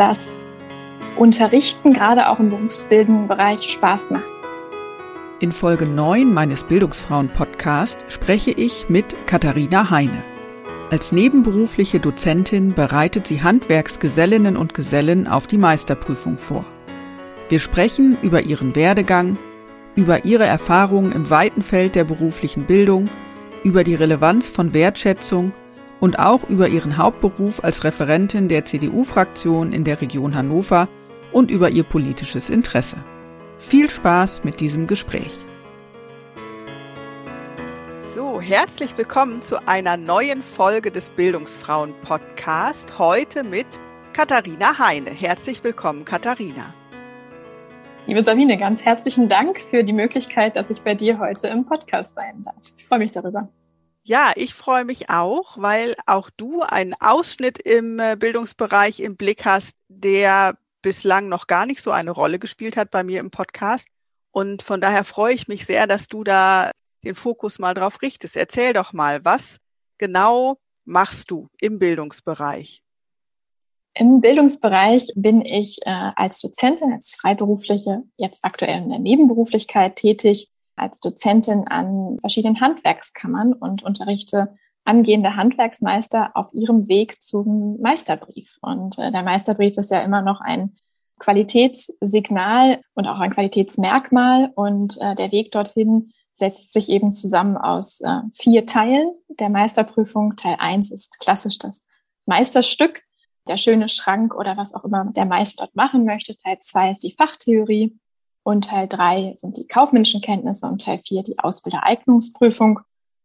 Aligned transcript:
dass 0.00 0.40
Unterrichten 1.18 1.92
gerade 1.92 2.30
auch 2.30 2.40
im 2.40 2.48
berufsbildenden 2.48 3.28
Bereich 3.28 3.70
Spaß 3.70 4.10
macht. 4.12 4.24
In 5.40 5.52
Folge 5.52 5.86
9 5.86 6.32
meines 6.32 6.64
Bildungsfrauen-Podcast 6.64 8.06
spreche 8.08 8.50
ich 8.50 8.88
mit 8.88 9.14
Katharina 9.26 9.90
Heine. 9.90 10.24
Als 10.90 11.12
nebenberufliche 11.12 12.00
Dozentin 12.00 12.72
bereitet 12.72 13.26
sie 13.26 13.42
Handwerksgesellinnen 13.42 14.56
und 14.56 14.72
Gesellen 14.72 15.28
auf 15.28 15.46
die 15.46 15.58
Meisterprüfung 15.58 16.38
vor. 16.38 16.64
Wir 17.50 17.58
sprechen 17.58 18.16
über 18.22 18.40
ihren 18.40 18.74
Werdegang, 18.74 19.38
über 19.96 20.24
ihre 20.24 20.46
Erfahrungen 20.46 21.12
im 21.12 21.28
weiten 21.28 21.60
Feld 21.60 21.94
der 21.94 22.04
beruflichen 22.04 22.64
Bildung, 22.64 23.10
über 23.64 23.84
die 23.84 23.96
Relevanz 23.96 24.48
von 24.48 24.72
Wertschätzung 24.72 25.52
und 26.00 26.18
auch 26.18 26.48
über 26.48 26.68
ihren 26.68 26.96
Hauptberuf 26.96 27.62
als 27.62 27.84
Referentin 27.84 28.48
der 28.48 28.64
CDU-Fraktion 28.64 29.72
in 29.72 29.84
der 29.84 30.00
Region 30.00 30.34
Hannover 30.34 30.88
und 31.30 31.50
über 31.50 31.70
ihr 31.70 31.84
politisches 31.84 32.50
Interesse. 32.50 32.96
Viel 33.58 33.90
Spaß 33.90 34.42
mit 34.42 34.60
diesem 34.60 34.86
Gespräch. 34.86 35.36
So, 38.14 38.40
herzlich 38.40 38.96
willkommen 38.96 39.42
zu 39.42 39.68
einer 39.68 39.96
neuen 39.96 40.42
Folge 40.42 40.90
des 40.90 41.10
Bildungsfrauen 41.10 41.94
Podcast. 42.02 42.98
Heute 42.98 43.44
mit 43.44 43.66
Katharina 44.14 44.78
Heine. 44.78 45.10
Herzlich 45.10 45.62
willkommen, 45.62 46.04
Katharina. 46.04 46.74
Liebe 48.06 48.22
Sabine, 48.22 48.58
ganz 48.58 48.84
herzlichen 48.84 49.28
Dank 49.28 49.60
für 49.60 49.84
die 49.84 49.92
Möglichkeit, 49.92 50.56
dass 50.56 50.70
ich 50.70 50.80
bei 50.82 50.94
dir 50.94 51.20
heute 51.20 51.46
im 51.48 51.66
Podcast 51.66 52.16
sein 52.16 52.42
darf. 52.42 52.56
Ich 52.76 52.86
freue 52.86 52.98
mich 52.98 53.12
darüber. 53.12 53.48
Ja, 54.02 54.32
ich 54.34 54.54
freue 54.54 54.84
mich 54.84 55.10
auch, 55.10 55.58
weil 55.58 55.94
auch 56.06 56.30
du 56.30 56.62
einen 56.62 56.94
Ausschnitt 56.94 57.58
im 57.58 57.98
äh, 57.98 58.16
Bildungsbereich 58.18 59.00
im 59.00 59.16
Blick 59.16 59.44
hast, 59.44 59.76
der 59.88 60.56
bislang 60.82 61.28
noch 61.28 61.46
gar 61.46 61.66
nicht 61.66 61.82
so 61.82 61.90
eine 61.90 62.10
Rolle 62.10 62.38
gespielt 62.38 62.76
hat 62.76 62.90
bei 62.90 63.04
mir 63.04 63.20
im 63.20 63.30
Podcast. 63.30 63.88
Und 64.30 64.62
von 64.62 64.80
daher 64.80 65.04
freue 65.04 65.34
ich 65.34 65.48
mich 65.48 65.66
sehr, 65.66 65.86
dass 65.86 66.08
du 66.08 66.24
da 66.24 66.70
den 67.04 67.14
Fokus 67.14 67.58
mal 67.58 67.74
drauf 67.74 68.02
richtest. 68.02 68.36
Erzähl 68.36 68.72
doch 68.72 68.92
mal, 68.92 69.24
was 69.24 69.58
genau 69.98 70.58
machst 70.84 71.30
du 71.30 71.48
im 71.60 71.78
Bildungsbereich? 71.78 72.82
Im 73.94 74.20
Bildungsbereich 74.20 75.12
bin 75.16 75.44
ich 75.44 75.78
äh, 75.84 76.10
als 76.16 76.40
Dozentin, 76.40 76.92
als 76.92 77.14
Freiberufliche, 77.16 78.02
jetzt 78.16 78.44
aktuell 78.44 78.78
in 78.78 78.90
der 78.90 78.98
Nebenberuflichkeit 78.98 79.96
tätig, 79.96 80.48
als 80.80 81.00
Dozentin 81.00 81.68
an 81.68 82.18
verschiedenen 82.20 82.60
Handwerkskammern 82.60 83.52
und 83.52 83.82
unterrichte 83.82 84.54
angehende 84.84 85.36
Handwerksmeister 85.36 86.30
auf 86.34 86.52
ihrem 86.52 86.88
Weg 86.88 87.22
zum 87.22 87.80
Meisterbrief. 87.80 88.58
Und 88.62 88.98
äh, 88.98 89.10
der 89.10 89.22
Meisterbrief 89.22 89.76
ist 89.76 89.90
ja 89.90 90.00
immer 90.00 90.22
noch 90.22 90.40
ein 90.40 90.76
Qualitätssignal 91.18 92.80
und 92.94 93.06
auch 93.06 93.20
ein 93.20 93.32
Qualitätsmerkmal. 93.32 94.50
Und 94.54 94.98
äh, 95.00 95.14
der 95.14 95.32
Weg 95.32 95.52
dorthin 95.52 96.12
setzt 96.32 96.72
sich 96.72 96.88
eben 96.88 97.12
zusammen 97.12 97.56
aus 97.56 98.00
äh, 98.00 98.20
vier 98.32 98.66
Teilen 98.66 99.12
der 99.28 99.50
Meisterprüfung. 99.50 100.36
Teil 100.36 100.56
eins 100.58 100.90
ist 100.90 101.20
klassisch 101.20 101.58
das 101.58 101.86
Meisterstück, 102.26 103.02
der 103.46 103.58
schöne 103.58 103.88
Schrank 103.88 104.34
oder 104.34 104.56
was 104.56 104.74
auch 104.74 104.84
immer 104.84 105.04
der 105.04 105.26
Meister 105.26 105.64
dort 105.64 105.76
machen 105.76 106.04
möchte. 106.04 106.36
Teil 106.36 106.58
zwei 106.58 106.90
ist 106.90 107.04
die 107.04 107.14
Fachtheorie. 107.16 107.98
Und 108.42 108.66
Teil 108.66 108.88
drei 108.88 109.34
sind 109.36 109.56
die 109.56 109.66
kaufmännischen 109.66 110.20
Kenntnisse 110.20 110.66
und 110.66 110.82
Teil 110.82 111.00
vier 111.04 111.22
die 111.22 111.38
Ausbildereignungsprüfung. 111.38 112.80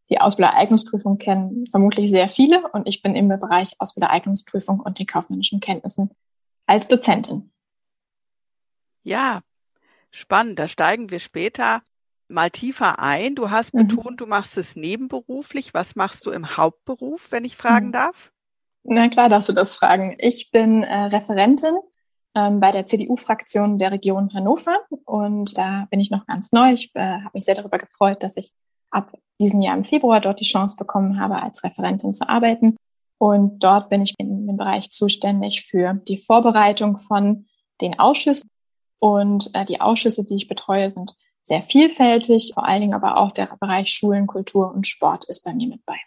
Die 0.09 0.21
Ausbildereignungsprüfung 0.21 1.17
kennen 1.17 1.65
vermutlich 1.71 2.11
sehr 2.11 2.29
viele 2.29 2.67
und 2.73 2.87
ich 2.87 3.01
bin 3.01 3.15
im 3.15 3.27
Bereich 3.27 3.75
Ausbildereignungsprüfung 3.79 4.79
und 4.79 4.99
den 4.99 5.07
kaufmännischen 5.07 5.59
Kenntnissen 5.59 6.11
als 6.67 6.87
Dozentin. 6.87 7.51
Ja, 9.03 9.41
spannend. 10.11 10.59
Da 10.59 10.67
steigen 10.67 11.09
wir 11.09 11.19
später 11.19 11.81
mal 12.27 12.49
tiefer 12.49 12.99
ein. 12.99 13.35
Du 13.35 13.49
hast 13.49 13.73
mhm. 13.73 13.87
betont, 13.87 14.21
du 14.21 14.25
machst 14.25 14.57
es 14.57 14.75
nebenberuflich. 14.75 15.73
Was 15.73 15.95
machst 15.95 16.25
du 16.25 16.31
im 16.31 16.57
Hauptberuf, 16.57 17.31
wenn 17.31 17.45
ich 17.45 17.55
fragen 17.55 17.87
mhm. 17.87 17.93
darf? 17.93 18.31
Na 18.83 19.09
klar, 19.09 19.29
darfst 19.29 19.49
du 19.49 19.53
das 19.53 19.77
fragen. 19.77 20.15
Ich 20.19 20.51
bin 20.51 20.83
äh, 20.83 21.05
Referentin 21.05 21.75
ähm, 22.35 22.59
bei 22.59 22.71
der 22.71 22.85
CDU-Fraktion 22.85 23.77
der 23.77 23.91
Region 23.91 24.33
Hannover. 24.33 24.79
Und 25.05 25.57
da 25.57 25.87
bin 25.89 25.99
ich 25.99 26.11
noch 26.11 26.25
ganz 26.25 26.51
neu. 26.51 26.73
Ich 26.73 26.91
äh, 26.93 26.99
habe 26.99 27.31
mich 27.33 27.45
sehr 27.45 27.55
darüber 27.55 27.77
gefreut, 27.77 28.21
dass 28.23 28.37
ich 28.37 28.51
ab 28.91 29.11
diesem 29.39 29.61
Jahr 29.61 29.75
im 29.75 29.83
Februar 29.83 30.21
dort 30.21 30.39
die 30.39 30.45
Chance 30.45 30.75
bekommen 30.77 31.19
habe, 31.19 31.41
als 31.41 31.63
Referentin 31.63 32.13
zu 32.13 32.27
arbeiten. 32.29 32.75
Und 33.17 33.59
dort 33.59 33.89
bin 33.89 34.01
ich 34.01 34.13
in 34.17 34.47
dem 34.47 34.57
Bereich 34.57 34.91
zuständig 34.91 35.65
für 35.65 35.93
die 36.07 36.17
Vorbereitung 36.17 36.97
von 36.97 37.47
den 37.81 37.97
Ausschüssen. 37.99 38.49
Und 38.99 39.49
äh, 39.53 39.65
die 39.65 39.81
Ausschüsse, 39.81 40.25
die 40.25 40.35
ich 40.35 40.47
betreue, 40.47 40.89
sind 40.89 41.15
sehr 41.41 41.61
vielfältig. 41.61 42.51
Vor 42.53 42.65
allen 42.65 42.81
Dingen 42.81 42.93
aber 42.93 43.17
auch 43.17 43.31
der 43.31 43.47
Bereich 43.59 43.89
Schulen, 43.89 44.27
Kultur 44.27 44.73
und 44.73 44.87
Sport 44.87 45.25
ist 45.25 45.43
bei 45.43 45.53
mir 45.53 45.67
mit 45.67 45.85
bei. 45.85 45.97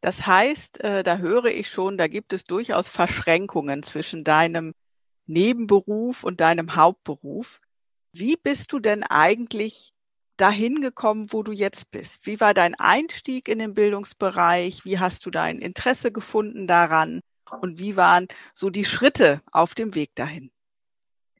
Das 0.00 0.26
heißt, 0.26 0.80
äh, 0.84 1.02
da 1.02 1.18
höre 1.18 1.46
ich 1.46 1.68
schon, 1.68 1.98
da 1.98 2.06
gibt 2.06 2.32
es 2.32 2.44
durchaus 2.44 2.88
Verschränkungen 2.88 3.82
zwischen 3.82 4.24
deinem 4.24 4.74
Nebenberuf 5.26 6.24
und 6.24 6.40
deinem 6.40 6.76
Hauptberuf. 6.76 7.60
Wie 8.12 8.36
bist 8.36 8.72
du 8.72 8.78
denn 8.78 9.02
eigentlich 9.02 9.92
dahin 10.36 10.80
gekommen, 10.80 11.32
wo 11.32 11.42
du 11.42 11.52
jetzt 11.52 11.90
bist? 11.90 12.26
Wie 12.26 12.40
war 12.40 12.54
dein 12.54 12.74
Einstieg 12.76 13.48
in 13.48 13.58
den 13.58 13.74
Bildungsbereich? 13.74 14.84
Wie 14.84 14.98
hast 14.98 15.26
du 15.26 15.30
dein 15.30 15.58
Interesse 15.58 16.12
gefunden 16.12 16.66
daran? 16.66 17.20
Und 17.60 17.78
wie 17.78 17.96
waren 17.96 18.28
so 18.54 18.70
die 18.70 18.84
Schritte 18.84 19.42
auf 19.52 19.74
dem 19.74 19.94
Weg 19.94 20.14
dahin? 20.14 20.50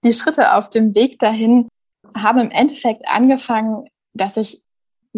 Die 0.05 0.13
Schritte 0.13 0.55
auf 0.55 0.71
dem 0.71 0.95
Weg 0.95 1.19
dahin 1.19 1.69
haben 2.17 2.39
im 2.39 2.51
Endeffekt 2.51 3.07
angefangen, 3.07 3.89
dass 4.15 4.37
ich 4.37 4.63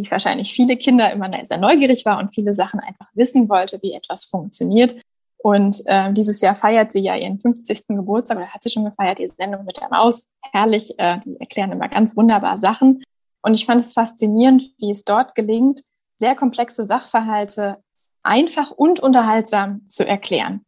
wie 0.00 0.10
wahrscheinlich 0.10 0.52
viele 0.52 0.76
Kinder 0.76 1.12
immer 1.12 1.30
sehr 1.44 1.58
neugierig 1.58 2.04
war 2.04 2.18
und 2.18 2.34
viele 2.34 2.54
Sachen 2.54 2.80
einfach 2.80 3.06
wissen 3.14 3.48
wollte, 3.48 3.78
wie 3.82 3.92
etwas 3.92 4.24
funktioniert. 4.24 4.96
Und 5.42 5.82
äh, 5.86 6.12
dieses 6.12 6.40
Jahr 6.40 6.54
feiert 6.54 6.92
sie 6.92 7.00
ja 7.00 7.16
ihren 7.16 7.38
50. 7.38 7.88
Geburtstag 7.88 8.36
oder 8.36 8.48
hat 8.48 8.62
sie 8.62 8.70
schon 8.70 8.84
gefeiert, 8.84 9.18
die 9.18 9.28
Sendung 9.28 9.64
mit 9.64 9.80
der 9.80 9.88
Maus. 9.88 10.28
Herrlich, 10.52 10.98
äh, 10.98 11.18
die 11.24 11.38
erklären 11.40 11.72
immer 11.72 11.88
ganz 11.88 12.16
wunderbar 12.16 12.58
Sachen. 12.58 13.02
Und 13.42 13.54
ich 13.54 13.64
fand 13.64 13.80
es 13.80 13.94
faszinierend, 13.94 14.70
wie 14.78 14.90
es 14.90 15.04
dort 15.04 15.34
gelingt, 15.34 15.80
sehr 16.18 16.34
komplexe 16.34 16.84
Sachverhalte 16.84 17.78
einfach 18.22 18.70
und 18.70 19.00
unterhaltsam 19.00 19.88
zu 19.88 20.06
erklären. 20.06 20.64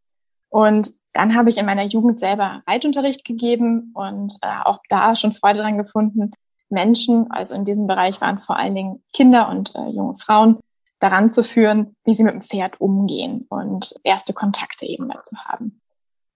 Und 0.49 0.91
dann 1.13 1.35
habe 1.35 1.51
ich 1.51 1.59
in 1.59 1.67
meiner 1.67 1.85
Jugend 1.85 2.19
selber 2.19 2.63
Reitunterricht 2.67 3.25
gegeben 3.27 3.93
und 3.95 4.37
äh, 4.41 4.49
auch 4.65 4.79
da 4.89 5.15
schon 5.17 5.33
Freude 5.33 5.59
dran 5.59 5.77
gefunden, 5.77 6.31
Menschen, 6.73 7.31
also 7.31 7.55
in 7.55 7.65
diesem 7.65 7.87
Bereich 7.87 8.21
waren 8.21 8.35
es 8.35 8.45
vor 8.45 8.57
allen 8.57 8.75
Dingen 8.75 9.03
Kinder 9.13 9.49
und 9.49 9.75
äh, 9.75 9.89
junge 9.91 10.17
Frauen, 10.17 10.59
daran 10.99 11.31
zu 11.31 11.43
führen, 11.45 11.97
wie 12.05 12.13
sie 12.13 12.25
mit 12.25 12.35
dem 12.35 12.43
Pferd 12.43 12.81
umgehen 12.81 13.47
und 13.49 13.95
erste 14.05 14.33
Kontakte 14.33 14.87
eben 14.87 15.09
dazu 15.09 15.37
haben. 15.37 15.81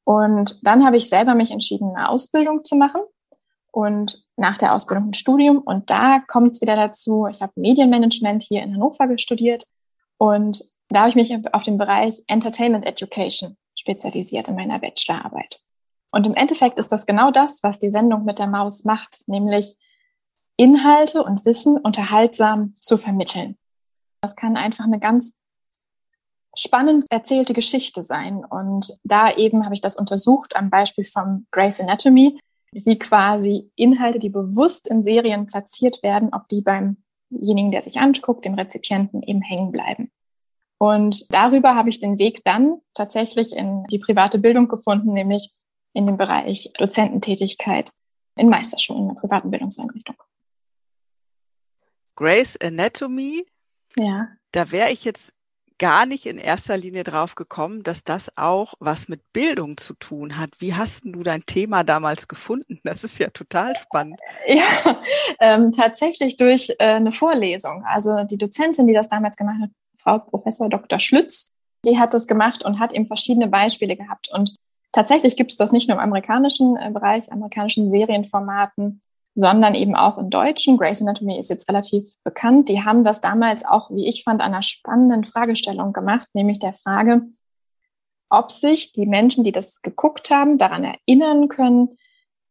Und 0.05 0.65
dann 0.65 0.85
habe 0.85 0.97
ich 0.97 1.09
selber 1.09 1.35
mich 1.35 1.51
entschieden, 1.51 1.95
eine 1.95 2.09
Ausbildung 2.09 2.65
zu 2.65 2.77
machen 2.77 3.01
und 3.73 4.25
nach 4.37 4.57
der 4.57 4.73
Ausbildung 4.75 5.09
ein 5.09 5.15
Studium. 5.15 5.59
Und 5.59 5.91
da 5.91 6.21
kommt 6.27 6.53
es 6.53 6.61
wieder 6.61 6.77
dazu, 6.77 7.27
ich 7.27 7.43
habe 7.43 7.53
Medienmanagement 7.57 8.43
hier 8.43 8.63
in 8.63 8.75
Hannover 8.75 9.07
studiert 9.19 9.65
und 10.19 10.65
da 10.89 11.01
habe 11.01 11.11
ich 11.11 11.17
mich 11.17 11.37
auf 11.53 11.63
den 11.65 11.79
Bereich 11.79 12.23
Entertainment 12.29 12.87
Education 12.87 13.57
spezialisiert 13.75 14.49
in 14.49 14.55
meiner 14.55 14.79
Bachelorarbeit. 14.79 15.61
Und 16.13 16.25
im 16.27 16.35
Endeffekt 16.35 16.79
ist 16.79 16.93
das 16.93 17.07
genau 17.07 17.31
das, 17.31 17.63
was 17.63 17.79
die 17.79 17.91
Sendung 17.91 18.25
mit 18.25 18.39
der 18.39 18.47
Maus 18.47 18.85
macht, 18.85 19.25
nämlich 19.27 19.77
Inhalte 20.57 21.23
und 21.23 21.45
Wissen 21.45 21.77
unterhaltsam 21.77 22.75
zu 22.81 22.97
vermitteln. 22.97 23.57
Das 24.23 24.37
kann 24.37 24.57
einfach 24.57 24.85
eine 24.85 24.99
ganz 24.99 25.39
spannend 26.57 27.05
erzählte 27.11 27.53
Geschichte 27.53 28.03
sein. 28.03 28.45
Und 28.45 28.99
da 29.05 29.35
eben 29.35 29.65
habe 29.65 29.75
ich 29.75 29.81
das 29.81 29.97
untersucht 29.97 30.57
am 30.57 30.71
Beispiel 30.71 31.05
von 31.05 31.47
Grace 31.51 31.81
Anatomy, 31.81 32.41
wie 32.73 32.99
quasi 32.99 33.71
Inhalte, 33.77 34.19
die 34.19 34.31
bewusst 34.31 34.89
in 34.89 35.03
Serien 35.03 35.47
platziert 35.47 36.03
werden, 36.03 36.31
ob 36.33 36.49
die 36.49 36.63
beimjenigen, 36.63 37.71
der 37.71 37.83
sich 37.83 38.01
anguckt, 38.01 38.45
dem 38.45 38.55
Rezipienten 38.55 39.23
eben 39.23 39.43
hängen 39.43 39.73
bleiben. 39.73 40.11
Und 40.79 41.33
darüber 41.33 41.75
habe 41.75 41.89
ich 41.89 42.01
den 42.01 42.19
Weg 42.19 42.45
dann 42.45 42.81
tatsächlich 42.93 43.55
in 43.55 43.85
die 43.91 43.99
private 43.99 44.39
Bildung 44.39 44.69
gefunden, 44.69 45.13
nämlich 45.13 45.53
in 45.95 46.07
dem 46.07 46.19
Bereich 46.19 46.71
Dozententätigkeit 46.77 47.93
in 48.37 48.51
Meisterschulen, 48.51 49.03
in 49.03 49.09
der 49.09 49.21
privaten 49.21 49.51
Bildungseinrichtung. 49.51 50.17
Grace 52.17 52.57
Anatomy. 52.61 53.47
Ja. 53.97 54.29
Da 54.53 54.73
wäre 54.73 54.91
ich 54.91 55.05
jetzt 55.05 55.33
gar 55.79 56.07
nicht 56.07 56.27
in 56.27 56.39
erster 56.39 56.77
Linie 56.77 57.05
drauf 57.05 57.35
gekommen, 57.35 57.83
dass 57.83 58.03
das 58.03 58.37
auch 58.37 58.75
was 58.81 59.09
mit 59.09 59.21
Bildung 59.33 59.77
zu 59.77 59.95
tun 59.95 60.39
hat. 60.39 60.51
Wie 60.59 60.75
hast 60.75 61.05
du 61.05 61.23
dein 61.23 61.45
Thema 61.45 61.85
damals 61.85 62.29
gefunden? 62.29 62.81
Das 62.85 63.05
ist 63.05 63.19
ja 63.19 63.29
total 63.31 63.77
spannend. 63.77 64.19
Ja, 64.49 64.63
ähm, 65.41 65.73
tatsächlich 65.73 66.37
durch 66.37 66.71
äh, 66.79 66.85
eine 66.85 67.13
Vorlesung. 67.13 67.85
Also 67.85 68.25
die 68.25 68.39
Dozentin, 68.39 68.87
die 68.87 68.95
das 68.95 69.09
damals 69.09 69.37
gemacht 69.37 69.61
hat, 69.61 69.71
Frau 69.97 70.19
Professor 70.19 70.69
Dr. 70.69 70.99
Schlütz, 70.99 71.51
die 71.85 71.99
hat 71.99 72.15
das 72.15 72.27
gemacht 72.27 72.65
und 72.65 72.79
hat 72.79 72.95
eben 72.95 73.07
verschiedene 73.07 73.49
Beispiele 73.49 73.97
gehabt. 73.97 74.31
Und 74.33 74.57
tatsächlich 74.93 75.37
gibt 75.37 75.51
es 75.51 75.57
das 75.57 75.73
nicht 75.73 75.89
nur 75.89 75.99
im 75.99 76.03
amerikanischen 76.03 76.77
äh, 76.77 76.91
Bereich, 76.91 77.31
amerikanischen 77.31 77.91
Serienformaten, 77.91 79.01
sondern 79.37 79.75
eben 79.75 79.95
auch 79.95 80.17
in 80.17 80.31
deutschen. 80.31 80.79
Grey's 80.79 81.03
Anatomy 81.03 81.39
ist 81.39 81.51
jetzt 81.51 81.69
relativ 81.69 82.15
bekannt. 82.25 82.71
Die 82.71 82.83
haben 82.83 83.05
das 83.05 83.21
damals 83.21 83.67
auch, 83.67 83.91
wie 83.91 84.09
ich 84.09 84.25
fand, 84.25 84.41
einer 84.41 84.63
spannenden 84.63 85.25
Fragestellung 85.25 85.93
gemacht, 85.93 86.29
nämlich 86.33 86.59
der 86.59 86.73
Frage, 86.73 87.23
ob 88.31 88.51
sich 88.51 88.93
die 88.93 89.07
Menschen, 89.07 89.45
die 89.45 89.53
das 89.53 89.83
geguckt 89.83 90.31
haben, 90.31 90.57
daran 90.57 90.85
erinnern 90.85 91.49
können, 91.49 91.99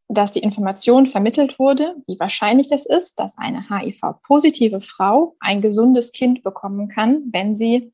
dass 0.07 0.31
die 0.31 0.41
Information 0.41 1.07
vermittelt 1.07 1.57
wurde, 1.57 1.95
wie 2.05 2.19
wahrscheinlich 2.19 2.71
es 2.71 2.85
ist, 2.85 3.19
dass 3.19 3.35
eine 3.39 3.67
HIV-positive 3.67 4.79
Frau 4.79 5.35
ein 5.39 5.61
gesundes 5.61 6.11
Kind 6.11 6.43
bekommen 6.43 6.87
kann, 6.87 7.23
wenn 7.31 7.55
sie 7.55 7.91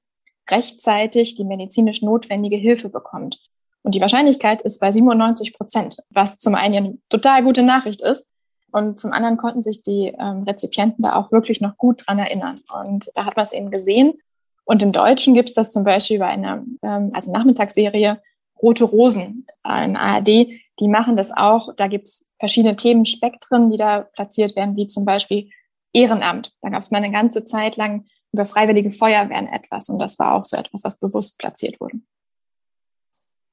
rechtzeitig 0.50 1.36
die 1.36 1.46
medizinisch 1.46 2.02
notwendige 2.02 2.58
Hilfe 2.58 2.90
bekommt. 2.90 3.40
Und 3.84 3.96
die 3.96 4.02
Wahrscheinlichkeit 4.02 4.62
ist 4.62 4.80
bei 4.80 4.92
97 4.92 5.54
Prozent, 5.54 5.98
was 6.10 6.38
zum 6.40 6.56
einen 6.56 6.76
eine 6.76 6.98
total 7.08 7.42
gute 7.44 7.64
Nachricht 7.64 8.02
ist, 8.02 8.28
und 8.72 9.00
zum 9.00 9.12
anderen 9.12 9.38
konnten 9.38 9.62
sich 9.62 9.84
die 9.84 10.14
ähm, 10.18 10.44
Rezipienten 10.44 11.04
da 11.04 11.16
auch 11.16 11.32
wirklich 11.32 11.62
noch 11.62 11.78
gut 11.78 12.04
dran 12.06 12.20
erinnern. 12.20 12.62
Und 12.84 13.12
da 13.16 13.26
hat 13.26 13.36
man 13.36 13.44
es 13.44 13.54
eben 13.54 13.72
gesehen. 13.72 14.14
Und 14.64 14.82
im 14.82 14.92
Deutschen 14.92 15.34
gibt 15.34 15.50
es 15.50 15.56
das 15.56 15.72
zum 15.72 15.84
Beispiel 15.84 16.20
bei 16.20 16.28
einer 16.28 16.64
ähm, 16.82 17.12
also 17.14 17.32
Nachmittagsserie 17.32 18.22
Rote 18.62 18.84
Rosen 18.84 19.46
in 19.66 19.96
ARD. 19.96 20.28
Die 20.80 20.88
machen 20.88 21.16
das 21.16 21.32
auch. 21.32 21.74
Da 21.76 21.88
gibt 21.88 22.08
es 22.08 22.30
verschiedene 22.40 22.76
Themenspektren, 22.76 23.70
die 23.72 23.78
da 23.78 24.02
platziert 24.02 24.56
werden, 24.56 24.76
wie 24.76 24.88
zum 24.88 25.06
Beispiel 25.06 25.50
Ehrenamt. 25.94 26.54
Da 26.62 26.70
gab 26.70 26.82
es 26.82 26.92
mal 26.92 27.00
eine 27.00 27.12
ganze 27.12 27.44
Zeit 27.44 27.76
lang 27.78 28.06
über 28.32 28.46
freiwillige 28.46 28.92
Feuerwehren 28.92 29.48
etwas. 29.48 29.90
Und 29.90 30.00
das 30.00 30.18
war 30.20 30.36
auch 30.36 30.44
so 30.44 30.56
etwas, 30.56 30.84
was 30.84 31.00
bewusst 31.00 31.38
platziert 31.38 31.80
wurde. 31.82 32.00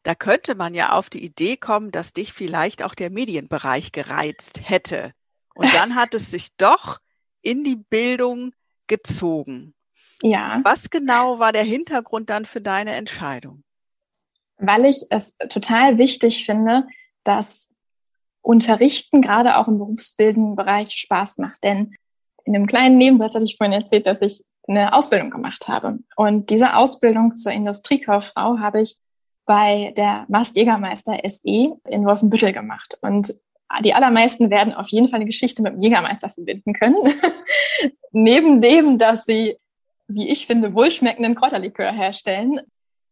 Da 0.08 0.14
könnte 0.14 0.54
man 0.54 0.72
ja 0.72 0.92
auf 0.92 1.10
die 1.10 1.22
Idee 1.22 1.58
kommen, 1.58 1.90
dass 1.90 2.14
dich 2.14 2.32
vielleicht 2.32 2.82
auch 2.82 2.94
der 2.94 3.10
Medienbereich 3.10 3.92
gereizt 3.92 4.58
hätte. 4.62 5.12
Und 5.54 5.68
dann 5.74 5.96
hat 5.96 6.14
es 6.14 6.30
sich 6.30 6.48
doch 6.56 6.98
in 7.42 7.62
die 7.62 7.76
Bildung 7.76 8.52
gezogen. 8.86 9.74
Ja. 10.22 10.62
Was 10.64 10.88
genau 10.88 11.40
war 11.40 11.52
der 11.52 11.62
Hintergrund 11.62 12.30
dann 12.30 12.46
für 12.46 12.62
deine 12.62 12.94
Entscheidung? 12.94 13.64
Weil 14.56 14.86
ich 14.86 15.04
es 15.10 15.36
total 15.50 15.98
wichtig 15.98 16.46
finde, 16.46 16.86
dass 17.22 17.74
Unterrichten 18.40 19.20
gerade 19.20 19.58
auch 19.58 19.68
im 19.68 19.76
berufsbildenden 19.76 20.56
Bereich 20.56 20.92
Spaß 20.92 21.36
macht. 21.36 21.62
Denn 21.62 21.94
in 22.44 22.56
einem 22.56 22.66
kleinen 22.66 22.96
Nebensatz 22.96 23.34
hatte 23.34 23.44
ich 23.44 23.58
vorhin 23.58 23.78
erzählt, 23.78 24.06
dass 24.06 24.22
ich 24.22 24.42
eine 24.66 24.94
Ausbildung 24.94 25.28
gemacht 25.28 25.68
habe. 25.68 25.98
Und 26.16 26.48
diese 26.48 26.76
Ausbildung 26.76 27.36
zur 27.36 27.52
Industriekauffrau 27.52 28.58
habe 28.58 28.80
ich 28.80 28.96
bei 29.48 29.94
der 29.96 30.26
Mast 30.28 30.56
Jägermeister 30.56 31.18
SE 31.26 31.78
in 31.88 32.04
Wolfenbüttel 32.04 32.52
gemacht. 32.52 32.98
Und 33.00 33.34
die 33.82 33.94
allermeisten 33.94 34.50
werden 34.50 34.74
auf 34.74 34.88
jeden 34.90 35.08
Fall 35.08 35.16
eine 35.16 35.24
Geschichte 35.24 35.62
mit 35.62 35.72
dem 35.72 35.80
Jägermeister 35.80 36.28
verbinden 36.28 36.74
können. 36.74 36.98
Neben 38.12 38.60
dem, 38.60 38.98
dass 38.98 39.24
sie, 39.24 39.56
wie 40.06 40.28
ich 40.28 40.46
finde, 40.46 40.74
wohlschmeckenden 40.74 41.34
Kräuterlikör 41.34 41.90
herstellen, 41.90 42.60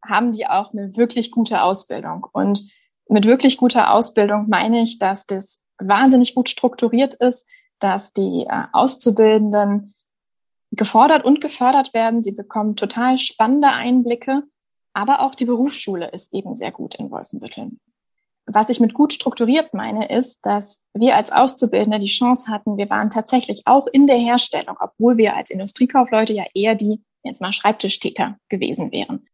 haben 0.07 0.31
die 0.31 0.47
auch 0.47 0.75
eine 0.75 0.95
wirklich 0.99 1.31
gute 1.31 1.63
Ausbildung. 1.63 2.27
Und 2.33 2.71
mit 3.09 3.25
wirklich 3.25 3.57
guter 3.57 3.95
Ausbildung 3.95 4.47
meine 4.49 4.83
ich, 4.83 4.99
dass 4.99 5.25
das 5.25 5.63
wahnsinnig 5.79 6.35
gut 6.35 6.51
strukturiert 6.51 7.15
ist, 7.15 7.47
dass 7.79 8.13
die 8.13 8.45
äh, 8.47 8.65
Auszubildenden 8.73 9.95
gefordert 10.71 11.25
und 11.25 11.41
gefördert 11.41 11.95
werden. 11.95 12.23
Sie 12.23 12.33
bekommen 12.33 12.77
total 12.77 13.17
spannende 13.17 13.69
Einblicke 13.69 14.43
aber 14.97 15.21
auch 15.21 15.35
die 15.35 15.45
Berufsschule 15.45 16.09
ist 16.09 16.33
eben 16.33 16.57
sehr 16.57 16.73
gut 16.73 16.95
in 16.95 17.11
Wolfenbüttel. 17.11 17.73
Was 18.47 18.71
ich 18.71 18.81
mit 18.81 18.95
gut 18.95 19.13
strukturiert 19.13 19.75
meine, 19.75 20.09
ist, 20.09 20.47
dass 20.47 20.85
wir 20.95 21.17
als 21.17 21.31
Auszubildende 21.31 21.99
die 21.99 22.07
Chance 22.07 22.51
hatten, 22.51 22.79
wir 22.79 22.89
waren 22.89 23.11
tatsächlich 23.11 23.63
auch 23.67 23.87
in 23.89 24.07
der 24.07 24.17
Herstellung, 24.17 24.77
obwohl 24.81 25.19
wir 25.19 25.37
als 25.37 25.51
Industriekaufleute 25.51 26.33
ja 26.33 26.45
eher 26.55 26.77
die, 26.77 27.03
jetzt 27.23 27.43
mal 27.43 27.53
Schreibtischtäter 27.53 28.39
gewesen 28.49 28.91
wären. 28.91 29.27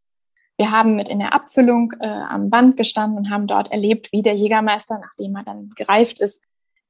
Wir 0.57 0.73
haben 0.73 0.97
mit 0.97 1.09
in 1.09 1.21
der 1.21 1.33
Abfüllung 1.33 1.93
äh, 2.01 2.09
am 2.09 2.51
Band 2.51 2.77
gestanden 2.77 3.19
und 3.19 3.31
haben 3.31 3.47
dort 3.47 3.71
erlebt, 3.71 4.11
wie 4.11 4.23
der 4.23 4.35
Jägermeister, 4.35 4.99
nachdem 4.99 5.37
er 5.37 5.45
dann 5.45 5.71
gereift 5.77 6.19
ist, 6.19 6.43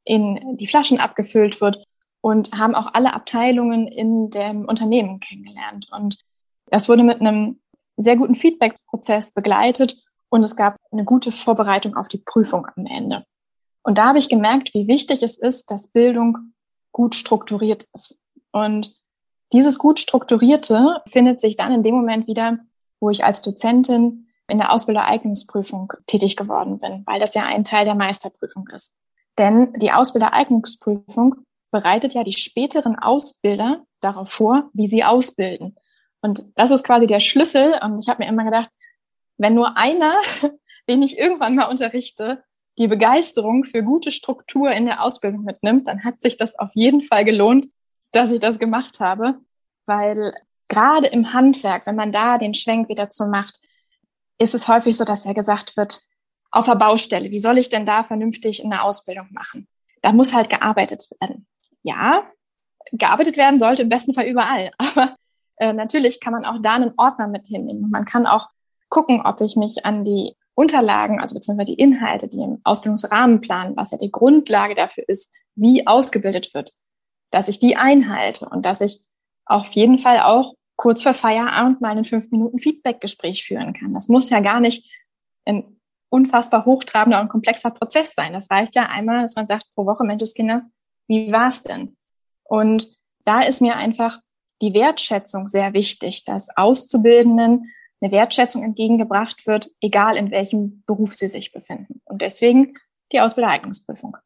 in 0.04 0.56
die 0.56 0.66
Flaschen 0.66 0.98
abgefüllt 0.98 1.60
wird 1.60 1.84
und 2.22 2.52
haben 2.52 2.75
auch 2.75 2.94
alle 2.94 3.12
Abteilungen 3.12 3.86
in 3.86 4.30
dem 4.30 4.64
Unternehmen 4.64 5.20
kennengelernt. 5.20 5.88
Und 5.92 6.22
das 6.70 6.88
wurde 6.88 7.02
mit 7.02 7.20
einem 7.20 7.58
sehr 8.02 8.16
guten 8.16 8.34
Feedback-Prozess 8.34 9.32
begleitet 9.32 10.02
und 10.28 10.43
es 10.43 10.56
gab 10.56 10.76
eine 10.90 11.04
gute 11.04 11.32
Vorbereitung 11.32 11.96
auf 11.96 12.08
die 12.08 12.19
Prüfung 12.19 12.66
am 12.76 12.87
Ende. 12.87 13.25
Und 13.82 13.99
da 13.99 14.08
habe 14.08 14.19
ich 14.19 14.28
gemerkt, 14.28 14.75
wie 14.75 14.87
wichtig 14.87 15.22
es 15.22 15.38
ist, 15.38 15.70
dass 15.70 15.88
Bildung 15.88 16.52
gut 16.93 17.14
strukturiert 17.14 17.87
ist. 17.93 18.22
Und 18.52 18.94
dieses 19.52 19.78
gut 19.78 20.00
strukturierte 20.00 21.02
findet 21.06 21.40
sich 21.40 21.56
dann 21.56 21.72
in 21.72 21.82
dem 21.82 21.94
Moment 21.94 22.26
wieder, 22.26 22.58
wo 23.00 23.10
ich 23.10 23.25
als 23.25 23.43
Dozentin 23.43 24.28
in 24.49 24.58
der 24.58 24.72
Ausbildereignungsprüfung 24.72 25.93
tätig 26.06 26.37
geworden 26.37 26.78
bin, 26.78 27.02
weil 27.06 27.20
das 27.20 27.34
ja 27.34 27.44
ein 27.44 27.64
Teil 27.64 27.84
der 27.84 27.94
Meisterprüfung 27.94 28.69
ist. 28.69 28.96
Denn 29.38 29.72
die 29.75 29.93
Ausbildereignungsprüfung 29.93 31.37
bereitet 31.70 32.14
ja 32.14 32.22
die 32.22 32.32
späteren 32.32 32.99
Ausbilder 32.99 33.82
darauf 34.00 34.30
vor, 34.30 34.71
wie 34.75 34.87
sie 34.87 35.04
ausbilden. 35.04 35.76
Und 36.23 36.45
das 36.55 36.71
ist 36.71 36.85
quasi 36.85 37.07
der 37.07 37.21
Schlüssel. 37.21 37.79
Und 37.83 38.02
ich 38.02 38.09
habe 38.09 38.23
mir 38.23 38.29
immer 38.29 38.45
gedacht, 38.45 38.71
wenn 39.37 39.55
nur 39.55 39.76
einer, 39.76 40.14
den 40.88 41.02
ich 41.02 41.19
irgendwann 41.19 41.57
mal 41.57 41.67
unterrichte, 41.67 42.43
die 42.79 42.88
Begeisterung 42.88 43.64
für 43.64 43.83
gute 43.83 44.11
Struktur 44.11 44.71
in 44.71 44.87
der 44.87 45.02
Ausbildung 45.02 45.45
mitnimmt, 45.45 45.87
dann 45.88 46.05
hat 46.05 46.23
sich 46.23 46.38
das 46.38 46.59
auf 46.59 46.71
jeden 46.75 47.02
Fall 47.02 47.25
gelohnt, 47.25 47.67
dass 48.12 48.33
ich 48.33 48.41
das 48.41 48.59
gemacht 48.59 49.00
habe. 49.00 49.35
Weil 49.85 50.33
gerade 50.69 51.09
im 51.09 51.35
Handwerk, 51.35 51.87
wenn 51.87 51.97
man 51.97 52.12
da 52.12 52.38
den 52.38 52.55
Schwenk 52.55 52.88
wieder 52.88 53.11
zu 53.11 53.26
macht, 53.26 53.59
ist 54.38 54.55
es 54.55 54.69
häufig 54.69 54.97
so, 54.97 55.05
dass 55.05 55.25
ja 55.25 55.35
gesagt 55.35 55.76
wird, 55.76 56.00
auf 56.50 56.67
der 56.67 56.75
Baustelle, 56.75 57.31
wie 57.31 57.38
soll 57.38 57.59
ich 57.59 57.69
denn 57.69 57.87
da 57.87 58.05
vernünftig 58.05 58.64
eine 58.64 58.83
Ausbildung 58.83 59.29
machen? 59.33 59.67
Da 60.02 60.12
muss 60.12 60.35
halt 60.35 60.50
gearbeitet 60.50 61.09
werden. 61.21 61.47
Ja, 61.83 62.31
gearbeitet 62.93 63.37
werden 63.37 63.59
sollte 63.59 63.83
im 63.83 63.88
besten 63.88 64.14
Fall 64.14 64.26
überall. 64.26 64.71
Aber 64.79 65.17
äh, 65.62 65.73
natürlich 65.73 66.19
kann 66.19 66.33
man 66.33 66.45
auch 66.45 66.59
da 66.61 66.75
einen 66.75 66.92
Ordner 66.97 67.28
mit 67.28 67.47
hinnehmen. 67.47 67.88
Man 67.88 68.04
kann 68.04 68.26
auch 68.26 68.49
gucken, 68.88 69.23
ob 69.25 69.40
ich 69.40 69.54
mich 69.54 69.87
an 69.87 70.02
die 70.02 70.35
Unterlagen, 70.54 71.21
also 71.21 71.37
beziehungsweise 71.37 71.73
die 71.73 71.81
Inhalte, 71.81 72.26
die 72.28 72.42
im 72.42 72.61
Ausbildungsrahmenplan, 72.64 73.76
was 73.76 73.92
ja 73.92 73.99
die 73.99 74.11
Grundlage 74.11 74.75
dafür 74.75 75.04
ist, 75.09 75.33
wie 75.54 75.87
ausgebildet 75.87 76.52
wird, 76.52 76.73
dass 77.31 77.47
ich 77.47 77.61
die 77.61 77.76
einhalte 77.76 78.49
und 78.49 78.66
dass 78.66 78.81
ich 78.81 79.02
auf 79.47 79.71
jeden 79.73 79.99
Fall 79.99 80.21
auch 80.21 80.54
kurz 80.75 81.04
vor 81.04 81.14
Feierabend 81.14 81.81
mal 81.81 81.97
ein 81.97 82.04
fünf 82.04 82.33
Minuten 82.33 82.59
Feedbackgespräch 82.59 83.45
führen 83.45 83.73
kann. 83.73 83.95
Das 83.95 84.09
muss 84.09 84.31
ja 84.31 84.40
gar 84.40 84.59
nicht 84.59 84.90
ein 85.45 85.76
unfassbar 86.11 86.64
hochtrabender 86.64 87.21
und 87.21 87.28
komplexer 87.28 87.71
Prozess 87.71 88.14
sein. 88.14 88.33
Das 88.33 88.50
reicht 88.50 88.75
ja 88.75 88.87
einmal, 88.88 89.23
dass 89.23 89.37
man 89.37 89.47
sagt 89.47 89.66
pro 89.76 89.87
Woche, 89.87 90.02
Mensch 90.02 90.21
des 90.23 90.35
Kindes, 90.35 90.69
wie 91.07 91.31
war's 91.31 91.62
denn? 91.62 91.97
Und 92.42 92.97
da 93.25 93.42
ist 93.42 93.61
mir 93.61 93.76
einfach 93.76 94.19
die 94.62 94.75
Wertschätzung 94.75 95.49
sehr 95.49 95.75
wichtig, 95.75 96.25
dass 96.25 96.57
Auszubildenden 96.57 97.73
eine 98.00 98.12
Wertschätzung 98.12 98.62
entgegengebracht 98.62 99.47
wird, 99.47 99.71
egal 99.81 100.16
in 100.16 100.31
welchem 100.31 100.83
Beruf 100.87 101.14
sie 101.14 101.28
sich 101.28 101.52
befinden. 101.52 102.00
Und 102.04 102.23
deswegen 102.23 102.75
die 103.12 103.21
Ausbildereignungsprüfung. 103.21 104.16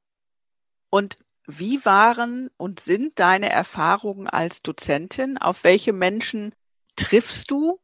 Und 0.91 1.19
wie 1.47 1.85
waren 1.85 2.51
und 2.57 2.81
sind 2.81 3.19
deine 3.19 3.51
Erfahrungen 3.51 4.29
als 4.29 4.63
Dozentin? 4.63 5.39
Auf 5.39 5.65
welche 5.65 5.93
Menschen 5.93 6.55
triffst 6.97 7.51
du 7.51 7.79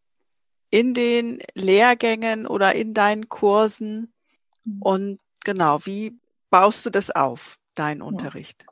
in 0.71 0.95
den 0.95 1.43
Lehrgängen 1.55 2.47
oder 2.47 2.75
in 2.75 2.95
deinen 2.95 3.29
Kursen? 3.29 4.13
Mhm. 4.65 4.83
Und 4.83 5.21
genau, 5.45 5.85
wie 5.85 6.19
baust 6.51 6.85
du 6.87 6.91
das 6.91 7.11
auf, 7.11 7.59
deinen 7.75 8.03
Unterricht? 8.03 8.65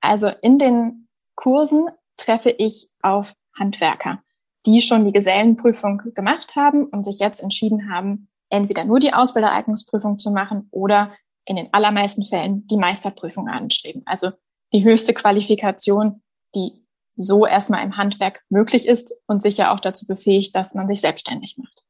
Also 0.00 0.28
in 0.42 0.58
den 0.58 1.08
Kursen 1.34 1.88
treffe 2.20 2.50
ich 2.50 2.88
auf 3.02 3.34
Handwerker, 3.58 4.22
die 4.66 4.80
schon 4.80 5.04
die 5.04 5.12
Gesellenprüfung 5.12 6.02
gemacht 6.14 6.56
haben 6.56 6.84
und 6.84 7.04
sich 7.04 7.18
jetzt 7.18 7.42
entschieden 7.42 7.92
haben, 7.92 8.28
entweder 8.50 8.84
nur 8.84 9.00
die 9.00 9.12
Ausbildereignungsprüfung 9.12 10.18
zu 10.18 10.30
machen 10.30 10.68
oder 10.70 11.12
in 11.44 11.56
den 11.56 11.72
allermeisten 11.72 12.24
Fällen 12.24 12.66
die 12.66 12.76
Meisterprüfung 12.76 13.48
anstreben. 13.48 14.02
Also 14.06 14.30
die 14.72 14.84
höchste 14.84 15.14
Qualifikation, 15.14 16.22
die 16.54 16.84
so 17.16 17.46
erstmal 17.46 17.84
im 17.84 17.96
Handwerk 17.96 18.42
möglich 18.48 18.86
ist 18.86 19.14
und 19.26 19.42
sicher 19.42 19.72
auch 19.72 19.80
dazu 19.80 20.06
befähigt, 20.06 20.54
dass 20.54 20.74
man 20.74 20.88
sich 20.88 21.00
selbstständig 21.00 21.56
macht. 21.58 21.82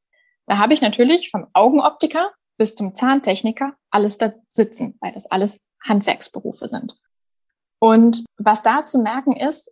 Da 0.46 0.58
habe 0.58 0.74
ich 0.74 0.80
natürlich 0.80 1.30
vom 1.30 1.46
Augenoptiker 1.52 2.32
bis 2.56 2.74
zum 2.74 2.94
Zahntechniker 2.94 3.74
alles 3.90 4.18
da 4.18 4.32
sitzen, 4.48 4.96
weil 5.00 5.12
das 5.12 5.26
alles 5.30 5.66
Handwerksberufe 5.86 6.66
sind. 6.66 6.98
Und 7.78 8.24
was 8.36 8.62
da 8.62 8.84
zu 8.84 8.98
merken 8.98 9.34
ist, 9.34 9.70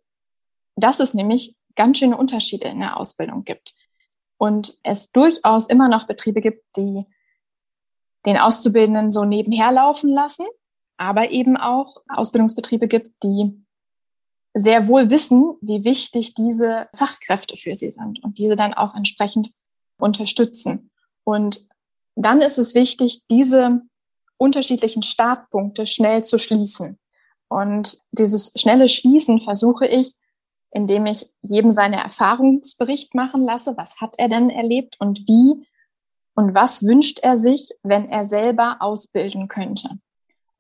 dass 0.81 1.01
es 1.01 1.15
nämlich 1.15 1.57
ganz 1.75 1.99
schöne 1.99 2.17
Unterschiede 2.17 2.69
in 2.69 2.81
der 2.81 2.99
Ausbildung 2.99 3.45
gibt. 3.45 3.75
Und 4.37 4.79
es 4.83 5.11
durchaus 5.11 5.67
immer 5.67 5.89
noch 5.89 6.07
Betriebe 6.07 6.41
gibt, 6.41 6.65
die 6.77 7.05
den 8.27 8.37
Auszubildenden 8.37 9.11
so 9.11 9.25
nebenher 9.25 9.73
laufen 9.73 10.11
lassen, 10.11 10.47
aber 10.97 11.31
eben 11.31 11.57
auch 11.57 11.97
Ausbildungsbetriebe 12.09 12.89
gibt, 12.89 13.23
die 13.23 13.65
sehr 14.55 14.89
wohl 14.89 15.11
wissen, 15.11 15.57
wie 15.61 15.85
wichtig 15.85 16.35
diese 16.35 16.89
Fachkräfte 16.95 17.57
für 17.57 17.75
sie 17.75 17.91
sind 17.91 18.23
und 18.25 18.39
diese 18.39 18.57
dann 18.57 18.75
auch 18.75 18.95
entsprechend 18.95 19.51
unterstützen. 19.99 20.91
Und 21.25 21.69
dann 22.17 22.41
ist 22.41 22.59
es 22.59 22.75
wichtig, 22.75 23.27
diese 23.31 23.83
unterschiedlichen 24.37 25.03
Startpunkte 25.03 25.87
schnell 25.87 26.25
zu 26.25 26.39
schließen. 26.39 26.99
Und 27.49 27.99
dieses 28.13 28.53
schnelle 28.57 28.89
Schließen 28.89 29.41
versuche 29.41 29.87
ich, 29.87 30.15
indem 30.71 31.07
ich 31.07 31.33
jedem 31.43 31.71
seine 31.71 32.03
Erfahrungsbericht 32.03 33.15
machen 33.15 33.45
lasse. 33.45 33.77
Was 33.77 34.01
hat 34.01 34.15
er 34.19 34.29
denn 34.29 34.51
erlebt 34.51 34.97
und 34.99 35.21
wie? 35.27 35.67
Und 36.35 36.55
was 36.55 36.83
wünscht 36.83 37.21
er 37.21 37.37
sich, 37.37 37.73
wenn 37.83 38.09
er 38.09 38.27
selber 38.27 38.77
ausbilden 38.81 39.49
könnte? 39.49 39.99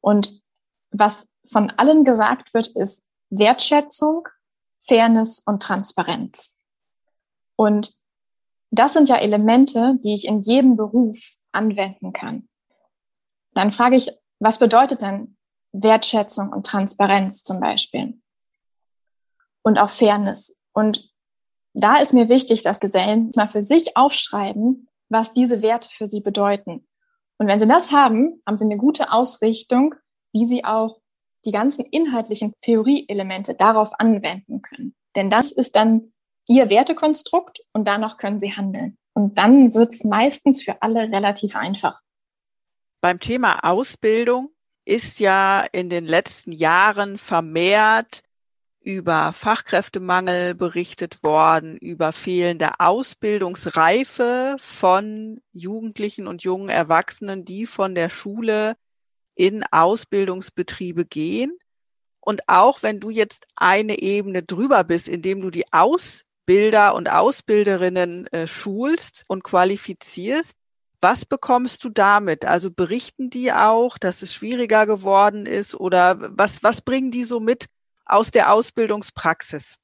Und 0.00 0.42
was 0.90 1.30
von 1.46 1.70
allen 1.70 2.04
gesagt 2.04 2.52
wird, 2.54 2.68
ist 2.68 3.08
Wertschätzung, 3.30 4.28
Fairness 4.80 5.40
und 5.40 5.62
Transparenz. 5.62 6.58
Und 7.56 7.94
das 8.70 8.92
sind 8.92 9.08
ja 9.08 9.16
Elemente, 9.16 9.98
die 10.02 10.14
ich 10.14 10.26
in 10.26 10.42
jedem 10.42 10.76
Beruf 10.76 11.36
anwenden 11.52 12.12
kann. 12.12 12.48
Dann 13.54 13.72
frage 13.72 13.96
ich, 13.96 14.10
was 14.38 14.58
bedeutet 14.58 15.02
denn 15.02 15.36
Wertschätzung 15.72 16.50
und 16.50 16.66
Transparenz 16.66 17.42
zum 17.42 17.60
Beispiel? 17.60 18.20
Und 19.62 19.78
auch 19.78 19.90
Fairness. 19.90 20.58
Und 20.72 21.10
da 21.74 21.98
ist 22.00 22.12
mir 22.12 22.28
wichtig, 22.28 22.62
dass 22.62 22.80
Gesellen 22.80 23.32
mal 23.36 23.48
für 23.48 23.62
sich 23.62 23.96
aufschreiben, 23.96 24.88
was 25.08 25.32
diese 25.32 25.62
Werte 25.62 25.88
für 25.90 26.06
sie 26.06 26.20
bedeuten. 26.20 26.86
Und 27.38 27.46
wenn 27.46 27.60
sie 27.60 27.68
das 27.68 27.92
haben, 27.92 28.42
haben 28.46 28.56
sie 28.56 28.64
eine 28.64 28.76
gute 28.76 29.12
Ausrichtung, 29.12 29.94
wie 30.32 30.46
sie 30.46 30.64
auch 30.64 31.00
die 31.44 31.52
ganzen 31.52 31.84
inhaltlichen 31.84 32.52
Theorieelemente 32.62 33.54
darauf 33.54 33.98
anwenden 33.98 34.60
können. 34.62 34.94
Denn 35.14 35.30
das 35.30 35.52
ist 35.52 35.76
dann 35.76 36.12
ihr 36.48 36.70
Wertekonstrukt 36.70 37.60
und 37.72 37.86
danach 37.86 38.16
können 38.16 38.40
sie 38.40 38.52
handeln. 38.52 38.96
Und 39.14 39.38
dann 39.38 39.74
wird 39.74 39.92
es 39.92 40.04
meistens 40.04 40.62
für 40.62 40.82
alle 40.82 41.02
relativ 41.02 41.56
einfach. 41.56 42.00
Beim 43.00 43.20
Thema 43.20 43.64
Ausbildung 43.64 44.50
ist 44.84 45.20
ja 45.20 45.64
in 45.72 45.90
den 45.90 46.06
letzten 46.06 46.52
Jahren 46.52 47.18
vermehrt 47.18 48.22
über 48.88 49.34
Fachkräftemangel 49.34 50.54
berichtet 50.54 51.22
worden, 51.22 51.76
über 51.76 52.12
fehlende 52.12 52.80
Ausbildungsreife 52.80 54.56
von 54.58 55.42
Jugendlichen 55.52 56.26
und 56.26 56.42
jungen 56.42 56.70
Erwachsenen, 56.70 57.44
die 57.44 57.66
von 57.66 57.94
der 57.94 58.08
Schule 58.08 58.76
in 59.34 59.62
Ausbildungsbetriebe 59.70 61.04
gehen. 61.04 61.52
Und 62.20 62.48
auch 62.48 62.82
wenn 62.82 62.98
du 62.98 63.10
jetzt 63.10 63.46
eine 63.56 63.98
Ebene 63.98 64.42
drüber 64.42 64.84
bist, 64.84 65.06
indem 65.06 65.42
du 65.42 65.50
die 65.50 65.70
Aus 65.70 66.22
Ausbilder 66.48 66.94
und 66.94 67.10
Ausbilderinnen 67.10 68.26
äh, 68.28 68.46
schulst 68.46 69.22
und 69.28 69.44
qualifizierst. 69.44 70.54
Was 71.02 71.26
bekommst 71.26 71.84
du 71.84 71.90
damit? 71.90 72.46
Also 72.46 72.70
berichten 72.70 73.28
die 73.28 73.52
auch, 73.52 73.98
dass 73.98 74.22
es 74.22 74.32
schwieriger 74.32 74.86
geworden 74.86 75.44
ist 75.44 75.74
oder 75.74 76.16
was, 76.38 76.62
was 76.62 76.80
bringen 76.80 77.10
die 77.10 77.24
so 77.24 77.38
mit 77.38 77.66
aus 78.08 78.30
der 78.30 78.52
Ausbildungspraxis? 78.52 79.76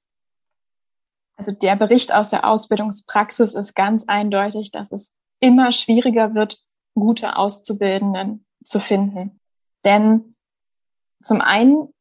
Also 1.36 1.52
der 1.52 1.76
Bericht 1.76 2.12
aus 2.12 2.28
der 2.28 2.44
Ausbildungspraxis 2.44 3.54
ist 3.54 3.74
ganz 3.74 4.04
eindeutig, 4.06 4.70
dass 4.70 4.92
es 4.92 5.16
immer 5.40 5.72
schwieriger 5.72 6.34
wird, 6.34 6.58
gute 6.94 7.36
Auszubildenden 7.36 8.46
zu 8.64 8.80
finden. 8.80 9.40
Denn 9.84 10.36
zum 11.22 11.40
einen 11.40 11.92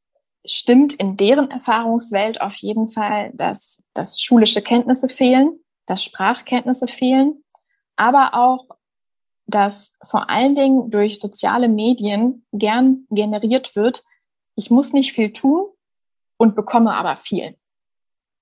stimmt 0.45 0.93
in 0.93 1.17
deren 1.17 1.49
Erfahrungswelt 1.49 2.41
auf 2.41 2.55
jeden 2.55 2.87
Fall, 2.87 3.31
dass, 3.33 3.81
dass 3.93 4.19
schulische 4.19 4.61
Kenntnisse 4.61 5.09
fehlen, 5.09 5.59
dass 5.85 6.03
Sprachkenntnisse 6.03 6.87
fehlen, 6.87 7.43
aber 7.95 8.33
auch, 8.33 8.67
dass 9.45 9.93
vor 10.03 10.29
allen 10.29 10.55
Dingen 10.55 10.91
durch 10.91 11.19
soziale 11.19 11.67
Medien 11.67 12.45
gern 12.51 13.07
generiert 13.09 13.75
wird, 13.75 14.03
ich 14.55 14.69
muss 14.69 14.93
nicht 14.93 15.13
viel 15.13 15.33
tun 15.33 15.72
und 16.43 16.55
bekomme 16.55 16.93
aber 16.93 17.15
viel. 17.23 17.55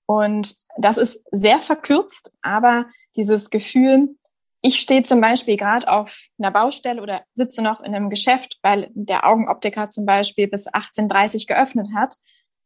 Und 0.08 0.56
das 0.76 0.98
ist 0.98 1.24
sehr 1.32 1.60
verkürzt, 1.60 2.36
aber 2.42 2.88
dieses 3.16 3.52
Gefühl, 3.52 4.18
ich 4.62 4.80
stehe 4.80 5.04
zum 5.04 5.22
Beispiel 5.22 5.56
gerade 5.56 5.88
auf 5.88 6.20
einer 6.40 6.50
Baustelle 6.50 7.00
oder 7.00 7.22
sitze 7.36 7.62
noch 7.62 7.80
in 7.80 7.94
einem 7.94 8.10
Geschäft, 8.10 8.58
weil 8.64 8.90
der 8.96 9.28
Augenoptiker 9.28 9.90
zum 9.90 10.08
Beispiel 10.08 10.48
bis 10.48 10.68
18.30 10.68 11.46
geöffnet 11.48 11.90
hat 11.96 12.16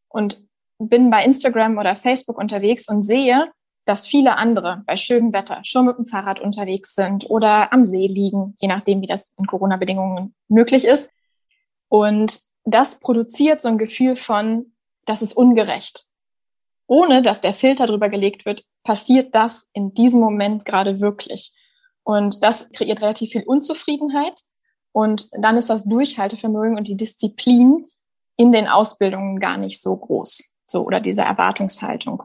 und 0.08 0.40
bin 0.80 1.10
bei 1.10 1.26
Instagram 1.26 1.78
oder 1.78 1.98
Facebook 1.98 2.38
unterwegs 2.38 2.88
und 2.88 3.04
sehe, 3.04 3.52
dass 3.84 4.08
viele 4.08 4.38
andere 4.38 4.84
bei 4.88 4.96
schönem 4.96 5.34
Wetter 5.34 5.60
schon 5.64 5.86
mit 5.86 5.98
dem 5.98 6.06
Fahrrad 6.06 6.40
unterwegs 6.40 6.96
sind 6.96 7.30
oder 7.30 7.74
am 7.74 7.84
See 7.84 8.08
liegen, 8.08 8.56
je 8.62 8.70
nachdem, 8.70 9.02
wie 9.02 9.06
das 9.06 9.34
in 9.38 9.48
Corona-Bedingungen 9.48 10.34
möglich 10.48 10.86
ist. 10.86 11.12
Und 11.90 12.40
das 12.64 13.02
produziert 13.02 13.62
so 13.62 13.68
ein 13.68 13.78
Gefühl 13.78 14.16
von, 14.16 14.72
das 15.06 15.22
ist 15.22 15.34
ungerecht. 15.34 16.06
Ohne 16.88 17.22
dass 17.22 17.42
der 17.42 17.54
Filter 17.54 17.88
drüber 17.88 18.10
gelegt 18.10 18.46
wird, 18.46 18.64
passiert 18.84 19.34
das 19.34 19.70
in 19.74 19.94
diesem 19.94 20.20
Moment 20.20 20.66
gerade 20.66 21.00
wirklich. 21.00 21.54
Und 22.04 22.44
das 22.44 22.70
kreiert 22.72 23.02
relativ 23.02 23.32
viel 23.32 23.44
Unzufriedenheit. 23.44 24.40
Und 24.92 25.28
dann 25.32 25.58
ist 25.58 25.70
das 25.70 25.86
Durchhaltevermögen 25.86 26.78
und 26.78 26.88
die 26.88 26.98
Disziplin 26.98 27.86
in 28.38 28.52
den 28.52 28.68
Ausbildungen 28.68 29.40
gar 29.40 29.58
nicht 29.58 29.82
so 29.82 29.96
groß. 29.96 30.44
So, 30.68 30.86
oder 30.86 31.00
diese 31.00 31.24
Erwartungshaltung. 31.24 32.24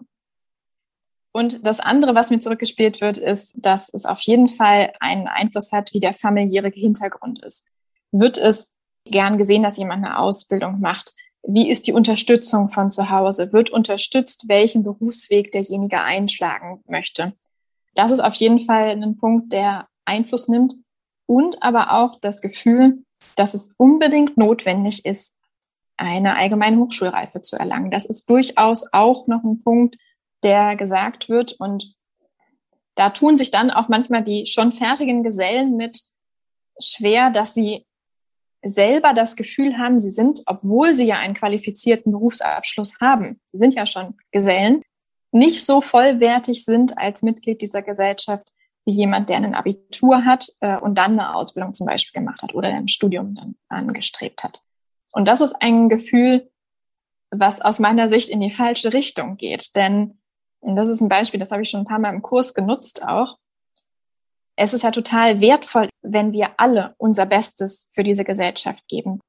Und 1.32 1.66
das 1.66 1.80
andere, 1.80 2.14
was 2.14 2.30
mir 2.30 2.40
zurückgespielt 2.40 3.00
wird, 3.00 3.16
ist, 3.16 3.54
dass 3.56 3.88
es 3.92 4.04
auf 4.04 4.20
jeden 4.22 4.48
Fall 4.48 4.92
einen 5.00 5.28
Einfluss 5.28 5.72
hat, 5.72 5.92
wie 5.94 6.00
der 6.00 6.14
familiäre 6.14 6.70
Hintergrund 6.70 7.42
ist. 7.44 7.66
Wird 8.10 8.36
es 8.36 8.76
gern 9.04 9.38
gesehen, 9.38 9.62
dass 9.62 9.76
jemand 9.76 10.04
eine 10.04 10.18
Ausbildung 10.18 10.80
macht? 10.80 11.14
Wie 11.42 11.70
ist 11.70 11.86
die 11.86 11.92
Unterstützung 11.92 12.68
von 12.68 12.90
zu 12.90 13.10
Hause? 13.10 13.52
Wird 13.52 13.70
unterstützt, 13.70 14.44
welchen 14.48 14.82
Berufsweg 14.82 15.52
derjenige 15.52 16.00
einschlagen 16.00 16.82
möchte? 16.86 17.32
Das 17.94 18.10
ist 18.10 18.20
auf 18.20 18.34
jeden 18.34 18.60
Fall 18.60 18.90
ein 18.90 19.16
Punkt, 19.16 19.52
der 19.52 19.88
Einfluss 20.04 20.48
nimmt 20.48 20.74
und 21.26 21.62
aber 21.62 21.92
auch 21.92 22.20
das 22.20 22.40
Gefühl, 22.40 23.04
dass 23.36 23.54
es 23.54 23.74
unbedingt 23.78 24.36
notwendig 24.36 25.04
ist, 25.04 25.38
eine 25.96 26.36
allgemeine 26.36 26.78
Hochschulreife 26.78 27.42
zu 27.42 27.56
erlangen. 27.56 27.90
Das 27.90 28.06
ist 28.06 28.28
durchaus 28.28 28.86
auch 28.92 29.26
noch 29.26 29.42
ein 29.42 29.62
Punkt, 29.62 29.96
der 30.42 30.76
gesagt 30.76 31.28
wird 31.28 31.52
und 31.52 31.94
da 32.94 33.10
tun 33.10 33.36
sich 33.36 33.50
dann 33.50 33.70
auch 33.70 33.88
manchmal 33.88 34.22
die 34.22 34.46
schon 34.46 34.72
fertigen 34.72 35.22
Gesellen 35.22 35.76
mit 35.76 36.00
schwer, 36.78 37.30
dass 37.30 37.54
sie 37.54 37.86
selber 38.62 39.14
das 39.14 39.36
Gefühl 39.36 39.78
haben, 39.78 39.98
sie 39.98 40.10
sind, 40.10 40.42
obwohl 40.46 40.92
sie 40.92 41.06
ja 41.06 41.18
einen 41.18 41.34
qualifizierten 41.34 42.12
Berufsabschluss 42.12 43.00
haben, 43.00 43.40
sie 43.44 43.58
sind 43.58 43.74
ja 43.74 43.86
schon 43.86 44.16
Gesellen, 44.30 44.82
nicht 45.32 45.64
so 45.64 45.80
vollwertig 45.80 46.64
sind 46.64 46.98
als 46.98 47.22
Mitglied 47.22 47.62
dieser 47.62 47.82
Gesellschaft 47.82 48.52
wie 48.84 48.92
jemand, 48.92 49.28
der 49.28 49.36
ein 49.36 49.54
Abitur 49.54 50.24
hat 50.24 50.48
äh, 50.60 50.76
und 50.76 50.96
dann 50.96 51.12
eine 51.12 51.34
Ausbildung 51.34 51.74
zum 51.74 51.86
Beispiel 51.86 52.20
gemacht 52.20 52.42
hat 52.42 52.54
oder 52.54 52.68
ein 52.68 52.88
Studium 52.88 53.34
dann 53.34 53.54
angestrebt 53.68 54.42
hat. 54.42 54.62
Und 55.12 55.28
das 55.28 55.40
ist 55.40 55.54
ein 55.60 55.88
Gefühl, 55.88 56.50
was 57.30 57.60
aus 57.60 57.78
meiner 57.78 58.08
Sicht 58.08 58.28
in 58.28 58.40
die 58.40 58.50
falsche 58.50 58.92
Richtung 58.92 59.36
geht. 59.36 59.76
Denn, 59.76 60.18
und 60.60 60.76
das 60.76 60.88
ist 60.88 61.00
ein 61.00 61.08
Beispiel, 61.08 61.38
das 61.38 61.52
habe 61.52 61.62
ich 61.62 61.70
schon 61.70 61.80
ein 61.80 61.86
paar 61.86 61.98
Mal 61.98 62.14
im 62.14 62.22
Kurs 62.22 62.54
genutzt 62.54 63.06
auch, 63.06 63.38
es 64.60 64.74
ist 64.74 64.82
ja 64.82 64.90
total 64.90 65.40
wertvoll, 65.40 65.88
wenn 66.02 66.32
wir 66.32 66.50
alle 66.56 66.94
unser 66.98 67.26
Bestes 67.26 67.90
für 67.94 68.04
diese 68.04 68.24
Gesellschaft 68.24 68.86
geben. 68.88 69.20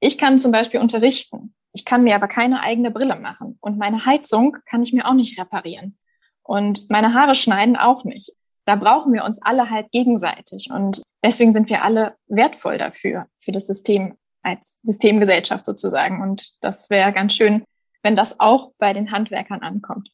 Ich 0.00 0.16
kann 0.16 0.38
zum 0.38 0.52
Beispiel 0.52 0.80
unterrichten 0.80 1.54
ich 1.72 1.84
kann 1.84 2.02
mir 2.02 2.14
aber 2.14 2.28
keine 2.28 2.62
eigene 2.62 2.90
Brille 2.90 3.16
machen 3.16 3.56
und 3.60 3.78
meine 3.78 4.04
Heizung 4.04 4.56
kann 4.68 4.82
ich 4.82 4.92
mir 4.92 5.06
auch 5.06 5.14
nicht 5.14 5.38
reparieren 5.38 5.96
und 6.42 6.88
meine 6.90 7.14
Haare 7.14 7.34
schneiden 7.34 7.76
auch 7.76 8.04
nicht. 8.04 8.32
da 8.64 8.76
brauchen 8.76 9.14
wir 9.14 9.24
uns 9.24 9.40
alle 9.40 9.70
halt 9.70 9.90
gegenseitig. 9.92 10.68
Und 10.70 11.02
deswegen 11.24 11.54
sind 11.54 11.70
wir 11.70 11.84
alle 11.84 12.16
wertvoll 12.26 12.76
dafür, 12.76 13.26
für 13.38 13.50
das 13.50 13.66
System 13.66 14.18
als 14.42 14.78
Systemgesellschaft 14.82 15.64
sozusagen. 15.64 16.20
Und 16.20 16.62
das 16.62 16.90
wäre 16.90 17.14
ganz 17.14 17.32
schön, 17.32 17.64
wenn 18.02 18.14
das 18.14 18.40
auch 18.40 18.72
bei 18.78 18.92
den 18.92 19.10
Handwerkern 19.10 19.62
ankommt. 19.62 20.10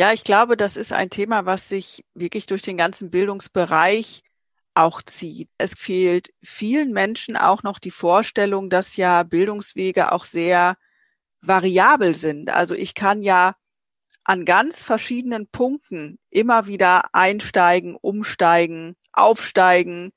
Ja, 0.00 0.14
ich 0.14 0.24
glaube, 0.24 0.56
das 0.56 0.78
ist 0.78 0.94
ein 0.94 1.10
Thema, 1.10 1.44
was 1.44 1.68
sich 1.68 2.06
wirklich 2.14 2.46
durch 2.46 2.62
den 2.62 2.78
ganzen 2.78 3.10
Bildungsbereich 3.10 4.22
auch 4.72 5.02
zieht. 5.02 5.50
Es 5.58 5.74
fehlt 5.74 6.32
vielen 6.42 6.92
Menschen 6.92 7.36
auch 7.36 7.62
noch 7.62 7.78
die 7.78 7.90
Vorstellung, 7.90 8.70
dass 8.70 8.96
ja 8.96 9.24
Bildungswege 9.24 10.12
auch 10.12 10.24
sehr 10.24 10.78
variabel 11.42 12.14
sind. 12.14 12.48
Also 12.48 12.74
ich 12.74 12.94
kann 12.94 13.22
ja 13.22 13.56
an 14.24 14.46
ganz 14.46 14.82
verschiedenen 14.82 15.48
Punkten 15.48 16.18
immer 16.30 16.66
wieder 16.66 17.14
einsteigen, 17.14 17.94
umsteigen, 17.94 18.96
aufsteigen. 19.12 20.12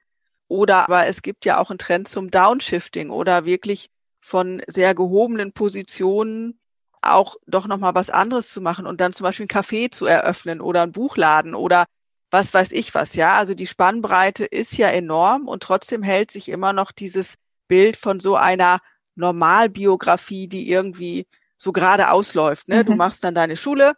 Oder 0.47 0.85
aber 0.85 1.07
es 1.07 1.21
gibt 1.21 1.43
ja 1.43 1.59
auch 1.59 1.71
einen 1.71 1.77
Trend 1.77 2.07
zum 2.07 2.31
Downshifting 2.31 3.09
oder 3.09 3.43
wirklich 3.43 3.89
von 4.21 4.61
sehr 4.65 4.95
gehobenen 4.95 5.51
Positionen 5.51 6.57
auch 7.03 7.35
doch 7.47 7.67
nochmal 7.67 7.95
was 7.95 8.09
anderes 8.09 8.51
zu 8.51 8.61
machen 8.61 8.85
und 8.85 9.01
dann 9.01 9.13
zum 9.13 9.25
Beispiel 9.25 9.45
ein 9.45 9.49
Café 9.49 9.91
zu 9.91 10.05
eröffnen 10.05 10.61
oder 10.61 10.83
einen 10.83 10.91
Buchladen 10.91 11.55
oder 11.55 11.85
was 12.31 12.53
weiß 12.53 12.71
ich 12.71 12.95
was, 12.95 13.15
ja. 13.15 13.37
Also 13.37 13.53
die 13.53 13.67
Spannbreite 13.67 14.45
ist 14.45 14.77
ja 14.77 14.87
enorm 14.89 15.47
und 15.47 15.63
trotzdem 15.63 16.01
hält 16.01 16.31
sich 16.31 16.49
immer 16.49 16.73
noch 16.73 16.91
dieses 16.91 17.35
Bild 17.67 17.95
von 17.95 18.19
so 18.19 18.35
einer 18.35 18.79
Normalbiografie, 19.15 20.47
die 20.47 20.69
irgendwie 20.69 21.27
so 21.57 21.71
gerade 21.71 22.11
ausläuft. 22.11 22.67
Ne? 22.67 22.83
Mhm. 22.83 22.87
Du 22.87 22.95
machst 22.95 23.23
dann 23.23 23.35
deine 23.35 23.55
Schule, 23.55 23.93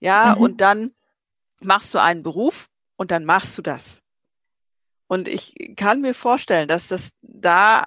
ja, 0.00 0.34
mhm. 0.34 0.42
und 0.42 0.60
dann 0.60 0.92
machst 1.60 1.94
du 1.94 2.00
einen 2.00 2.22
Beruf 2.22 2.68
und 2.96 3.10
dann 3.10 3.24
machst 3.24 3.56
du 3.58 3.62
das. 3.62 4.00
Und 5.06 5.28
ich 5.28 5.54
kann 5.76 6.00
mir 6.00 6.14
vorstellen, 6.14 6.68
dass 6.68 6.88
das 6.88 7.10
da 7.20 7.84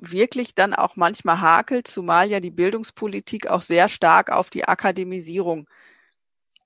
wirklich 0.00 0.54
dann 0.54 0.74
auch 0.74 0.96
manchmal 0.96 1.40
hakelt, 1.40 1.86
zumal 1.86 2.30
ja 2.30 2.40
die 2.40 2.50
Bildungspolitik 2.50 3.48
auch 3.48 3.62
sehr 3.62 3.88
stark 3.88 4.30
auf 4.30 4.50
die 4.50 4.64
Akademisierung 4.64 5.68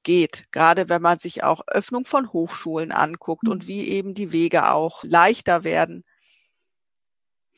geht, 0.03 0.45
gerade 0.53 0.89
wenn 0.89 1.03
man 1.03 1.19
sich 1.19 1.43
auch 1.43 1.63
Öffnung 1.67 2.05
von 2.05 2.33
Hochschulen 2.33 2.93
anguckt 2.93 3.49
und 3.49 3.67
wie 3.67 3.89
eben 3.89 4.15
die 4.15 4.33
Wege 4.33 4.71
auch 4.71 5.03
leichter 5.03 5.65
werden. 5.65 6.05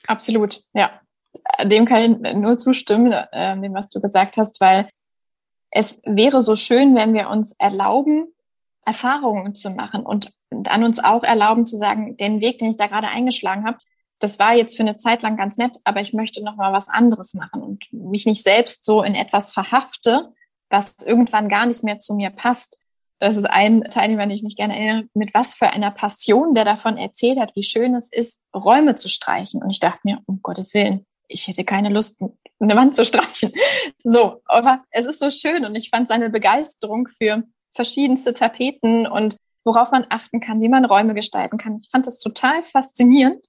Absolut, 0.06 0.62
ja. 0.72 1.00
Dem 1.64 1.84
kann 1.84 2.24
ich 2.24 2.34
nur 2.34 2.56
zustimmen, 2.56 3.12
äh, 3.12 3.60
dem, 3.60 3.74
was 3.74 3.88
du 3.90 4.00
gesagt 4.00 4.36
hast, 4.38 4.60
weil 4.60 4.88
es 5.70 6.00
wäre 6.04 6.40
so 6.40 6.56
schön, 6.56 6.94
wenn 6.94 7.12
wir 7.12 7.28
uns 7.28 7.54
erlauben, 7.58 8.32
Erfahrungen 8.86 9.54
zu 9.54 9.70
machen 9.70 10.06
und 10.06 10.32
dann 10.50 10.84
uns 10.84 11.02
auch 11.02 11.24
erlauben 11.24 11.66
zu 11.66 11.76
sagen, 11.76 12.16
den 12.16 12.40
Weg, 12.40 12.58
den 12.58 12.70
ich 12.70 12.76
da 12.76 12.86
gerade 12.86 13.08
eingeschlagen 13.08 13.66
habe, 13.66 13.78
das 14.18 14.38
war 14.38 14.54
jetzt 14.54 14.76
für 14.76 14.82
eine 14.82 14.96
Zeit 14.96 15.22
lang 15.22 15.36
ganz 15.36 15.56
nett, 15.56 15.76
aber 15.84 16.00
ich 16.00 16.12
möchte 16.12 16.42
noch 16.42 16.56
mal 16.56 16.72
was 16.72 16.88
anderes 16.88 17.34
machen 17.34 17.62
und 17.62 17.92
mich 17.92 18.26
nicht 18.26 18.42
selbst 18.42 18.84
so 18.84 19.02
in 19.02 19.14
etwas 19.14 19.52
verhafte, 19.52 20.32
was 20.70 20.94
irgendwann 21.04 21.48
gar 21.48 21.66
nicht 21.66 21.82
mehr 21.82 21.98
zu 21.98 22.14
mir 22.14 22.30
passt. 22.30 22.80
Das 23.18 23.36
ist 23.36 23.46
ein 23.46 23.82
Teilnehmer, 23.84 24.26
den 24.26 24.36
ich 24.36 24.42
mich 24.42 24.56
gerne 24.56 24.76
erinnere, 24.76 25.08
mit 25.14 25.32
was 25.32 25.54
für 25.54 25.68
einer 25.68 25.90
Passion 25.90 26.54
der 26.54 26.64
davon 26.64 26.98
erzählt 26.98 27.38
hat, 27.38 27.54
wie 27.54 27.62
schön 27.62 27.94
es 27.94 28.10
ist, 28.10 28.42
Räume 28.54 28.94
zu 28.94 29.08
streichen. 29.08 29.62
Und 29.62 29.70
ich 29.70 29.80
dachte 29.80 30.00
mir, 30.04 30.20
um 30.26 30.40
Gottes 30.42 30.74
Willen, 30.74 31.06
ich 31.28 31.46
hätte 31.46 31.64
keine 31.64 31.88
Lust, 31.88 32.20
eine 32.58 32.76
Wand 32.76 32.94
zu 32.94 33.04
streichen. 33.04 33.52
So, 34.04 34.40
aber 34.46 34.84
es 34.90 35.04
ist 35.04 35.18
so 35.18 35.32
schön 35.32 35.64
und 35.64 35.74
ich 35.74 35.90
fand 35.90 36.08
seine 36.08 36.30
Begeisterung 36.30 37.08
für 37.08 37.42
verschiedenste 37.72 38.34
Tapeten 38.34 39.06
und 39.06 39.36
worauf 39.64 39.90
man 39.90 40.06
achten 40.10 40.40
kann, 40.40 40.60
wie 40.60 40.68
man 40.68 40.84
Räume 40.84 41.12
gestalten 41.12 41.58
kann. 41.58 41.78
Ich 41.78 41.88
fand 41.90 42.06
das 42.06 42.20
total 42.20 42.62
faszinierend. 42.62 43.44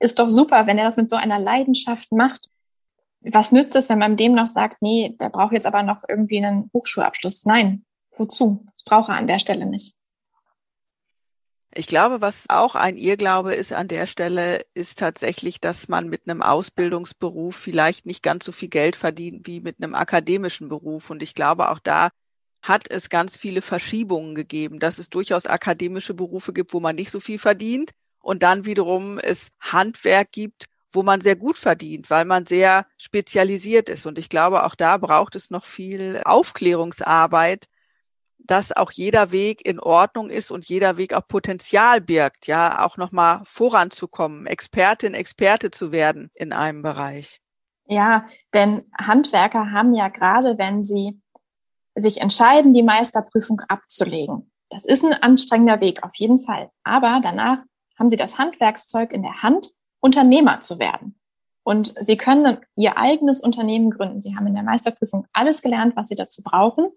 Ist 0.00 0.18
doch 0.18 0.30
super, 0.30 0.66
wenn 0.66 0.78
er 0.78 0.84
das 0.84 0.96
mit 0.96 1.08
so 1.08 1.16
einer 1.16 1.38
Leidenschaft 1.38 2.10
macht 2.10 2.48
was 3.22 3.52
nützt 3.52 3.76
es, 3.76 3.88
wenn 3.88 3.98
man 3.98 4.16
dem 4.16 4.34
noch 4.34 4.48
sagt, 4.48 4.80
nee, 4.80 5.14
der 5.20 5.28
braucht 5.28 5.52
jetzt 5.52 5.66
aber 5.66 5.82
noch 5.82 6.02
irgendwie 6.08 6.38
einen 6.38 6.70
Hochschulabschluss? 6.72 7.44
Nein, 7.44 7.84
wozu? 8.16 8.64
Das 8.70 8.82
braucht 8.82 9.10
er 9.10 9.16
an 9.16 9.26
der 9.26 9.38
Stelle 9.38 9.66
nicht. 9.66 9.94
Ich 11.72 11.86
glaube, 11.86 12.20
was 12.20 12.46
auch 12.48 12.74
ein 12.74 12.96
Irrglaube 12.96 13.54
ist 13.54 13.72
an 13.72 13.86
der 13.86 14.06
Stelle, 14.06 14.64
ist 14.74 14.98
tatsächlich, 14.98 15.60
dass 15.60 15.86
man 15.86 16.08
mit 16.08 16.22
einem 16.26 16.42
Ausbildungsberuf 16.42 17.54
vielleicht 17.54 18.06
nicht 18.06 18.24
ganz 18.24 18.44
so 18.44 18.52
viel 18.52 18.68
Geld 18.68 18.96
verdient 18.96 19.46
wie 19.46 19.60
mit 19.60 19.76
einem 19.80 19.94
akademischen 19.94 20.68
Beruf. 20.68 21.10
Und 21.10 21.22
ich 21.22 21.34
glaube, 21.34 21.70
auch 21.70 21.78
da 21.78 22.10
hat 22.60 22.90
es 22.90 23.08
ganz 23.08 23.36
viele 23.36 23.62
Verschiebungen 23.62 24.34
gegeben, 24.34 24.80
dass 24.80 24.98
es 24.98 25.10
durchaus 25.10 25.46
akademische 25.46 26.12
Berufe 26.14 26.52
gibt, 26.52 26.74
wo 26.74 26.80
man 26.80 26.96
nicht 26.96 27.12
so 27.12 27.20
viel 27.20 27.38
verdient 27.38 27.92
und 28.20 28.42
dann 28.42 28.64
wiederum 28.64 29.18
es 29.18 29.50
Handwerk 29.60 30.32
gibt, 30.32 30.66
wo 30.92 31.02
man 31.02 31.20
sehr 31.20 31.36
gut 31.36 31.56
verdient, 31.56 32.10
weil 32.10 32.24
man 32.24 32.46
sehr 32.46 32.86
spezialisiert 32.98 33.88
ist. 33.88 34.06
Und 34.06 34.18
ich 34.18 34.28
glaube, 34.28 34.64
auch 34.64 34.74
da 34.74 34.96
braucht 34.96 35.36
es 35.36 35.50
noch 35.50 35.64
viel 35.64 36.20
Aufklärungsarbeit, 36.24 37.66
dass 38.38 38.72
auch 38.72 38.90
jeder 38.90 39.30
Weg 39.30 39.64
in 39.64 39.78
Ordnung 39.78 40.30
ist 40.30 40.50
und 40.50 40.68
jeder 40.68 40.96
Weg 40.96 41.14
auch 41.14 41.26
Potenzial 41.28 42.00
birgt, 42.00 42.46
ja, 42.46 42.84
auch 42.84 42.96
nochmal 42.96 43.42
voranzukommen, 43.44 44.46
Expertin, 44.46 45.14
Experte 45.14 45.70
zu 45.70 45.92
werden 45.92 46.30
in 46.34 46.52
einem 46.52 46.82
Bereich. 46.82 47.40
Ja, 47.86 48.26
denn 48.54 48.90
Handwerker 48.96 49.72
haben 49.72 49.94
ja 49.94 50.08
gerade, 50.08 50.58
wenn 50.58 50.84
sie 50.84 51.20
sich 51.94 52.20
entscheiden, 52.20 52.72
die 52.72 52.82
Meisterprüfung 52.82 53.60
abzulegen. 53.68 54.50
Das 54.70 54.84
ist 54.84 55.04
ein 55.04 55.12
anstrengender 55.12 55.80
Weg, 55.80 56.02
auf 56.04 56.14
jeden 56.14 56.38
Fall. 56.38 56.70
Aber 56.84 57.20
danach 57.22 57.58
haben 58.00 58.10
sie 58.10 58.16
das 58.16 58.38
Handwerkszeug 58.38 59.12
in 59.12 59.22
der 59.22 59.42
Hand 59.42 59.70
Unternehmer 60.00 60.60
zu 60.60 60.78
werden. 60.78 61.20
Und 61.62 61.94
sie 62.00 62.16
können 62.16 62.58
ihr 62.74 62.96
eigenes 62.96 63.40
Unternehmen 63.40 63.90
gründen. 63.90 64.20
Sie 64.20 64.34
haben 64.34 64.46
in 64.46 64.54
der 64.54 64.62
Meisterprüfung 64.62 65.26
alles 65.32 65.60
gelernt, 65.60 65.94
was 65.94 66.08
sie 66.08 66.14
dazu 66.14 66.42
brauchen 66.42 66.88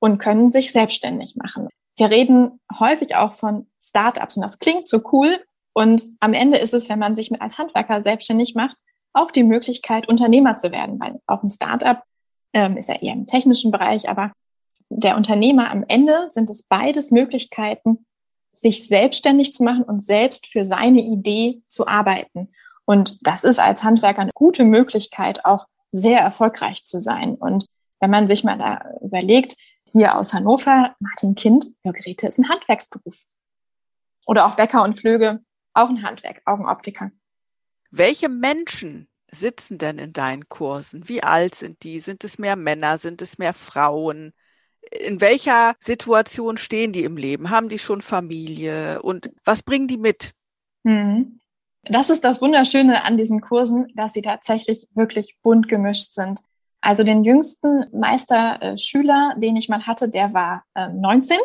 und 0.00 0.18
können 0.18 0.50
sich 0.50 0.72
selbstständig 0.72 1.36
machen. 1.36 1.68
Wir 1.96 2.10
reden 2.10 2.60
häufig 2.78 3.16
auch 3.16 3.34
von 3.34 3.68
Startups 3.80 4.36
und 4.36 4.42
das 4.42 4.58
klingt 4.58 4.88
so 4.88 5.00
cool. 5.12 5.40
Und 5.72 6.04
am 6.20 6.34
Ende 6.34 6.58
ist 6.58 6.74
es, 6.74 6.88
wenn 6.88 6.98
man 6.98 7.14
sich 7.14 7.40
als 7.40 7.58
Handwerker 7.58 8.00
selbstständig 8.00 8.54
macht, 8.56 8.76
auch 9.12 9.30
die 9.30 9.44
Möglichkeit, 9.44 10.08
Unternehmer 10.08 10.56
zu 10.56 10.72
werden, 10.72 10.98
weil 11.00 11.20
auch 11.26 11.42
ein 11.42 11.50
Startup 11.50 12.02
ähm, 12.52 12.76
ist 12.76 12.88
ja 12.88 12.96
eher 12.96 13.12
im 13.12 13.26
technischen 13.26 13.70
Bereich, 13.70 14.08
aber 14.08 14.32
der 14.90 15.16
Unternehmer 15.16 15.70
am 15.70 15.84
Ende 15.86 16.26
sind 16.30 16.50
es 16.50 16.64
beides 16.64 17.10
Möglichkeiten, 17.10 18.06
sich 18.60 18.86
selbstständig 18.86 19.52
zu 19.52 19.64
machen 19.64 19.82
und 19.82 20.02
selbst 20.02 20.46
für 20.46 20.64
seine 20.64 21.00
Idee 21.00 21.62
zu 21.66 21.86
arbeiten. 21.86 22.50
Und 22.84 23.18
das 23.26 23.44
ist 23.44 23.58
als 23.58 23.84
Handwerker 23.84 24.22
eine 24.22 24.32
gute 24.34 24.64
Möglichkeit, 24.64 25.44
auch 25.44 25.66
sehr 25.90 26.20
erfolgreich 26.20 26.84
zu 26.84 26.98
sein. 26.98 27.34
Und 27.34 27.66
wenn 28.00 28.10
man 28.10 28.28
sich 28.28 28.44
mal 28.44 28.58
da 28.58 28.80
überlegt, 29.02 29.56
hier 29.84 30.16
aus 30.16 30.32
Hannover, 30.32 30.94
Martin 31.00 31.34
Kind, 31.34 31.66
Hörgeräte 31.82 32.26
ist 32.26 32.38
ein 32.38 32.48
Handwerksberuf. 32.48 33.22
Oder 34.26 34.46
auch 34.46 34.56
Bäcker 34.56 34.82
und 34.82 34.98
Flöge, 34.98 35.40
auch 35.72 35.88
ein 35.88 36.02
Handwerk, 36.02 36.42
Augenoptiker. 36.44 37.10
Welche 37.90 38.28
Menschen 38.28 39.08
sitzen 39.30 39.78
denn 39.78 39.98
in 39.98 40.12
deinen 40.12 40.48
Kursen? 40.48 41.08
Wie 41.08 41.22
alt 41.22 41.54
sind 41.54 41.82
die? 41.82 42.00
Sind 42.00 42.24
es 42.24 42.38
mehr 42.38 42.56
Männer? 42.56 42.98
Sind 42.98 43.22
es 43.22 43.38
mehr 43.38 43.54
Frauen? 43.54 44.32
In 44.90 45.20
welcher 45.20 45.74
Situation 45.80 46.56
stehen 46.56 46.92
die 46.92 47.04
im 47.04 47.16
Leben? 47.16 47.50
Haben 47.50 47.68
die 47.68 47.78
schon 47.78 48.02
Familie? 48.02 49.02
Und 49.02 49.30
was 49.44 49.62
bringen 49.62 49.88
die 49.88 49.98
mit? 49.98 50.32
Mhm. 50.84 51.40
Das 51.84 52.10
ist 52.10 52.24
das 52.24 52.42
Wunderschöne 52.42 53.04
an 53.04 53.16
diesen 53.16 53.40
Kursen, 53.40 53.86
dass 53.94 54.12
sie 54.12 54.22
tatsächlich 54.22 54.88
wirklich 54.94 55.38
bunt 55.42 55.68
gemischt 55.68 56.12
sind. 56.12 56.40
Also 56.80 57.02
den 57.02 57.24
jüngsten 57.24 57.86
Meisterschüler, 57.92 59.34
den 59.36 59.56
ich 59.56 59.68
mal 59.68 59.86
hatte, 59.86 60.08
der 60.08 60.32
war 60.32 60.64
19. 60.74 61.36
Ähm, 61.36 61.42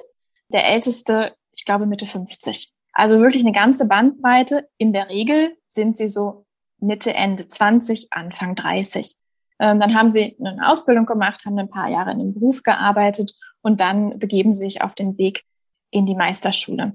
der 0.49 0.67
älteste, 0.67 1.35
ich 1.55 1.65
glaube, 1.65 1.85
Mitte 1.85 2.05
50. 2.05 2.71
Also 2.93 3.19
wirklich 3.19 3.43
eine 3.43 3.53
ganze 3.53 3.85
Bandbreite. 3.85 4.69
In 4.77 4.93
der 4.93 5.09
Regel 5.09 5.57
sind 5.65 5.97
sie 5.97 6.07
so 6.07 6.45
Mitte, 6.79 7.13
Ende 7.13 7.47
20, 7.47 8.07
Anfang 8.11 8.55
30. 8.55 9.15
Ähm, 9.59 9.79
dann 9.79 9.95
haben 9.95 10.09
sie 10.09 10.35
eine 10.39 10.69
Ausbildung 10.69 11.05
gemacht, 11.05 11.45
haben 11.45 11.57
ein 11.59 11.69
paar 11.69 11.89
Jahre 11.89 12.11
in 12.11 12.19
dem 12.19 12.33
Beruf 12.33 12.63
gearbeitet 12.63 13.33
und 13.61 13.79
dann 13.79 14.19
begeben 14.19 14.51
sie 14.51 14.59
sich 14.59 14.81
auf 14.81 14.95
den 14.95 15.17
Weg 15.17 15.43
in 15.91 16.05
die 16.05 16.15
Meisterschule. 16.15 16.93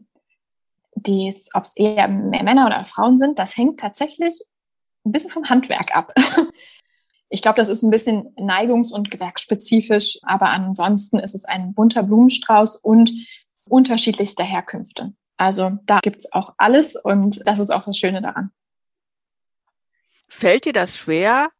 Dies, 0.95 1.49
ob 1.55 1.65
es 1.65 1.77
eher 1.77 2.09
mehr 2.09 2.43
Männer 2.43 2.67
oder 2.67 2.85
Frauen 2.85 3.19
sind, 3.19 3.39
das 3.39 3.57
hängt 3.57 3.79
tatsächlich 3.79 4.41
ein 5.05 5.13
bisschen 5.13 5.31
vom 5.31 5.49
Handwerk 5.49 5.95
ab. 5.97 6.13
Ich 7.31 7.43
glaube, 7.43 7.57
das 7.57 7.69
ist 7.69 7.83
ein 7.83 7.91
bisschen 7.91 8.35
neigungs- 8.37 8.93
und 8.93 9.11
gewerksspezifisch, 9.11 10.19
aber 10.23 10.49
ansonsten 10.49 11.19
ist 11.19 11.35
es 11.35 11.45
ein 11.45 11.75
bunter 11.75 12.03
Blumenstrauß 12.03 12.77
und 12.77 13.13
unterschiedlichste 13.69 14.45
Herkünfte. 14.45 15.13
Also 15.37 15.73
da 15.85 16.01
gibt 16.01 16.17
es 16.17 16.33
auch 16.33 16.55
alles 16.57 16.97
und 16.97 17.47
das 17.47 17.59
ist 17.59 17.71
auch 17.71 17.85
das 17.85 17.99
Schöne 17.99 18.23
daran. 18.23 18.51
Fällt 20.27 20.65
dir 20.65 20.73
das 20.73 20.97
schwer, 20.97 21.51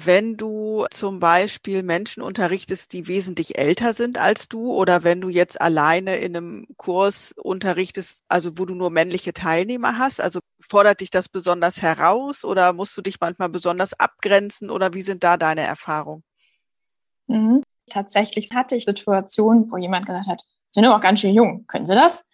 wenn 0.00 0.36
du 0.36 0.86
zum 0.92 1.18
Beispiel 1.18 1.82
Menschen 1.82 2.22
unterrichtest, 2.22 2.92
die 2.92 3.08
wesentlich 3.08 3.58
älter 3.58 3.94
sind 3.94 4.16
als 4.16 4.48
du 4.48 4.72
oder 4.72 5.02
wenn 5.02 5.20
du 5.20 5.28
jetzt 5.28 5.60
alleine 5.60 6.16
in 6.18 6.36
einem 6.36 6.66
Kurs 6.76 7.32
unterrichtest, 7.36 8.22
also 8.28 8.56
wo 8.58 8.64
du 8.64 8.76
nur 8.76 8.90
männliche 8.90 9.32
Teilnehmer 9.32 9.98
hast? 9.98 10.20
Also 10.20 10.38
fordert 10.60 11.00
dich 11.00 11.10
das 11.10 11.28
besonders 11.28 11.82
heraus 11.82 12.44
oder 12.44 12.72
musst 12.72 12.96
du 12.96 13.02
dich 13.02 13.18
manchmal 13.20 13.48
besonders 13.48 13.92
abgrenzen 13.98 14.70
oder 14.70 14.94
wie 14.94 15.02
sind 15.02 15.24
da 15.24 15.36
deine 15.36 15.62
Erfahrungen? 15.62 16.22
Mhm. 17.26 17.62
Tatsächlich 17.90 18.50
hatte 18.54 18.76
ich 18.76 18.84
Situationen, 18.84 19.68
wo 19.68 19.78
jemand 19.78 20.06
gesagt 20.06 20.28
hat, 20.28 20.42
sind 20.70 20.84
ja 20.84 20.96
auch 20.96 21.00
ganz 21.00 21.20
schön 21.20 21.34
jung, 21.34 21.66
können 21.66 21.86
Sie 21.86 21.94
das? 21.96 22.28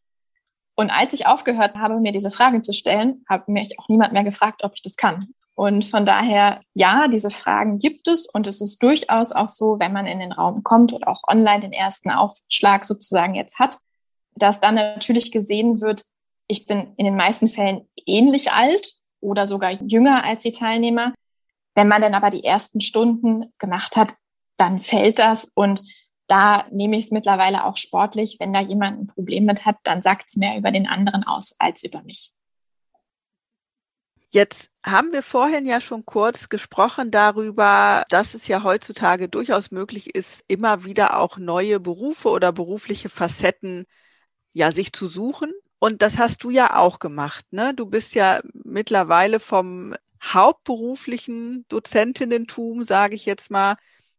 Und 0.74 0.90
als 0.90 1.14
ich 1.14 1.26
aufgehört 1.26 1.76
habe, 1.76 1.98
mir 1.98 2.12
diese 2.12 2.30
Fragen 2.30 2.62
zu 2.62 2.74
stellen, 2.74 3.24
hat 3.26 3.48
mich 3.48 3.78
auch 3.78 3.88
niemand 3.88 4.12
mehr 4.12 4.24
gefragt, 4.24 4.64
ob 4.64 4.72
ich 4.74 4.82
das 4.82 4.96
kann. 4.96 5.28
Und 5.54 5.84
von 5.84 6.04
daher, 6.04 6.60
ja, 6.74 7.06
diese 7.06 7.30
Fragen 7.30 7.78
gibt 7.78 8.08
es 8.08 8.26
und 8.26 8.46
es 8.46 8.60
ist 8.60 8.82
durchaus 8.82 9.30
auch 9.30 9.48
so, 9.48 9.78
wenn 9.78 9.92
man 9.92 10.06
in 10.06 10.18
den 10.18 10.32
Raum 10.32 10.64
kommt 10.64 10.92
oder 10.92 11.08
auch 11.08 11.22
online 11.28 11.60
den 11.60 11.72
ersten 11.72 12.10
Aufschlag 12.10 12.84
sozusagen 12.84 13.34
jetzt 13.34 13.60
hat, 13.60 13.78
dass 14.34 14.58
dann 14.58 14.74
natürlich 14.74 15.30
gesehen 15.30 15.80
wird, 15.80 16.04
ich 16.48 16.66
bin 16.66 16.92
in 16.96 17.04
den 17.04 17.16
meisten 17.16 17.48
Fällen 17.48 17.88
ähnlich 18.04 18.50
alt 18.52 18.94
oder 19.20 19.46
sogar 19.46 19.70
jünger 19.70 20.24
als 20.24 20.42
die 20.42 20.52
Teilnehmer. 20.52 21.14
Wenn 21.74 21.88
man 21.88 22.02
dann 22.02 22.14
aber 22.14 22.30
die 22.30 22.44
ersten 22.44 22.80
Stunden 22.80 23.52
gemacht 23.58 23.96
hat, 23.96 24.14
dann 24.56 24.80
fällt 24.80 25.18
das 25.18 25.50
und 25.54 25.82
da 26.26 26.66
nehme 26.70 26.96
ich 26.96 27.04
es 27.04 27.10
mittlerweile 27.10 27.64
auch 27.64 27.76
sportlich. 27.76 28.36
Wenn 28.40 28.52
da 28.52 28.60
jemand 28.60 29.00
ein 29.00 29.06
Problem 29.06 29.44
mit 29.44 29.64
hat, 29.64 29.76
dann 29.84 30.02
sagt 30.02 30.28
es 30.28 30.36
mehr 30.36 30.56
über 30.56 30.70
den 30.70 30.88
anderen 30.88 31.22
aus 31.24 31.54
als 31.58 31.84
über 31.84 32.02
mich. 32.02 32.32
Jetzt 34.34 34.68
haben 34.84 35.12
wir 35.12 35.22
vorhin 35.22 35.64
ja 35.64 35.80
schon 35.80 36.04
kurz 36.04 36.48
gesprochen 36.48 37.12
darüber, 37.12 38.02
dass 38.08 38.34
es 38.34 38.48
ja 38.48 38.64
heutzutage 38.64 39.28
durchaus 39.28 39.70
möglich 39.70 40.12
ist, 40.16 40.42
immer 40.48 40.84
wieder 40.84 41.20
auch 41.20 41.38
neue 41.38 41.78
Berufe 41.78 42.30
oder 42.30 42.50
berufliche 42.52 43.08
Facetten 43.08 43.86
ja 44.52 44.72
sich 44.72 44.92
zu 44.92 45.06
suchen. 45.06 45.52
Und 45.78 46.02
das 46.02 46.18
hast 46.18 46.42
du 46.42 46.50
ja 46.50 46.76
auch 46.76 46.98
gemacht. 46.98 47.46
Ne? 47.52 47.74
Du 47.74 47.86
bist 47.86 48.16
ja 48.16 48.40
mittlerweile 48.64 49.38
vom 49.38 49.94
hauptberuflichen 50.20 51.64
Dozentinnentum, 51.68 52.82
sage 52.84 53.14
ich 53.14 53.26
jetzt 53.26 53.52
mal, 53.52 53.76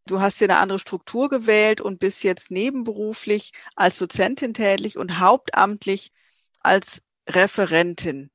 du 0.07 0.21
hast 0.21 0.39
dir 0.39 0.45
eine 0.45 0.59
andere 0.59 0.79
Struktur 0.79 1.29
gewählt 1.29 1.81
und 1.81 1.99
bist 1.99 2.23
jetzt 2.23 2.51
nebenberuflich 2.51 3.51
als 3.75 3.97
Dozentin 3.97 4.53
tätig 4.53 4.97
und 4.97 5.19
hauptamtlich 5.19 6.13
als 6.61 7.01
Referentin. 7.27 8.31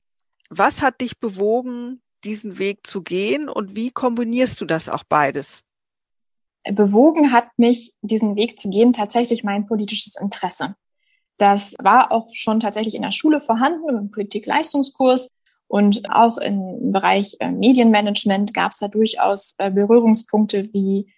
Was 0.51 0.83
hat 0.83 1.01
dich 1.01 1.19
bewogen, 1.19 2.03
diesen 2.25 2.59
Weg 2.59 2.87
zu 2.87 3.03
gehen 3.03 3.49
und 3.49 3.77
wie 3.77 3.91
kombinierst 3.91 4.61
du 4.61 4.67
das 4.67 4.89
auch 4.89 5.05
beides? 5.05 5.63
Bewogen 6.65 7.33
hat 7.33 7.49
mich, 7.57 7.95
diesen 8.03 8.37
Weg 8.37 8.59
zu 8.59 8.69
gehen, 8.69 8.93
tatsächlich 8.93 9.45
mein 9.45 9.67
politisches 9.67 10.17
Interesse. 10.21 10.75
Das 11.39 11.75
war 11.79 12.13
auch 12.13 12.29
schon 12.33 12.61
tatsächlich 12.61 12.95
in 12.95 13.03
der 13.03 13.13
Schule 13.13 13.41
vorhanden, 13.41 13.89
im 13.89 14.11
Politikleistungskurs 14.11 15.31
und 15.69 16.11
auch 16.11 16.37
im 16.39 16.93
Bereich 16.93 17.37
äh, 17.39 17.51
Medienmanagement 17.51 18.53
gab 18.53 18.73
es 18.73 18.79
da 18.79 18.89
durchaus 18.89 19.55
äh, 19.59 19.71
Berührungspunkte, 19.71 20.69
wie 20.73 21.13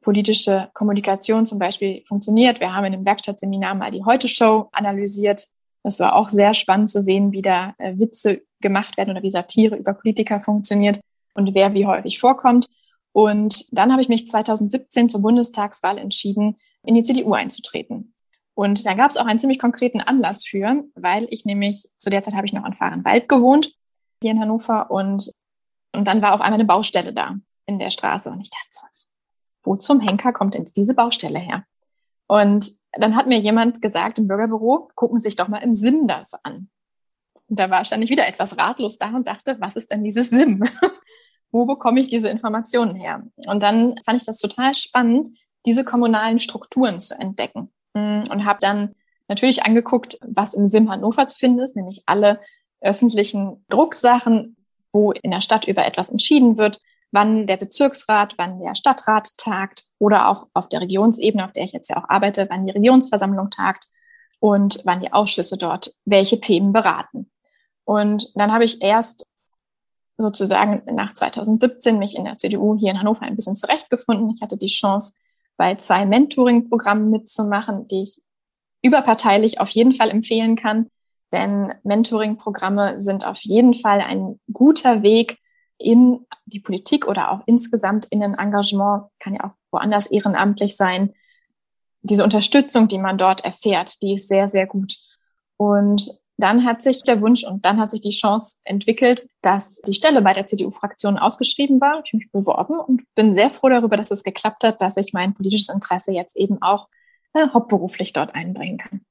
politische 0.00 0.70
Kommunikation 0.72 1.46
zum 1.46 1.58
Beispiel 1.58 2.02
funktioniert. 2.06 2.60
Wir 2.60 2.72
haben 2.72 2.84
in 2.84 2.94
einem 2.94 3.04
Werkstattseminar 3.04 3.74
mal 3.74 3.90
die 3.90 4.04
Heute-Show 4.04 4.68
analysiert. 4.72 5.46
Das 5.82 5.98
war 6.00 6.14
auch 6.14 6.28
sehr 6.28 6.54
spannend 6.54 6.90
zu 6.90 7.02
sehen, 7.02 7.32
wie 7.32 7.42
da 7.42 7.74
äh, 7.78 7.98
Witze 7.98 8.42
gemacht 8.60 8.96
werden 8.96 9.10
oder 9.10 9.22
wie 9.22 9.30
Satire 9.30 9.76
über 9.76 9.94
Politiker 9.94 10.40
funktioniert 10.40 11.00
und 11.34 11.54
wer 11.54 11.74
wie 11.74 11.86
häufig 11.86 12.18
vorkommt. 12.18 12.66
Und 13.12 13.66
dann 13.72 13.92
habe 13.92 14.00
ich 14.00 14.08
mich 14.08 14.26
2017 14.26 15.08
zur 15.08 15.20
Bundestagswahl 15.20 15.98
entschieden, 15.98 16.56
in 16.84 16.94
die 16.94 17.02
CDU 17.02 17.34
einzutreten. 17.34 18.12
Und 18.54 18.84
da 18.86 18.94
gab 18.94 19.10
es 19.10 19.16
auch 19.16 19.26
einen 19.26 19.38
ziemlich 19.38 19.58
konkreten 19.58 20.00
Anlass 20.00 20.44
für, 20.44 20.84
weil 20.94 21.26
ich 21.30 21.44
nämlich, 21.44 21.88
zu 21.96 22.10
der 22.10 22.22
Zeit 22.22 22.34
habe 22.34 22.46
ich 22.46 22.52
noch 22.52 22.64
an 22.64 22.74
Fahrenwald 22.74 23.28
gewohnt, 23.28 23.72
hier 24.22 24.30
in 24.30 24.40
Hannover, 24.40 24.90
und, 24.90 25.30
und 25.92 26.06
dann 26.06 26.22
war 26.22 26.34
auf 26.34 26.40
einmal 26.40 26.60
eine 26.60 26.64
Baustelle 26.64 27.12
da 27.12 27.36
in 27.66 27.78
der 27.78 27.90
Straße. 27.90 28.30
Und 28.30 28.40
ich 28.40 28.50
dachte 28.50 28.68
so, 28.70 28.86
wo 29.64 29.76
zum 29.76 30.00
Henker 30.00 30.32
kommt 30.32 30.54
jetzt 30.54 30.76
diese 30.76 30.94
Baustelle 30.94 31.38
her? 31.38 31.64
Und 32.26 32.70
dann 32.92 33.16
hat 33.16 33.26
mir 33.26 33.38
jemand 33.38 33.82
gesagt 33.82 34.18
im 34.18 34.28
Bürgerbüro, 34.28 34.90
gucken 34.94 35.18
Sie 35.18 35.24
sich 35.24 35.36
doch 35.36 35.48
mal 35.48 35.62
im 35.62 35.74
SIM 35.74 36.06
das 36.06 36.34
an. 36.44 36.68
Und 37.48 37.58
da 37.58 37.70
war 37.70 37.84
stand 37.84 38.02
ich 38.04 38.10
wieder 38.10 38.26
etwas 38.26 38.56
ratlos 38.56 38.98
da 38.98 39.10
und 39.10 39.28
dachte, 39.28 39.56
was 39.60 39.76
ist 39.76 39.90
denn 39.90 40.04
dieses 40.04 40.30
SIM? 40.30 40.62
Wo 41.50 41.66
bekomme 41.66 42.00
ich 42.00 42.08
diese 42.08 42.28
Informationen 42.28 42.94
her? 42.94 43.22
Und 43.46 43.62
dann 43.62 43.96
fand 44.04 44.20
ich 44.20 44.26
das 44.26 44.38
total 44.38 44.74
spannend, 44.74 45.28
diese 45.66 45.84
kommunalen 45.84 46.38
Strukturen 46.38 46.98
zu 46.98 47.18
entdecken. 47.18 47.70
Mm, 47.94 48.22
und 48.30 48.44
habe 48.46 48.58
dann 48.60 48.94
natürlich 49.28 49.64
angeguckt, 49.64 50.18
was 50.22 50.54
im 50.54 50.68
SIM 50.68 50.90
Hannover 50.90 51.26
zu 51.26 51.38
finden 51.38 51.60
ist, 51.60 51.76
nämlich 51.76 52.02
alle 52.06 52.40
öffentlichen 52.80 53.64
Drucksachen, 53.68 54.56
wo 54.92 55.12
in 55.12 55.30
der 55.30 55.40
Stadt 55.40 55.68
über 55.68 55.84
etwas 55.84 56.10
entschieden 56.10 56.58
wird, 56.58 56.80
wann 57.12 57.46
der 57.46 57.58
Bezirksrat, 57.58 58.34
wann 58.38 58.60
der 58.60 58.74
Stadtrat 58.74 59.28
tagt 59.36 59.84
oder 59.98 60.28
auch 60.28 60.48
auf 60.54 60.68
der 60.68 60.80
Regionsebene, 60.80 61.44
auf 61.44 61.52
der 61.52 61.64
ich 61.64 61.72
jetzt 61.72 61.88
ja 61.88 61.98
auch 61.98 62.08
arbeite, 62.08 62.46
wann 62.50 62.66
die 62.66 62.72
Regionsversammlung 62.72 63.50
tagt 63.50 63.86
und 64.40 64.80
wann 64.84 65.00
die 65.00 65.12
Ausschüsse 65.12 65.56
dort 65.56 65.92
welche 66.04 66.40
Themen 66.40 66.72
beraten. 66.72 67.30
Und 67.84 68.30
dann 68.34 68.52
habe 68.52 68.64
ich 68.64 68.82
erst 68.82 69.24
sozusagen 70.16 70.82
nach 70.94 71.14
2017 71.14 71.98
mich 71.98 72.16
in 72.16 72.24
der 72.24 72.38
CDU 72.38 72.76
hier 72.78 72.90
in 72.90 72.98
Hannover 72.98 73.22
ein 73.22 73.36
bisschen 73.36 73.54
zurechtgefunden. 73.54 74.32
Ich 74.34 74.42
hatte 74.42 74.56
die 74.56 74.66
Chance, 74.66 75.14
bei 75.56 75.74
zwei 75.76 76.06
Mentoring-Programmen 76.06 77.10
mitzumachen, 77.10 77.86
die 77.86 78.02
ich 78.04 78.22
überparteilich 78.82 79.60
auf 79.60 79.68
jeden 79.68 79.92
Fall 79.92 80.10
empfehlen 80.10 80.56
kann. 80.56 80.88
Denn 81.32 81.74
Mentoring-Programme 81.82 83.00
sind 83.00 83.24
auf 83.26 83.38
jeden 83.42 83.74
Fall 83.74 84.00
ein 84.00 84.40
guter 84.52 85.02
Weg, 85.02 85.38
in 85.82 86.26
die 86.46 86.60
Politik 86.60 87.06
oder 87.06 87.30
auch 87.30 87.40
insgesamt 87.46 88.06
in 88.06 88.22
ein 88.22 88.34
Engagement, 88.34 89.04
kann 89.18 89.34
ja 89.34 89.44
auch 89.44 89.54
woanders 89.70 90.06
ehrenamtlich 90.06 90.76
sein. 90.76 91.12
Diese 92.02 92.24
Unterstützung, 92.24 92.88
die 92.88 92.98
man 92.98 93.18
dort 93.18 93.44
erfährt, 93.44 94.02
die 94.02 94.14
ist 94.14 94.28
sehr, 94.28 94.48
sehr 94.48 94.66
gut. 94.66 94.96
Und 95.56 96.22
dann 96.36 96.64
hat 96.64 96.82
sich 96.82 97.02
der 97.02 97.20
Wunsch 97.20 97.44
und 97.44 97.64
dann 97.64 97.78
hat 97.78 97.90
sich 97.90 98.00
die 98.00 98.10
Chance 98.10 98.58
entwickelt, 98.64 99.28
dass 99.42 99.80
die 99.82 99.94
Stelle 99.94 100.22
bei 100.22 100.32
der 100.32 100.46
CDU-Fraktion 100.46 101.18
ausgeschrieben 101.18 101.80
war. 101.80 102.02
Ich 102.04 102.12
habe 102.12 102.18
mich 102.18 102.32
beworben 102.32 102.80
und 102.80 103.02
bin 103.14 103.34
sehr 103.34 103.50
froh 103.50 103.68
darüber, 103.68 103.96
dass 103.96 104.10
es 104.10 104.24
geklappt 104.24 104.64
hat, 104.64 104.80
dass 104.80 104.96
ich 104.96 105.12
mein 105.12 105.34
politisches 105.34 105.68
Interesse 105.68 106.12
jetzt 106.12 106.36
eben 106.36 106.60
auch 106.60 106.88
äh, 107.34 107.46
hauptberuflich 107.52 108.12
dort 108.12 108.34
einbringen 108.34 108.78
kann. 108.78 109.02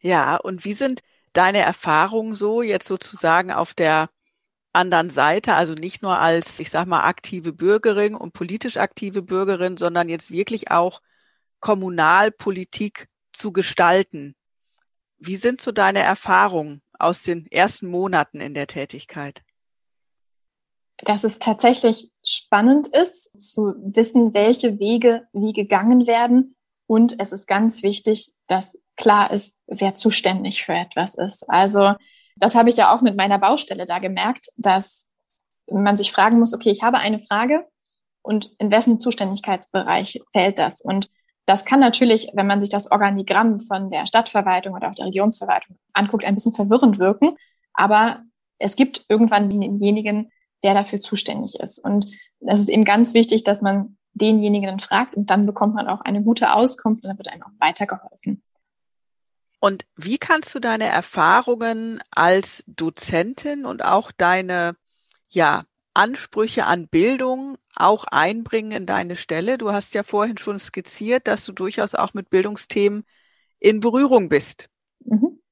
Ja, 0.00 0.36
und 0.36 0.64
wie 0.64 0.74
sind 0.74 1.00
deine 1.32 1.58
Erfahrungen 1.58 2.34
so 2.34 2.62
jetzt 2.62 2.88
sozusagen 2.88 3.50
auf 3.50 3.74
der 3.74 4.10
anderen 4.76 5.10
Seite, 5.10 5.54
also 5.54 5.74
nicht 5.74 6.02
nur 6.02 6.18
als, 6.18 6.60
ich 6.60 6.70
sag 6.70 6.86
mal, 6.86 7.02
aktive 7.02 7.52
Bürgerin 7.52 8.14
und 8.14 8.32
politisch 8.32 8.76
aktive 8.76 9.22
Bürgerin, 9.22 9.76
sondern 9.76 10.08
jetzt 10.08 10.30
wirklich 10.30 10.70
auch 10.70 11.00
Kommunalpolitik 11.60 13.08
zu 13.32 13.52
gestalten. 13.52 14.36
Wie 15.18 15.36
sind 15.36 15.60
so 15.60 15.72
deine 15.72 16.00
Erfahrungen 16.00 16.82
aus 16.98 17.22
den 17.22 17.50
ersten 17.50 17.88
Monaten 17.88 18.40
in 18.40 18.54
der 18.54 18.66
Tätigkeit? 18.66 19.42
Dass 20.98 21.24
es 21.24 21.38
tatsächlich 21.38 22.10
spannend 22.24 22.86
ist, 22.86 23.40
zu 23.40 23.74
wissen, 23.78 24.32
welche 24.34 24.78
Wege 24.78 25.26
wie 25.32 25.52
gegangen 25.52 26.06
werden. 26.06 26.56
Und 26.86 27.18
es 27.18 27.32
ist 27.32 27.46
ganz 27.46 27.82
wichtig, 27.82 28.32
dass 28.46 28.78
klar 28.96 29.30
ist, 29.30 29.60
wer 29.66 29.94
zuständig 29.94 30.64
für 30.64 30.74
etwas 30.74 31.16
ist. 31.16 31.48
Also 31.50 31.94
das 32.36 32.54
habe 32.54 32.68
ich 32.68 32.76
ja 32.76 32.94
auch 32.94 33.02
mit 33.02 33.16
meiner 33.16 33.38
Baustelle 33.38 33.86
da 33.86 33.98
gemerkt, 33.98 34.48
dass 34.56 35.08
man 35.70 35.96
sich 35.96 36.12
fragen 36.12 36.38
muss, 36.38 36.54
okay, 36.54 36.70
ich 36.70 36.82
habe 36.82 36.98
eine 36.98 37.20
Frage 37.20 37.66
und 38.22 38.54
in 38.58 38.70
wessen 38.70 39.00
Zuständigkeitsbereich 39.00 40.20
fällt 40.32 40.58
das? 40.58 40.80
Und 40.80 41.10
das 41.46 41.64
kann 41.64 41.80
natürlich, 41.80 42.30
wenn 42.34 42.46
man 42.46 42.60
sich 42.60 42.70
das 42.70 42.90
Organigramm 42.90 43.60
von 43.60 43.90
der 43.90 44.06
Stadtverwaltung 44.06 44.74
oder 44.74 44.90
auch 44.90 44.94
der 44.94 45.06
Regionsverwaltung 45.06 45.78
anguckt, 45.92 46.24
ein 46.24 46.34
bisschen 46.34 46.54
verwirrend 46.54 46.98
wirken. 46.98 47.36
Aber 47.72 48.22
es 48.58 48.76
gibt 48.76 49.04
irgendwann 49.08 49.48
denjenigen, 49.48 50.30
der 50.64 50.74
dafür 50.74 51.00
zuständig 51.00 51.60
ist. 51.60 51.78
Und 51.84 52.06
es 52.40 52.60
ist 52.60 52.68
eben 52.68 52.84
ganz 52.84 53.14
wichtig, 53.14 53.44
dass 53.44 53.62
man 53.62 53.96
denjenigen 54.14 54.80
fragt 54.80 55.14
und 55.14 55.30
dann 55.30 55.46
bekommt 55.46 55.74
man 55.74 55.88
auch 55.88 56.00
eine 56.00 56.22
gute 56.22 56.52
Auskunft 56.52 57.04
und 57.04 57.10
dann 57.10 57.18
wird 57.18 57.28
einem 57.28 57.42
auch 57.42 57.50
weitergeholfen. 57.60 58.42
Und 59.66 59.84
wie 59.96 60.16
kannst 60.16 60.54
du 60.54 60.60
deine 60.60 60.84
Erfahrungen 60.84 62.00
als 62.12 62.62
Dozentin 62.68 63.66
und 63.66 63.84
auch 63.84 64.12
deine, 64.12 64.76
ja, 65.28 65.64
Ansprüche 65.92 66.66
an 66.66 66.86
Bildung 66.86 67.58
auch 67.74 68.04
einbringen 68.04 68.70
in 68.70 68.86
deine 68.86 69.16
Stelle? 69.16 69.58
Du 69.58 69.72
hast 69.72 69.92
ja 69.92 70.04
vorhin 70.04 70.38
schon 70.38 70.60
skizziert, 70.60 71.26
dass 71.26 71.44
du 71.44 71.50
durchaus 71.50 71.96
auch 71.96 72.14
mit 72.14 72.30
Bildungsthemen 72.30 73.04
in 73.58 73.80
Berührung 73.80 74.28
bist. 74.28 74.68
Mhm. 75.00 75.42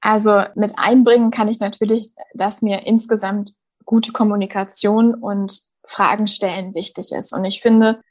Also 0.00 0.42
mit 0.56 0.72
einbringen 0.76 1.30
kann 1.30 1.46
ich 1.46 1.60
natürlich, 1.60 2.08
dass 2.34 2.62
mir 2.62 2.84
insgesamt 2.84 3.52
gute 3.84 4.10
Kommunikation 4.10 5.14
und 5.14 5.56
Fragen 5.84 6.26
stellen 6.26 6.74
wichtig 6.74 7.12
ist. 7.12 7.32
Und 7.32 7.44
ich 7.44 7.62
finde, 7.62 8.02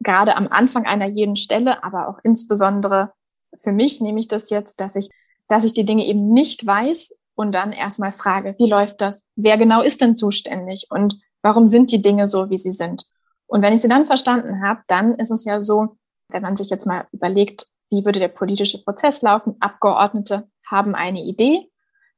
gerade 0.00 0.36
am 0.36 0.48
Anfang 0.48 0.84
einer 0.84 1.06
jeden 1.06 1.36
Stelle, 1.36 1.82
aber 1.82 2.10
auch 2.10 2.18
insbesondere 2.22 3.14
für 3.54 3.72
mich 3.72 4.00
nehme 4.00 4.20
ich 4.20 4.28
das 4.28 4.50
jetzt, 4.50 4.80
dass 4.80 4.96
ich, 4.96 5.08
dass 5.48 5.64
ich 5.64 5.74
die 5.74 5.84
Dinge 5.84 6.04
eben 6.04 6.32
nicht 6.32 6.66
weiß 6.66 7.16
und 7.34 7.52
dann 7.52 7.72
erstmal 7.72 8.12
frage, 8.12 8.54
wie 8.58 8.68
läuft 8.68 9.00
das? 9.00 9.24
Wer 9.36 9.58
genau 9.58 9.82
ist 9.82 10.00
denn 10.00 10.16
zuständig? 10.16 10.86
Und 10.90 11.18
warum 11.42 11.66
sind 11.66 11.92
die 11.92 12.02
Dinge 12.02 12.26
so, 12.26 12.50
wie 12.50 12.58
sie 12.58 12.72
sind? 12.72 13.06
Und 13.46 13.62
wenn 13.62 13.72
ich 13.72 13.82
sie 13.82 13.88
dann 13.88 14.06
verstanden 14.06 14.62
habe, 14.62 14.80
dann 14.88 15.14
ist 15.14 15.30
es 15.30 15.44
ja 15.44 15.60
so, 15.60 15.96
wenn 16.28 16.42
man 16.42 16.56
sich 16.56 16.70
jetzt 16.70 16.86
mal 16.86 17.06
überlegt, 17.12 17.66
wie 17.90 18.04
würde 18.04 18.18
der 18.18 18.28
politische 18.28 18.82
Prozess 18.82 19.22
laufen? 19.22 19.56
Abgeordnete 19.60 20.48
haben 20.66 20.94
eine 20.94 21.22
Idee, 21.22 21.70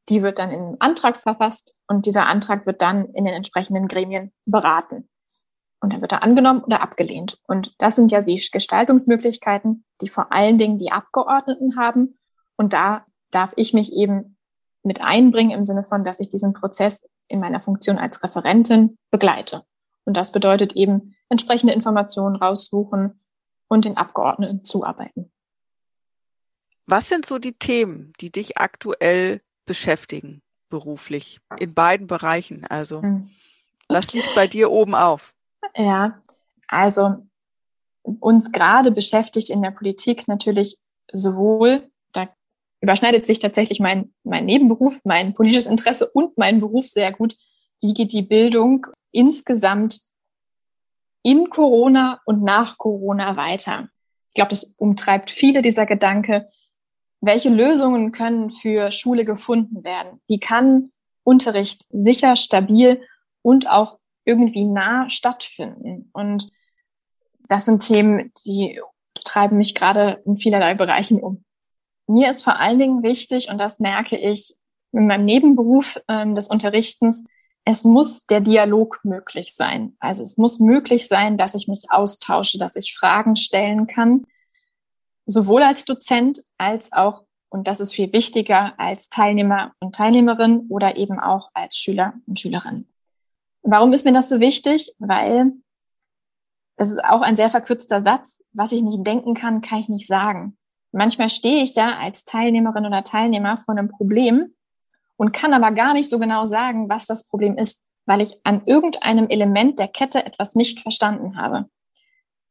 die 0.09 0.23
wird 0.23 0.39
dann 0.39 0.51
in 0.51 0.61
einen 0.61 0.81
Antrag 0.81 1.21
verfasst 1.21 1.77
und 1.87 2.07
dieser 2.07 2.27
Antrag 2.27 2.65
wird 2.67 2.81
dann 2.81 3.07
in 3.13 3.25
den 3.25 3.35
entsprechenden 3.35 3.89
Gremien 3.89 4.33
beraten. 4.47 5.09
Und 5.81 5.93
dann 5.93 6.01
wird 6.01 6.13
er 6.13 6.23
angenommen 6.23 6.65
oder 6.65 6.83
abgelehnt. 6.83 7.39
Und 7.47 7.75
das 7.79 7.95
sind 7.95 8.11
ja 8.11 8.21
die 8.21 8.43
Gestaltungsmöglichkeiten, 8.53 9.85
die 10.01 10.09
vor 10.09 10.33
allen 10.33 10.59
Dingen 10.59 10.79
die 10.79 10.91
Abgeordneten 10.91 11.77
haben. 11.77 12.19
Und 12.57 12.73
da 12.73 13.07
darf 13.31 13.53
ich 13.57 13.73
mich 13.73 13.93
eben 13.93 14.37
mit 14.83 15.03
einbringen 15.03 15.53
im 15.53 15.65
Sinne 15.65 15.85
von, 15.85 16.03
dass 16.03 16.21
ich 16.21 16.31
diesen 16.31 16.53
Prozess 16.53 17.09
in 17.29 17.41
meiner 17.41 17.61
Funktion 17.61 17.99
als 17.99 18.23
Referentin 18.23 18.99
begleite. 19.11 19.65
Und 20.05 20.17
das 20.17 20.33
bedeutet 20.33 20.75
eben 20.75 21.15
entsprechende 21.29 21.75
Informationen 21.75 22.37
raussuchen 22.37 23.21
und 23.69 23.85
den 23.85 23.97
Abgeordneten 23.97 24.65
zuarbeiten. 24.65 25.31
Was 26.87 27.09
sind 27.09 27.27
so 27.27 27.39
die 27.39 27.53
Themen, 27.53 28.15
die 28.21 28.33
dich 28.33 28.57
aktuell 28.57 29.43
beschäftigen, 29.67 30.43
beruflich, 30.71 31.39
in 31.59 31.75
beiden 31.75 32.07
Bereichen? 32.07 32.65
Also, 32.65 33.03
hm. 33.03 33.29
was 33.89 34.15
liegt 34.15 34.35
bei 34.35 34.47
dir 34.47 34.71
oben 34.71 34.95
auf? 34.95 35.35
Ja, 35.77 36.23
also 36.67 37.29
uns 38.03 38.53
gerade 38.53 38.91
beschäftigt 38.91 39.51
in 39.51 39.63
der 39.63 39.71
Politik 39.71 40.29
natürlich 40.29 40.79
sowohl, 41.13 41.91
da 42.13 42.29
überschneidet 42.81 43.27
sich 43.27 43.39
tatsächlich 43.39 43.81
mein, 43.81 44.13
mein 44.25 44.47
Nebenberuf, 44.47 45.01
mein 45.05 45.35
politisches 45.35 45.67
Interesse 45.67 46.09
und 46.09 46.37
mein 46.39 46.61
Beruf 46.61 46.87
sehr 46.87 47.13
gut. 47.13 47.37
Wie 47.81 47.95
geht 47.95 48.13
die 48.13 48.23
Bildung 48.23 48.87
insgesamt 49.13 50.01
in 51.23 51.51
Corona 51.51 52.21
und 52.25 52.43
nach 52.43 52.79
Corona 52.79 53.37
weiter? 53.37 53.89
Ich 54.29 54.35
glaube, 54.35 54.51
das 54.51 54.77
umtreibt 54.79 55.31
viele 55.31 55.63
dieser 55.63 55.87
Gedanke. 55.87 56.49
Welche 57.21 57.49
Lösungen 57.49 58.13
können 58.13 58.51
für 58.51 58.91
Schule 58.91 59.25
gefunden 59.25 59.85
werden? 59.85 60.21
Wie 60.27 60.39
kann 60.39 60.93
Unterricht 61.25 61.85
sicher, 61.91 62.37
stabil 62.37 63.03
und 63.43 63.69
auch 63.71 63.98
irgendwie 64.29 64.67
nah 64.67 65.09
stattfinden. 65.09 66.11
Und 66.13 66.51
das 67.49 67.65
sind 67.65 67.81
Themen, 67.81 68.31
die 68.47 68.81
treiben 69.25 69.57
mich 69.57 69.75
gerade 69.75 70.23
in 70.27 70.37
vielerlei 70.37 70.75
Bereichen 70.75 71.21
um. 71.21 71.45
Mir 72.07 72.29
ist 72.29 72.45
vor 72.45 72.59
allen 72.59 72.79
Dingen 72.79 73.03
wichtig, 73.03 73.49
und 73.49 73.59
das 73.59 73.81
merke 73.81 74.17
ich 74.17 74.55
in 74.93 75.07
meinem 75.07 75.25
Nebenberuf 75.25 75.99
ähm, 76.09 76.35
des 76.35 76.49
Unterrichtens, 76.49 77.25
es 77.65 77.85
muss 77.85 78.27
der 78.27 78.41
Dialog 78.41 79.01
möglich 79.03 79.55
sein. 79.55 79.95
Also 79.99 80.23
es 80.23 80.39
muss 80.39 80.59
möglich 80.59 81.07
sein, 81.07 81.37
dass 81.37 81.55
ich 81.55 81.69
mich 81.69 81.91
austausche, 81.91 82.59
dass 82.59 82.77
ich 82.77 82.97
Fragen 82.97 83.37
stellen 83.37 83.87
kann, 83.87 84.25
sowohl 85.27 85.63
als 85.63 85.85
Dozent 85.85 86.41
als 86.57 86.93
auch, 86.93 87.25
und 87.51 87.67
das 87.67 87.81
ist 87.81 87.95
viel 87.95 88.13
wichtiger, 88.13 88.73
als 88.79 89.09
Teilnehmer 89.09 89.73
und 89.81 89.95
Teilnehmerin 89.95 90.67
oder 90.69 90.97
eben 90.97 91.19
auch 91.19 91.51
als 91.53 91.77
Schüler 91.77 92.15
und 92.27 92.41
Schülerin. 92.41 92.87
Warum 93.71 93.93
ist 93.93 94.07
mir 94.07 94.15
das 94.15 94.31
so 94.31 94.41
wichtig? 94.41 94.95
Weil 94.99 95.53
das 96.77 96.91
ist 96.91 97.05
auch 97.05 97.21
ein 97.21 97.37
sehr 97.37 97.51
verkürzter 97.51 98.01
Satz. 98.01 98.43
Was 98.53 98.73
ich 98.73 98.81
nicht 98.81 99.07
denken 99.07 99.35
kann, 99.35 99.61
kann 99.61 99.81
ich 99.81 99.91
nicht 99.91 100.07
sagen. 100.07 100.57
Manchmal 100.91 101.29
stehe 101.29 101.63
ich 101.63 101.75
ja 101.75 101.99
als 101.99 102.25
Teilnehmerin 102.25 102.87
oder 102.87 103.03
Teilnehmer 103.03 103.59
vor 103.59 103.77
einem 103.77 103.91
Problem 103.91 104.55
und 105.19 105.33
kann 105.33 105.53
aber 105.53 105.71
gar 105.73 105.93
nicht 105.93 106.09
so 106.09 106.19
genau 106.19 106.47
sagen, 106.47 106.89
was 106.89 107.05
das 107.05 107.29
Problem 107.29 107.59
ist, 107.59 107.85
weil 108.07 108.23
ich 108.23 108.41
an 108.43 108.63
irgendeinem 108.65 109.29
Element 109.29 109.79
der 109.79 109.89
Kette 109.89 110.25
etwas 110.25 110.55
nicht 110.55 110.81
verstanden 110.81 111.37
habe. 111.37 111.67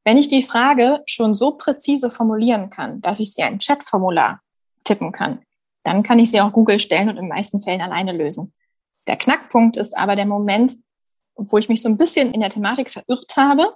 Wenn 0.03 0.17
ich 0.17 0.27
die 0.27 0.43
Frage 0.43 1.01
schon 1.07 1.33
so 1.33 1.53
präzise 1.53 2.11
formulieren 2.11 2.69
kann, 2.69 3.01
dass 3.01 3.19
ich 3.19 3.33
sie 3.33 3.41
ein 3.41 3.57
Chatformular 3.57 4.41
tippen 4.83 5.11
kann, 5.11 5.39
dann 5.83 6.03
kann 6.03 6.19
ich 6.19 6.29
sie 6.29 6.41
auch 6.41 6.53
Google 6.53 6.77
stellen 6.77 7.09
und 7.09 7.17
in 7.17 7.23
den 7.23 7.29
meisten 7.29 7.59
Fällen 7.59 7.81
alleine 7.81 8.11
lösen. 8.11 8.53
Der 9.07 9.15
Knackpunkt 9.15 9.77
ist 9.77 9.97
aber 9.97 10.15
der 10.15 10.27
Moment, 10.27 10.75
wo 11.37 11.57
ich 11.57 11.69
mich 11.69 11.81
so 11.81 11.89
ein 11.89 11.97
bisschen 11.97 12.33
in 12.33 12.41
der 12.41 12.49
Thematik 12.49 12.91
verirrt 12.91 13.35
habe 13.35 13.75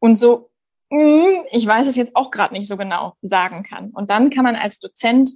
und 0.00 0.16
so, 0.16 0.50
mm, 0.90 1.44
ich 1.50 1.66
weiß 1.66 1.86
es 1.86 1.96
jetzt 1.96 2.16
auch 2.16 2.30
gerade 2.30 2.54
nicht 2.54 2.66
so 2.66 2.76
genau 2.76 3.14
sagen 3.22 3.62
kann. 3.62 3.90
Und 3.90 4.10
dann 4.10 4.30
kann 4.30 4.44
man 4.44 4.56
als 4.56 4.78
Dozent 4.78 5.30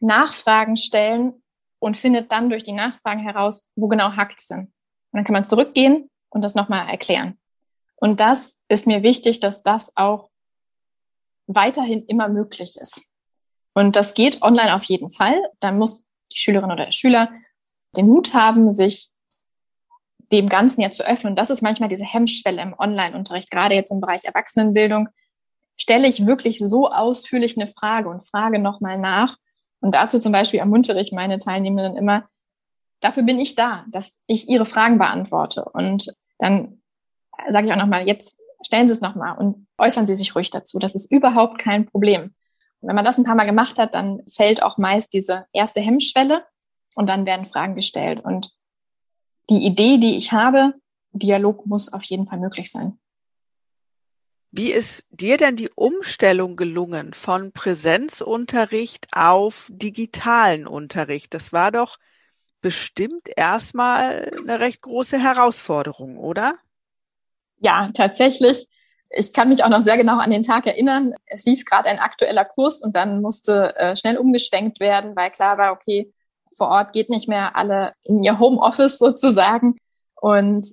Nachfragen 0.00 0.76
stellen 0.76 1.42
und 1.78 1.96
findet 1.96 2.32
dann 2.32 2.50
durch 2.50 2.64
die 2.64 2.72
Nachfragen 2.72 3.20
heraus, 3.20 3.68
wo 3.76 3.88
genau 3.88 4.12
hackt 4.16 4.40
es 4.40 4.48
denn. 4.48 4.60
Und 4.60 4.72
dann 5.12 5.24
kann 5.24 5.34
man 5.34 5.44
zurückgehen 5.44 6.10
und 6.30 6.42
das 6.42 6.54
nochmal 6.54 6.88
erklären. 6.88 7.38
Und 7.96 8.20
das 8.20 8.60
ist 8.68 8.86
mir 8.86 9.02
wichtig, 9.02 9.40
dass 9.40 9.62
das 9.62 9.96
auch 9.96 10.30
weiterhin 11.46 12.04
immer 12.06 12.28
möglich 12.28 12.76
ist. 12.76 13.10
Und 13.72 13.96
das 13.96 14.14
geht 14.14 14.42
online 14.42 14.74
auf 14.74 14.84
jeden 14.84 15.10
Fall. 15.10 15.40
Da 15.60 15.72
muss 15.72 16.08
die 16.32 16.38
Schülerin 16.38 16.70
oder 16.70 16.86
der 16.86 16.92
Schüler 16.92 17.30
den 17.96 18.08
Mut 18.08 18.34
haben, 18.34 18.72
sich 18.72 19.10
dem 20.32 20.48
Ganzen 20.48 20.80
ja 20.80 20.90
zu 20.90 21.06
öffnen. 21.06 21.32
Und 21.32 21.36
das 21.36 21.50
ist 21.50 21.62
manchmal 21.62 21.88
diese 21.88 22.04
Hemmschwelle 22.04 22.62
im 22.62 22.74
Online-Unterricht, 22.78 23.50
gerade 23.50 23.74
jetzt 23.74 23.90
im 23.90 24.00
Bereich 24.00 24.24
Erwachsenenbildung. 24.24 25.08
Stelle 25.76 26.08
ich 26.08 26.26
wirklich 26.26 26.58
so 26.58 26.88
ausführlich 26.90 27.56
eine 27.56 27.68
Frage 27.68 28.08
und 28.08 28.26
frage 28.26 28.58
nochmal 28.58 28.98
nach. 28.98 29.36
Und 29.80 29.94
dazu 29.94 30.18
zum 30.18 30.32
Beispiel 30.32 30.60
ermuntere 30.60 31.00
ich 31.00 31.12
meine 31.12 31.38
Teilnehmenden 31.38 31.96
immer, 31.96 32.28
dafür 33.00 33.22
bin 33.22 33.38
ich 33.38 33.54
da, 33.54 33.84
dass 33.90 34.20
ich 34.26 34.48
ihre 34.48 34.66
Fragen 34.66 34.98
beantworte. 34.98 35.64
Und 35.64 36.12
dann 36.38 36.80
sage 37.50 37.66
ich 37.66 37.72
auch 37.72 37.78
nochmal, 37.78 38.06
jetzt 38.06 38.40
stellen 38.64 38.88
Sie 38.88 38.92
es 38.92 39.00
nochmal 39.00 39.36
und 39.38 39.66
äußern 39.78 40.06
Sie 40.06 40.14
sich 40.14 40.34
ruhig 40.34 40.50
dazu. 40.50 40.78
Das 40.78 40.94
ist 40.94 41.10
überhaupt 41.10 41.58
kein 41.58 41.86
Problem. 41.86 42.34
Und 42.80 42.88
wenn 42.88 42.96
man 42.96 43.04
das 43.04 43.18
ein 43.18 43.24
paar 43.24 43.34
Mal 43.34 43.46
gemacht 43.46 43.78
hat, 43.78 43.94
dann 43.94 44.22
fällt 44.26 44.62
auch 44.62 44.78
meist 44.78 45.12
diese 45.12 45.46
erste 45.52 45.80
Hemmschwelle 45.80 46.44
und 46.94 47.08
dann 47.08 47.26
werden 47.26 47.46
Fragen 47.46 47.76
gestellt. 47.76 48.24
Und 48.24 48.50
die 49.50 49.64
Idee, 49.64 49.98
die 49.98 50.16
ich 50.16 50.32
habe, 50.32 50.74
Dialog 51.12 51.66
muss 51.66 51.92
auf 51.92 52.02
jeden 52.04 52.26
Fall 52.26 52.38
möglich 52.38 52.70
sein. 52.70 52.98
Wie 54.50 54.72
ist 54.72 55.04
dir 55.10 55.36
denn 55.36 55.56
die 55.56 55.70
Umstellung 55.74 56.56
gelungen 56.56 57.12
von 57.12 57.52
Präsenzunterricht 57.52 59.08
auf 59.14 59.68
digitalen 59.70 60.66
Unterricht? 60.66 61.34
Das 61.34 61.52
war 61.52 61.72
doch 61.72 61.98
bestimmt 62.62 63.28
erstmal 63.36 64.30
eine 64.40 64.60
recht 64.60 64.82
große 64.82 65.18
Herausforderung, 65.18 66.16
oder? 66.16 66.54
Ja, 67.58 67.90
tatsächlich. 67.92 68.66
Ich 69.10 69.32
kann 69.32 69.50
mich 69.50 69.62
auch 69.62 69.68
noch 69.68 69.82
sehr 69.82 69.96
genau 69.96 70.18
an 70.18 70.30
den 70.30 70.42
Tag 70.42 70.66
erinnern. 70.66 71.14
Es 71.26 71.44
lief 71.44 71.64
gerade 71.64 71.88
ein 71.90 71.98
aktueller 71.98 72.44
Kurs 72.44 72.80
und 72.80 72.96
dann 72.96 73.20
musste 73.20 73.76
äh, 73.76 73.96
schnell 73.96 74.16
umgeschwenkt 74.16 74.80
werden, 74.80 75.14
weil 75.16 75.30
klar 75.30 75.58
war, 75.58 75.72
okay, 75.72 76.12
vor 76.56 76.68
Ort 76.68 76.92
geht 76.92 77.10
nicht 77.10 77.28
mehr 77.28 77.56
alle 77.56 77.92
in 78.02 78.22
ihr 78.22 78.38
Homeoffice 78.38 78.98
sozusagen. 78.98 79.76
Und 80.20 80.66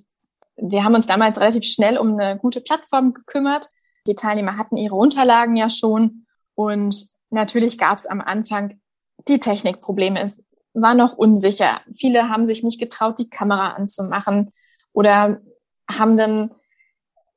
wir 0.56 0.84
haben 0.84 0.94
uns 0.94 1.06
damals 1.06 1.38
relativ 1.38 1.64
schnell 1.64 1.98
um 1.98 2.18
eine 2.18 2.38
gute 2.38 2.60
Plattform 2.60 3.12
gekümmert. 3.12 3.68
Die 4.06 4.14
Teilnehmer 4.14 4.56
hatten 4.56 4.76
ihre 4.76 4.94
Unterlagen 4.94 5.56
ja 5.56 5.68
schon. 5.68 6.26
Und 6.54 7.06
natürlich 7.30 7.78
gab 7.78 7.98
es 7.98 8.06
am 8.06 8.20
Anfang 8.20 8.80
die 9.28 9.40
Technikprobleme. 9.40 10.20
Es 10.20 10.44
war 10.72 10.94
noch 10.94 11.16
unsicher. 11.16 11.80
Viele 11.94 12.28
haben 12.28 12.46
sich 12.46 12.62
nicht 12.62 12.80
getraut, 12.80 13.18
die 13.18 13.30
Kamera 13.30 13.70
anzumachen 13.70 14.52
oder 14.92 15.40
haben 15.88 16.16
dann 16.16 16.50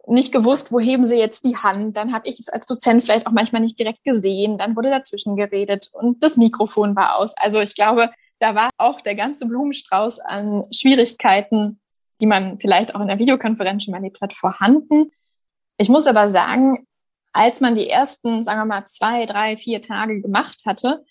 nicht 0.08 0.32
gewusst, 0.32 0.72
wo 0.72 0.80
heben 0.80 1.04
sie 1.04 1.18
jetzt 1.18 1.44
die 1.44 1.58
Hand. 1.58 1.98
Dann 1.98 2.14
habe 2.14 2.28
ich 2.28 2.40
es 2.40 2.50
als 2.50 2.66
Dozent 2.66 3.04
vielleicht 3.04 3.28
auch 3.28 3.32
manchmal 3.32 3.62
nicht 3.62 3.78
direkt 3.78 4.04
gesehen. 4.04 4.58
Dann 4.58 4.76
wurde 4.76 4.90
dazwischen 4.90 5.36
geredet 5.36 5.90
und 5.94 6.24
das 6.24 6.38
Mikrofon 6.38 6.96
war 6.96 7.18
aus. 7.18 7.36
Also 7.38 7.60
ich 7.60 7.76
glaube, 7.76 8.10
da 8.40 8.56
war 8.56 8.70
auch 8.78 9.02
der 9.02 9.16
ganze 9.16 9.48
Blumenstrauß 9.48 10.20
an 10.20 10.66
Schwierigkeiten, 10.72 11.80
die 12.22 12.26
man 12.26 12.60
vielleicht 12.60 12.96
auch 12.96 13.02
in 13.02 13.08
der 13.08 13.20
Videokonferenz 13.20 13.84
schon 13.84 13.94
erlebt 13.94 14.22
hat, 14.22 14.34
vorhanden. 14.34 15.12
Ich 15.78 15.90
muss 15.90 16.08
aber 16.08 16.30
sagen, 16.30 16.88
als 17.34 17.62
man 17.62 17.76
die 17.76 17.90
ersten, 17.90 18.44
sagen 18.44 18.60
wir 18.60 18.66
mal, 18.66 18.86
zwei, 18.86 19.26
drei, 19.26 19.58
vier 19.58 19.82
Tage 19.82 20.22
gemacht 20.22 20.64
hatte, 20.66 21.04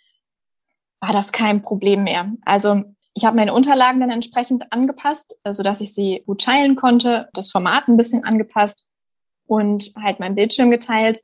war 1.00 1.12
das 1.12 1.32
kein 1.32 1.62
Problem 1.62 2.04
mehr. 2.04 2.32
Also 2.44 2.82
ich 3.14 3.24
habe 3.24 3.36
meine 3.36 3.54
Unterlagen 3.54 4.00
dann 4.00 4.10
entsprechend 4.10 4.72
angepasst, 4.72 5.40
sodass 5.48 5.80
ich 5.80 5.94
sie 5.94 6.22
gut 6.26 6.42
teilen 6.42 6.76
konnte, 6.76 7.28
das 7.32 7.50
Format 7.50 7.88
ein 7.88 7.96
bisschen 7.96 8.24
angepasst 8.24 8.86
und 9.46 9.92
halt 10.02 10.20
mein 10.20 10.34
Bildschirm 10.34 10.70
geteilt 10.70 11.20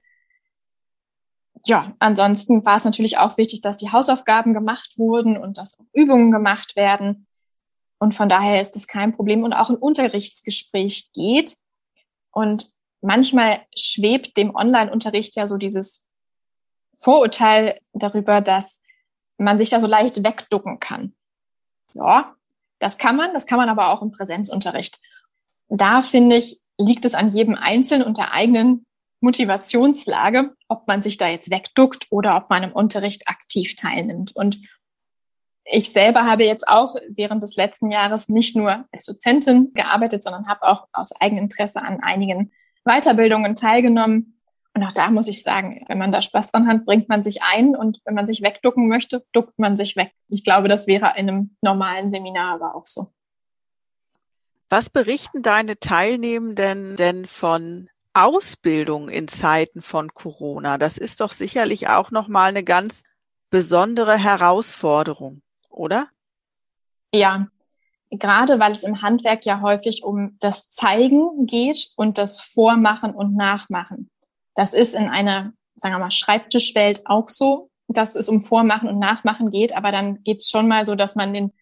ja, 1.65 1.95
ansonsten 1.99 2.65
war 2.65 2.77
es 2.77 2.85
natürlich 2.85 3.19
auch 3.19 3.37
wichtig, 3.37 3.61
dass 3.61 3.77
die 3.77 3.93
Hausaufgaben 3.93 4.55
gemacht 4.55 4.95
wurden 4.97 5.37
und 5.37 5.59
dass 5.59 5.79
auch 5.79 5.85
Übungen 5.93 6.31
gemacht 6.31 6.77
werden. 6.77 7.27
Und 7.99 8.15
von 8.15 8.29
daher 8.29 8.61
ist 8.61 8.75
es 8.75 8.89
kein 8.89 9.15
Problem. 9.15 9.45
Und 9.45 9.53
auch 9.53 9.71
ein 9.71 9.77
Unterrichtsgespräch 9.77 11.11
geht. 11.13 11.57
Und 12.33 12.73
manchmal 13.01 13.61
schwebt 13.77 14.37
dem 14.37 14.55
Online-Unterricht 14.55 15.37
ja 15.37 15.47
so 15.47 15.57
dieses 15.57 16.07
Vorurteil 16.95 17.79
darüber, 17.93 18.41
dass 18.41 18.83
man 19.39 19.59
sich 19.59 19.71
da 19.71 19.81
so 19.81 19.87
leicht 19.87 20.23
wegducken 20.25 20.81
kann. 20.81 21.15
Ja, 21.95 22.35
das 22.79 22.99
kann 22.99 23.17
man, 23.17 23.33
das 23.35 23.47
kann 23.47 23.59
man 23.59 23.69
aber 23.69 23.91
auch 23.91 24.03
im 24.03 24.11
Präsenzunterricht. 24.11 24.99
Da 25.69 26.03
finde 26.03 26.37
ich, 26.37 26.61
liegt 26.79 27.05
es 27.05 27.15
an 27.15 27.33
jedem 27.33 27.55
Einzelnen 27.55 28.07
und 28.07 28.19
der 28.19 28.33
eigenen 28.33 28.87
Motivationslage, 29.23 30.55
ob 30.69 30.87
man 30.87 31.03
sich 31.03 31.17
da 31.17 31.29
jetzt 31.29 31.51
wegduckt 31.51 32.07
oder 32.11 32.37
ob 32.37 32.51
man 32.51 32.63
im 32.63 32.73
Unterricht 32.73 33.29
aktiv 33.29 33.77
teilnimmt. 33.77 34.35
Und 34.35 34.59
ich 35.65 35.91
selber 35.91 36.27
habe 36.27 36.45
jetzt 36.45 36.67
auch 36.69 36.97
während 37.09 37.43
des 37.43 37.57
letzten 37.57 37.91
Jahres 37.91 38.29
nicht 38.29 38.57
nur 38.57 38.85
als 38.93 39.05
Dozentin 39.05 39.73
gearbeitet, 39.75 40.25
sondern 40.25 40.49
habe 40.49 40.63
auch 40.63 40.89
aus 40.93 41.13
eigenem 41.21 41.45
Interesse 41.45 41.83
an 41.83 42.01
einigen 42.01 42.53
Weiterbildungen 42.85 43.55
teilgenommen. 43.55 44.39
Und 44.75 44.85
auch 44.85 44.93
da 44.93 45.11
muss 45.11 45.29
ich 45.29 45.43
sagen, 45.43 45.85
wenn 45.89 45.99
man 45.99 46.13
da 46.13 46.23
Spaß 46.23 46.51
dran 46.51 46.67
hat, 46.67 46.85
bringt 46.85 47.09
man 47.09 47.23
sich 47.23 47.43
ein 47.43 47.77
und 47.77 48.01
wenn 48.05 48.15
man 48.15 48.27
sich 48.27 48.43
wegducken 48.43 48.89
möchte, 48.89 49.25
duckt 49.33 49.59
man 49.59 49.77
sich 49.77 49.97
weg. 49.97 50.13
Ich 50.29 50.45
glaube, 50.45 50.69
das 50.69 50.87
wäre 50.87 51.13
in 51.17 51.29
einem 51.29 51.57
normalen 51.61 52.11
Seminar 52.11 52.55
aber 52.55 52.75
auch 52.75 52.87
so. 52.87 53.09
Was 54.71 54.89
berichten 54.89 55.43
deine 55.43 55.79
Teilnehmenden 55.79 56.97
denn 56.97 57.27
von 57.27 57.91
Ausbildung 58.15 59.09
in 59.09 59.29
Zeiten 59.29 59.83
von 59.83 60.13
Corona? 60.15 60.79
Das 60.79 60.99
ist 60.99 61.21
doch 61.21 61.33
sicherlich 61.33 61.89
auch 61.89 62.11
noch 62.11 62.29
mal 62.29 62.51
eine 62.51 62.65
ganz 62.65 63.03
besondere 63.51 64.17
Herausforderung, 64.17 65.43
oder? 65.69 66.09
Ja, 67.15 67.49
gerade 68.11 68.59
weil 68.59 68.73
es 68.73 68.83
im 68.83 69.03
Handwerk 69.03 69.45
ja 69.45 69.61
häufig 69.61 70.05
um 70.05 70.37
das 70.41 70.71
Zeigen 70.71 71.47
geht 71.47 71.93
und 71.97 72.19
das 72.19 72.41
Vormachen 72.41 73.15
und 73.15 73.37
Nachmachen. 73.37 74.11
Das 74.55 74.75
ist 74.75 74.95
in 74.95 75.09
einer, 75.09 75.53
sagen 75.75 75.95
wir 75.95 75.99
mal, 75.99 76.11
Schreibtischwelt 76.11 77.03
auch 77.07 77.29
so, 77.29 77.71
dass 77.89 78.15
es 78.15 78.29
um 78.29 78.41
Vormachen 78.41 78.89
und 78.89 78.99
Nachmachen 78.99 79.51
geht, 79.51 79.77
aber 79.77 79.93
dann 79.93 80.23
geht 80.23 80.39
es 80.39 80.49
schon 80.49 80.69
mal 80.69 80.85
so, 80.85 80.95
dass 80.95 81.15
man 81.15 81.33
den 81.35 81.53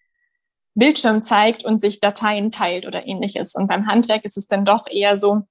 Bildschirm 0.74 1.22
zeigt 1.22 1.64
und 1.64 1.80
sich 1.80 2.00
Dateien 2.00 2.50
teilt 2.50 2.86
oder 2.86 3.06
ähnliches. 3.06 3.54
Und 3.54 3.68
beim 3.68 3.86
Handwerk 3.86 4.24
ist 4.24 4.36
es 4.36 4.46
dann 4.46 4.64
doch 4.64 4.86
eher 4.88 5.16
so, 5.16 5.42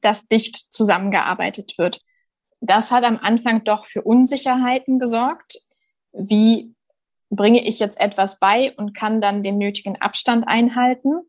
dass 0.00 0.26
dicht 0.28 0.72
zusammengearbeitet 0.72 1.78
wird. 1.78 2.00
Das 2.60 2.90
hat 2.90 3.04
am 3.04 3.18
Anfang 3.18 3.64
doch 3.64 3.86
für 3.86 4.02
Unsicherheiten 4.02 4.98
gesorgt. 4.98 5.58
Wie 6.12 6.74
bringe 7.30 7.66
ich 7.66 7.78
jetzt 7.78 7.98
etwas 8.00 8.38
bei 8.38 8.74
und 8.76 8.94
kann 8.94 9.20
dann 9.20 9.42
den 9.42 9.58
nötigen 9.58 10.00
Abstand 10.00 10.46
einhalten? 10.46 11.20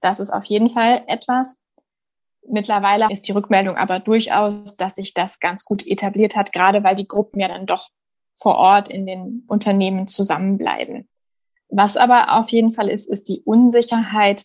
Das 0.00 0.20
ist 0.20 0.30
auf 0.30 0.44
jeden 0.44 0.70
Fall 0.70 1.02
etwas. 1.06 1.62
Mittlerweile 2.46 3.10
ist 3.10 3.26
die 3.28 3.32
Rückmeldung 3.32 3.76
aber 3.76 3.98
durchaus, 3.98 4.76
dass 4.76 4.94
sich 4.94 5.14
das 5.14 5.40
ganz 5.40 5.64
gut 5.64 5.86
etabliert 5.86 6.36
hat, 6.36 6.52
gerade 6.52 6.84
weil 6.84 6.94
die 6.94 7.08
Gruppen 7.08 7.40
ja 7.40 7.48
dann 7.48 7.66
doch 7.66 7.88
vor 8.34 8.56
Ort 8.56 8.88
in 8.88 9.06
den 9.06 9.44
Unternehmen 9.48 10.06
zusammenbleiben. 10.06 11.08
Was 11.68 11.96
aber 11.96 12.38
auf 12.38 12.48
jeden 12.50 12.72
Fall 12.72 12.88
ist, 12.88 13.10
ist 13.10 13.28
die 13.28 13.42
Unsicherheit, 13.42 14.44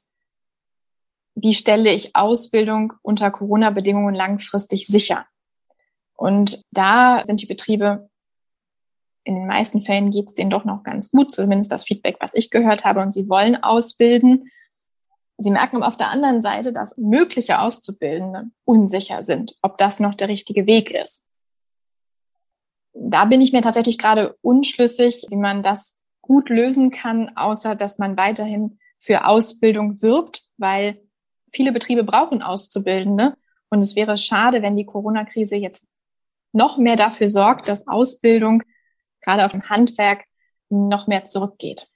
wie 1.35 1.53
stelle 1.53 1.91
ich 1.91 2.15
Ausbildung 2.15 2.93
unter 3.01 3.31
Corona-Bedingungen 3.31 4.15
langfristig 4.15 4.87
sicher? 4.87 5.25
Und 6.15 6.61
da 6.71 7.23
sind 7.25 7.41
die 7.41 7.47
Betriebe, 7.47 8.09
in 9.23 9.35
den 9.35 9.47
meisten 9.47 9.81
Fällen 9.81 10.11
geht 10.11 10.27
es 10.27 10.33
denen 10.33 10.49
doch 10.49 10.65
noch 10.65 10.83
ganz 10.83 11.09
gut, 11.09 11.31
zumindest 11.31 11.71
das 11.71 11.85
Feedback, 11.85 12.17
was 12.19 12.33
ich 12.33 12.49
gehört 12.49 12.85
habe, 12.85 13.01
und 13.01 13.13
sie 13.13 13.29
wollen 13.29 13.61
ausbilden. 13.61 14.51
Sie 15.37 15.49
merken 15.49 15.81
auf 15.81 15.97
der 15.97 16.11
anderen 16.11 16.41
Seite, 16.41 16.71
dass 16.71 16.97
mögliche 16.97 17.59
Auszubildende 17.59 18.45
unsicher 18.65 19.23
sind, 19.23 19.55
ob 19.61 19.77
das 19.77 19.99
noch 19.99 20.13
der 20.13 20.27
richtige 20.27 20.67
Weg 20.67 20.91
ist. 20.91 21.25
Da 22.93 23.25
bin 23.25 23.41
ich 23.41 23.53
mir 23.53 23.61
tatsächlich 23.61 23.97
gerade 23.97 24.37
unschlüssig, 24.41 25.25
wie 25.29 25.35
man 25.35 25.63
das 25.63 25.97
gut 26.21 26.49
lösen 26.49 26.91
kann, 26.91 27.35
außer 27.35 27.75
dass 27.75 27.97
man 27.97 28.17
weiterhin 28.17 28.77
für 28.99 29.25
Ausbildung 29.25 30.01
wirbt, 30.01 30.43
weil 30.57 31.02
viele 31.53 31.71
Betriebe 31.71 32.03
brauchen 32.03 32.41
Auszubildende. 32.41 33.35
Und 33.69 33.79
es 33.79 33.95
wäre 33.95 34.17
schade, 34.17 34.61
wenn 34.61 34.75
die 34.75 34.85
Corona-Krise 34.85 35.55
jetzt 35.55 35.87
noch 36.51 36.77
mehr 36.77 36.95
dafür 36.95 37.27
sorgt, 37.27 37.67
dass 37.67 37.87
Ausbildung 37.87 38.63
gerade 39.21 39.45
auf 39.45 39.51
dem 39.51 39.69
Handwerk 39.69 40.25
noch 40.69 41.07
mehr 41.07 41.25
zurückgeht. 41.25 41.87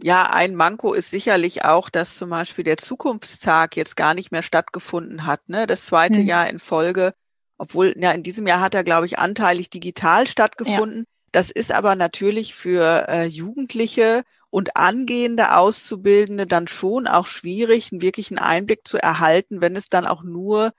Ja, 0.00 0.30
ein 0.30 0.54
Manko 0.54 0.92
ist 0.92 1.10
sicherlich 1.10 1.64
auch, 1.64 1.90
dass 1.90 2.16
zum 2.16 2.30
Beispiel 2.30 2.64
der 2.64 2.76
Zukunftstag 2.76 3.76
jetzt 3.76 3.96
gar 3.96 4.14
nicht 4.14 4.30
mehr 4.30 4.42
stattgefunden 4.42 5.26
hat. 5.26 5.48
Ne? 5.48 5.66
Das 5.66 5.86
zweite 5.86 6.20
hm. 6.20 6.26
Jahr 6.26 6.48
in 6.48 6.60
Folge, 6.60 7.14
obwohl 7.56 7.94
ja 7.98 8.12
in 8.12 8.22
diesem 8.22 8.46
Jahr 8.46 8.60
hat 8.60 8.74
er, 8.74 8.84
glaube 8.84 9.06
ich, 9.06 9.18
anteilig 9.18 9.70
digital 9.70 10.26
stattgefunden. 10.28 11.00
Ja. 11.00 11.17
Das 11.32 11.50
ist 11.50 11.72
aber 11.72 11.94
natürlich 11.94 12.54
für 12.54 13.06
äh, 13.08 13.24
Jugendliche 13.24 14.24
und 14.50 14.76
angehende 14.76 15.56
Auszubildende 15.56 16.46
dann 16.46 16.68
schon 16.68 17.06
auch 17.06 17.26
schwierig, 17.26 17.92
einen 17.92 18.00
wirklichen 18.00 18.38
Einblick 18.38 18.86
zu 18.88 18.98
erhalten, 18.98 19.60
wenn 19.60 19.76
es 19.76 19.88
dann 19.88 20.06
auch 20.06 20.22
nur 20.22 20.72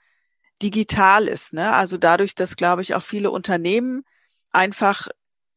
digital 0.61 1.27
ist. 1.27 1.53
Ne? 1.53 1.73
Also 1.73 1.97
dadurch, 1.97 2.35
dass, 2.35 2.55
glaube 2.55 2.81
ich, 2.81 2.95
auch 2.95 3.03
viele 3.03 3.31
Unternehmen 3.31 4.03
einfach 4.51 5.07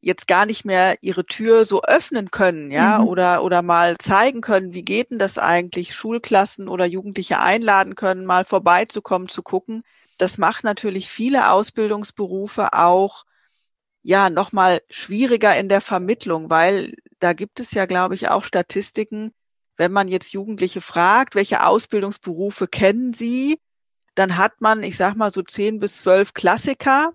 jetzt 0.03 0.27
gar 0.27 0.47
nicht 0.47 0.65
mehr 0.65 0.99
ihre 1.01 1.25
Tür 1.25 1.65
so 1.65 1.83
öffnen 1.83 2.31
können, 2.31 2.71
ja, 2.71 2.99
mhm. 2.99 3.07
oder, 3.07 3.45
oder 3.45 3.63
mal 3.63 3.97
zeigen 3.99 4.41
können, 4.41 4.75
wie 4.75 4.85
geht 4.85 5.11
denn 5.11 5.19
das 5.19 5.39
eigentlich, 5.39 5.95
Schulklassen 5.95 6.69
oder 6.69 6.85
Jugendliche 6.85 7.39
einladen 7.39 7.95
können, 7.95 8.27
mal 8.27 8.45
vorbeizukommen, 8.45 9.29
zu 9.29 9.43
gucken. 9.43 9.83
Das 10.19 10.39
macht 10.39 10.65
natürlich 10.65 11.09
viele 11.09 11.51
Ausbildungsberufe 11.51 12.73
auch, 12.73 13.25
ja, 14.03 14.31
nochmal 14.31 14.83
schwieriger 14.91 15.57
in 15.57 15.69
der 15.69 15.81
Vermittlung, 15.81 16.51
weil 16.51 16.95
da 17.21 17.33
gibt 17.33 17.61
es 17.61 17.73
ja, 17.73 17.87
glaube 17.87 18.15
ich, 18.15 18.29
auch 18.29 18.45
Statistiken, 18.45 19.33
wenn 19.77 19.93
man 19.93 20.09
jetzt 20.09 20.33
Jugendliche 20.33 20.81
fragt, 20.81 21.35
welche 21.35 21.65
Ausbildungsberufe 21.65 22.67
kennen 22.69 23.15
sie, 23.15 23.61
dann 24.15 24.37
hat 24.37 24.61
man, 24.61 24.83
ich 24.83 24.97
sag 24.97 25.15
mal, 25.17 25.31
so 25.31 25.43
zehn 25.43 25.79
bis 25.79 25.99
zwölf 25.99 26.35
Klassiker, 26.35 27.12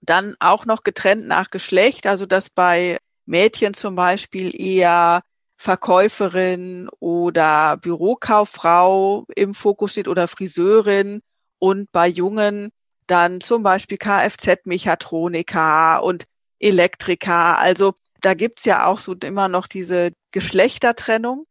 dann 0.00 0.34
auch 0.40 0.66
noch 0.66 0.82
getrennt 0.82 1.26
nach 1.26 1.50
Geschlecht, 1.50 2.06
also 2.06 2.26
dass 2.26 2.50
bei 2.50 2.98
Mädchen 3.26 3.74
zum 3.74 3.94
Beispiel 3.94 4.54
eher 4.58 5.22
Verkäuferin 5.56 6.88
oder 7.00 7.76
Bürokauffrau 7.78 9.24
im 9.34 9.54
Fokus 9.54 9.92
steht 9.92 10.08
oder 10.08 10.28
Friseurin 10.28 11.22
und 11.58 11.90
bei 11.92 12.08
Jungen 12.08 12.70
dann 13.06 13.40
zum 13.40 13.62
Beispiel 13.62 13.98
Kfz-Mechatroniker 13.98 16.02
und 16.02 16.24
Elektriker. 16.58 17.58
Also 17.58 17.94
da 18.20 18.34
gibt's 18.34 18.64
ja 18.64 18.86
auch 18.86 19.00
so 19.00 19.14
immer 19.14 19.48
noch 19.48 19.66
diese 19.66 20.12
Geschlechtertrennung. 20.32 21.42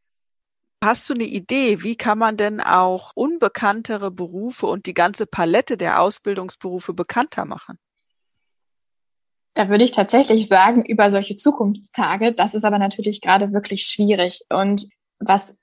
Hast 0.84 1.10
du 1.10 1.14
eine 1.14 1.24
Idee, 1.24 1.84
wie 1.84 1.96
kann 1.96 2.18
man 2.18 2.36
denn 2.36 2.60
auch 2.60 3.12
unbekanntere 3.16 4.12
Berufe 4.12 4.66
und 4.66 4.86
die 4.86 4.94
ganze 4.94 5.26
Palette 5.26 5.78
der 5.78 6.02
Ausbildungsberufe 6.02 6.94
bekannter 6.94 7.46
machen? 7.46 7.78
Da 9.54 9.70
würde 9.70 9.84
ich 9.84 9.92
tatsächlich 9.92 10.48
sagen, 10.48 10.84
über 10.84 11.10
solche 11.10 11.36
Zukunftstage, 11.36 12.34
das 12.34 12.56
ist 12.56 12.66
aber 12.66 12.80
natürlich 12.80 13.22
gerade 13.22 13.54
wirklich 13.54 13.86
schwierig. 13.86 14.42
Und 14.50 14.90
was 15.20 15.56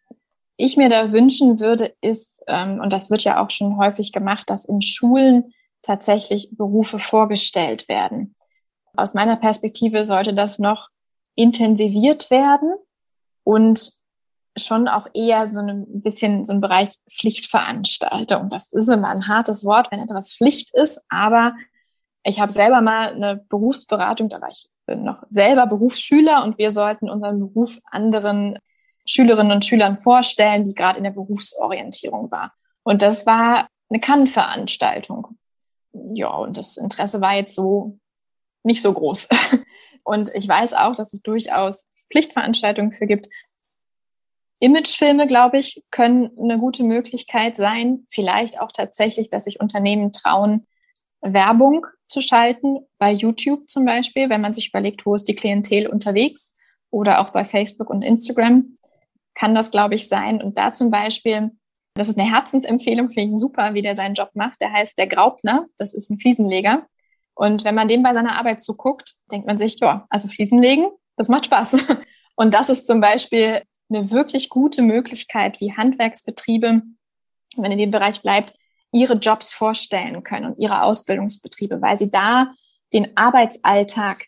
ich 0.56 0.76
mir 0.76 0.88
da 0.88 1.12
wünschen 1.12 1.58
würde, 1.58 1.92
ist, 2.00 2.42
ähm, 2.46 2.80
und 2.80 2.92
das 2.92 3.10
wird 3.10 3.24
ja 3.24 3.42
auch 3.42 3.50
schon 3.50 3.76
häufig 3.76 4.12
gemacht, 4.12 4.48
dass 4.48 4.64
in 4.64 4.80
Schulen 4.80 5.52
tatsächlich 5.82 6.50
Berufe 6.52 6.98
vorgestellt 6.98 7.88
werden. 7.88 8.34
Aus 8.96 9.14
meiner 9.14 9.36
Perspektive 9.36 10.04
sollte 10.04 10.34
das 10.34 10.58
noch 10.58 10.88
intensiviert 11.34 12.30
werden 12.30 12.74
und 13.44 13.92
schon 14.56 14.88
auch 14.88 15.06
eher 15.14 15.52
so 15.52 15.60
ein 15.60 16.02
bisschen 16.02 16.44
so 16.44 16.52
ein 16.52 16.60
Bereich 16.60 16.90
Pflichtveranstaltung. 17.08 18.50
Das 18.50 18.72
ist 18.72 18.88
immer 18.88 19.08
ein 19.08 19.28
hartes 19.28 19.64
Wort, 19.64 19.90
wenn 19.90 20.00
etwas 20.00 20.34
Pflicht 20.34 20.74
ist, 20.74 21.04
aber 21.08 21.54
ich 22.24 22.40
habe 22.40 22.52
selber 22.52 22.80
mal 22.80 23.12
eine 23.12 23.36
Berufsberatung, 23.48 24.28
da 24.28 24.40
war 24.40 24.50
ich 24.50 24.68
noch 24.88 25.22
selber 25.28 25.66
Berufsschüler 25.66 26.44
und 26.44 26.58
wir 26.58 26.70
sollten 26.70 27.08
unseren 27.08 27.38
Beruf 27.38 27.78
anderen 27.84 28.58
Schülerinnen 29.06 29.52
und 29.52 29.64
Schülern 29.64 29.98
vorstellen, 29.98 30.64
die 30.64 30.74
gerade 30.74 30.98
in 30.98 31.04
der 31.04 31.12
Berufsorientierung 31.12 32.30
war. 32.30 32.52
Und 32.82 33.02
das 33.02 33.24
war 33.24 33.68
eine 33.88 34.00
Kannveranstaltung. 34.00 35.38
Ja, 35.92 36.28
und 36.28 36.56
das 36.56 36.76
Interesse 36.76 37.20
war 37.20 37.36
jetzt 37.36 37.54
so 37.54 37.98
nicht 38.62 38.82
so 38.82 38.92
groß. 38.92 39.28
Und 40.04 40.30
ich 40.34 40.48
weiß 40.48 40.74
auch, 40.74 40.94
dass 40.94 41.12
es 41.12 41.22
durchaus 41.22 41.90
Pflichtveranstaltungen 42.10 42.92
für 42.92 43.06
gibt. 43.06 43.28
Imagefilme, 44.58 45.26
glaube 45.26 45.58
ich, 45.58 45.82
können 45.90 46.30
eine 46.38 46.58
gute 46.58 46.84
Möglichkeit 46.84 47.56
sein. 47.56 48.06
Vielleicht 48.10 48.60
auch 48.60 48.72
tatsächlich, 48.72 49.30
dass 49.30 49.44
sich 49.44 49.60
Unternehmen 49.60 50.12
trauen, 50.12 50.66
Werbung 51.22 51.86
zu 52.06 52.20
schalten, 52.20 52.80
bei 52.98 53.12
YouTube 53.12 53.68
zum 53.68 53.84
Beispiel, 53.84 54.28
wenn 54.28 54.40
man 54.40 54.52
sich 54.52 54.68
überlegt, 54.68 55.06
wo 55.06 55.14
ist 55.14 55.28
die 55.28 55.34
Klientel 55.34 55.86
unterwegs 55.86 56.56
oder 56.90 57.20
auch 57.20 57.30
bei 57.30 57.44
Facebook 57.44 57.88
und 57.88 58.02
Instagram, 58.02 58.74
kann 59.34 59.54
das, 59.54 59.70
glaube 59.70 59.94
ich, 59.94 60.08
sein. 60.08 60.42
Und 60.42 60.58
da 60.58 60.72
zum 60.72 60.90
Beispiel 60.90 61.52
das 62.00 62.08
ist 62.08 62.18
eine 62.18 62.30
Herzensempfehlung, 62.30 63.10
finde 63.10 63.34
ich 63.34 63.38
super, 63.38 63.74
wie 63.74 63.82
der 63.82 63.94
seinen 63.94 64.14
Job 64.14 64.30
macht. 64.32 64.62
Der 64.62 64.72
heißt 64.72 64.96
der 64.96 65.06
Graupner, 65.06 65.66
das 65.76 65.92
ist 65.92 66.10
ein 66.10 66.18
Fliesenleger. 66.18 66.86
Und 67.34 67.62
wenn 67.64 67.74
man 67.74 67.88
dem 67.88 68.02
bei 68.02 68.14
seiner 68.14 68.38
Arbeit 68.38 68.60
zuguckt, 68.60 69.16
denkt 69.30 69.46
man 69.46 69.58
sich, 69.58 69.78
ja, 69.80 70.06
also 70.08 70.26
Fliesen 70.26 70.62
legen, 70.62 70.88
das 71.16 71.28
macht 71.28 71.44
Spaß. 71.44 71.76
Und 72.36 72.54
das 72.54 72.70
ist 72.70 72.86
zum 72.86 73.02
Beispiel 73.02 73.60
eine 73.90 74.10
wirklich 74.10 74.48
gute 74.48 74.80
Möglichkeit, 74.80 75.60
wie 75.60 75.76
Handwerksbetriebe, 75.76 76.80
wenn 77.56 77.72
in 77.72 77.78
dem 77.78 77.90
Bereich 77.90 78.22
bleibt, 78.22 78.54
ihre 78.92 79.14
Jobs 79.14 79.52
vorstellen 79.52 80.22
können 80.22 80.46
und 80.46 80.58
ihre 80.58 80.82
Ausbildungsbetriebe, 80.82 81.82
weil 81.82 81.98
sie 81.98 82.10
da 82.10 82.54
den 82.94 83.14
Arbeitsalltag 83.14 84.24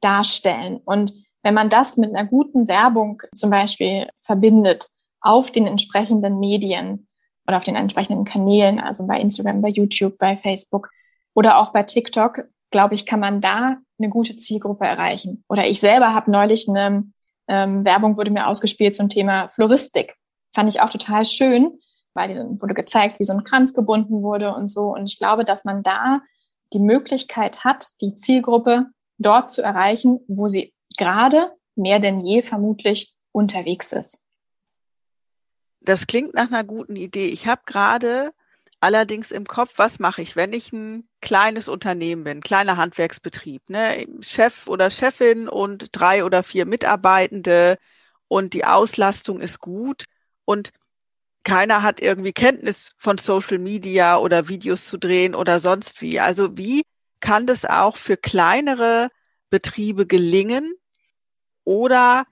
darstellen. 0.00 0.76
Und 0.84 1.12
wenn 1.42 1.54
man 1.54 1.68
das 1.68 1.96
mit 1.96 2.14
einer 2.14 2.28
guten 2.28 2.68
Werbung 2.68 3.22
zum 3.34 3.50
Beispiel 3.50 4.08
verbindet 4.20 4.86
auf 5.20 5.50
den 5.50 5.66
entsprechenden 5.66 6.38
Medien 6.38 7.07
oder 7.48 7.56
auf 7.56 7.64
den 7.64 7.76
entsprechenden 7.76 8.24
Kanälen, 8.24 8.78
also 8.78 9.06
bei 9.06 9.18
Instagram, 9.18 9.62
bei 9.62 9.70
YouTube, 9.70 10.18
bei 10.18 10.36
Facebook 10.36 10.90
oder 11.34 11.58
auch 11.58 11.72
bei 11.72 11.82
TikTok, 11.82 12.44
glaube 12.70 12.94
ich, 12.94 13.06
kann 13.06 13.20
man 13.20 13.40
da 13.40 13.78
eine 13.98 14.10
gute 14.10 14.36
Zielgruppe 14.36 14.84
erreichen. 14.84 15.44
Oder 15.48 15.66
ich 15.66 15.80
selber 15.80 16.14
habe 16.14 16.30
neulich 16.30 16.68
eine 16.68 17.10
ähm, 17.48 17.84
Werbung 17.84 18.16
wurde 18.16 18.30
mir 18.30 18.46
ausgespielt 18.46 18.94
zum 18.94 19.08
Thema 19.08 19.48
Floristik. 19.48 20.14
Fand 20.54 20.68
ich 20.68 20.80
auch 20.80 20.90
total 20.90 21.24
schön, 21.24 21.78
weil 22.14 22.34
dann 22.34 22.60
wurde 22.60 22.74
gezeigt, 22.74 23.18
wie 23.18 23.24
so 23.24 23.32
ein 23.32 23.44
Kranz 23.44 23.74
gebunden 23.74 24.22
wurde 24.22 24.54
und 24.54 24.68
so. 24.68 24.94
Und 24.94 25.06
ich 25.06 25.18
glaube, 25.18 25.44
dass 25.44 25.64
man 25.64 25.82
da 25.82 26.20
die 26.72 26.78
Möglichkeit 26.78 27.64
hat, 27.64 27.88
die 28.00 28.14
Zielgruppe 28.14 28.86
dort 29.16 29.50
zu 29.50 29.62
erreichen, 29.62 30.20
wo 30.28 30.48
sie 30.48 30.74
gerade 30.98 31.52
mehr 31.74 31.98
denn 31.98 32.20
je 32.20 32.42
vermutlich 32.42 33.14
unterwegs 33.32 33.92
ist. 33.92 34.26
Das 35.88 36.06
klingt 36.06 36.34
nach 36.34 36.48
einer 36.48 36.64
guten 36.64 36.96
Idee. 36.96 37.28
Ich 37.28 37.46
habe 37.46 37.62
gerade 37.64 38.34
allerdings 38.78 39.30
im 39.32 39.46
Kopf, 39.46 39.72
was 39.78 39.98
mache 39.98 40.20
ich, 40.20 40.36
wenn 40.36 40.52
ich 40.52 40.70
ein 40.70 41.08
kleines 41.22 41.66
Unternehmen 41.66 42.24
bin, 42.24 42.42
kleiner 42.42 42.76
Handwerksbetrieb, 42.76 43.70
ne? 43.70 44.06
Chef 44.20 44.66
oder 44.66 44.90
Chefin 44.90 45.48
und 45.48 45.88
drei 45.92 46.24
oder 46.26 46.42
vier 46.42 46.66
Mitarbeitende 46.66 47.78
und 48.28 48.52
die 48.52 48.66
Auslastung 48.66 49.40
ist 49.40 49.60
gut 49.60 50.04
und 50.44 50.72
keiner 51.42 51.82
hat 51.82 52.00
irgendwie 52.00 52.32
Kenntnis 52.34 52.94
von 52.98 53.16
Social 53.16 53.58
Media 53.58 54.18
oder 54.18 54.50
Videos 54.50 54.86
zu 54.88 54.98
drehen 54.98 55.34
oder 55.34 55.58
sonst 55.58 56.02
wie. 56.02 56.20
Also 56.20 56.58
wie 56.58 56.82
kann 57.20 57.46
das 57.46 57.64
auch 57.64 57.96
für 57.96 58.18
kleinere 58.18 59.08
Betriebe 59.48 60.06
gelingen? 60.06 60.74
Oder 61.64 62.26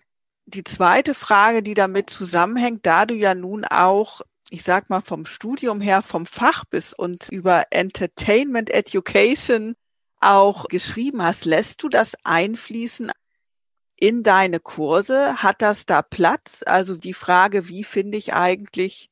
die 0.47 0.65
zweite 0.65 1.15
Frage, 1.15 1.63
die 1.63 1.75
damit 1.75 2.09
zusammenhängt, 2.09 2.87
da 2.87 3.05
du 3.05 3.15
ja 3.15 3.35
nun 3.35 3.65
auch, 3.65 4.21
ich 4.51 4.63
sag 4.63 4.89
mal, 4.89 5.01
vom 5.01 5.27
Studium 5.27 5.81
her 5.81 6.03
vom 6.03 6.25
Fach 6.25 6.65
bist 6.65 6.99
und 6.99 7.29
über 7.31 7.65
Entertainment 7.71 8.71
Education 8.71 9.75
auch 10.21 10.67
geschrieben 10.69 11.23
hast, 11.23 11.45
lässt 11.45 11.83
du 11.83 11.89
das 11.89 12.13
einfließen 12.23 13.11
in 13.97 14.23
deine 14.23 14.61
Kurse? 14.61 15.43
Hat 15.43 15.63
das 15.63 15.85
da 15.85 16.03
Platz? 16.03 16.63
Also 16.65 16.97
die 16.97 17.15
Frage, 17.15 17.69
wie 17.69 17.85
finde 17.85 18.17
ich 18.17 18.33
eigentlich 18.33 19.11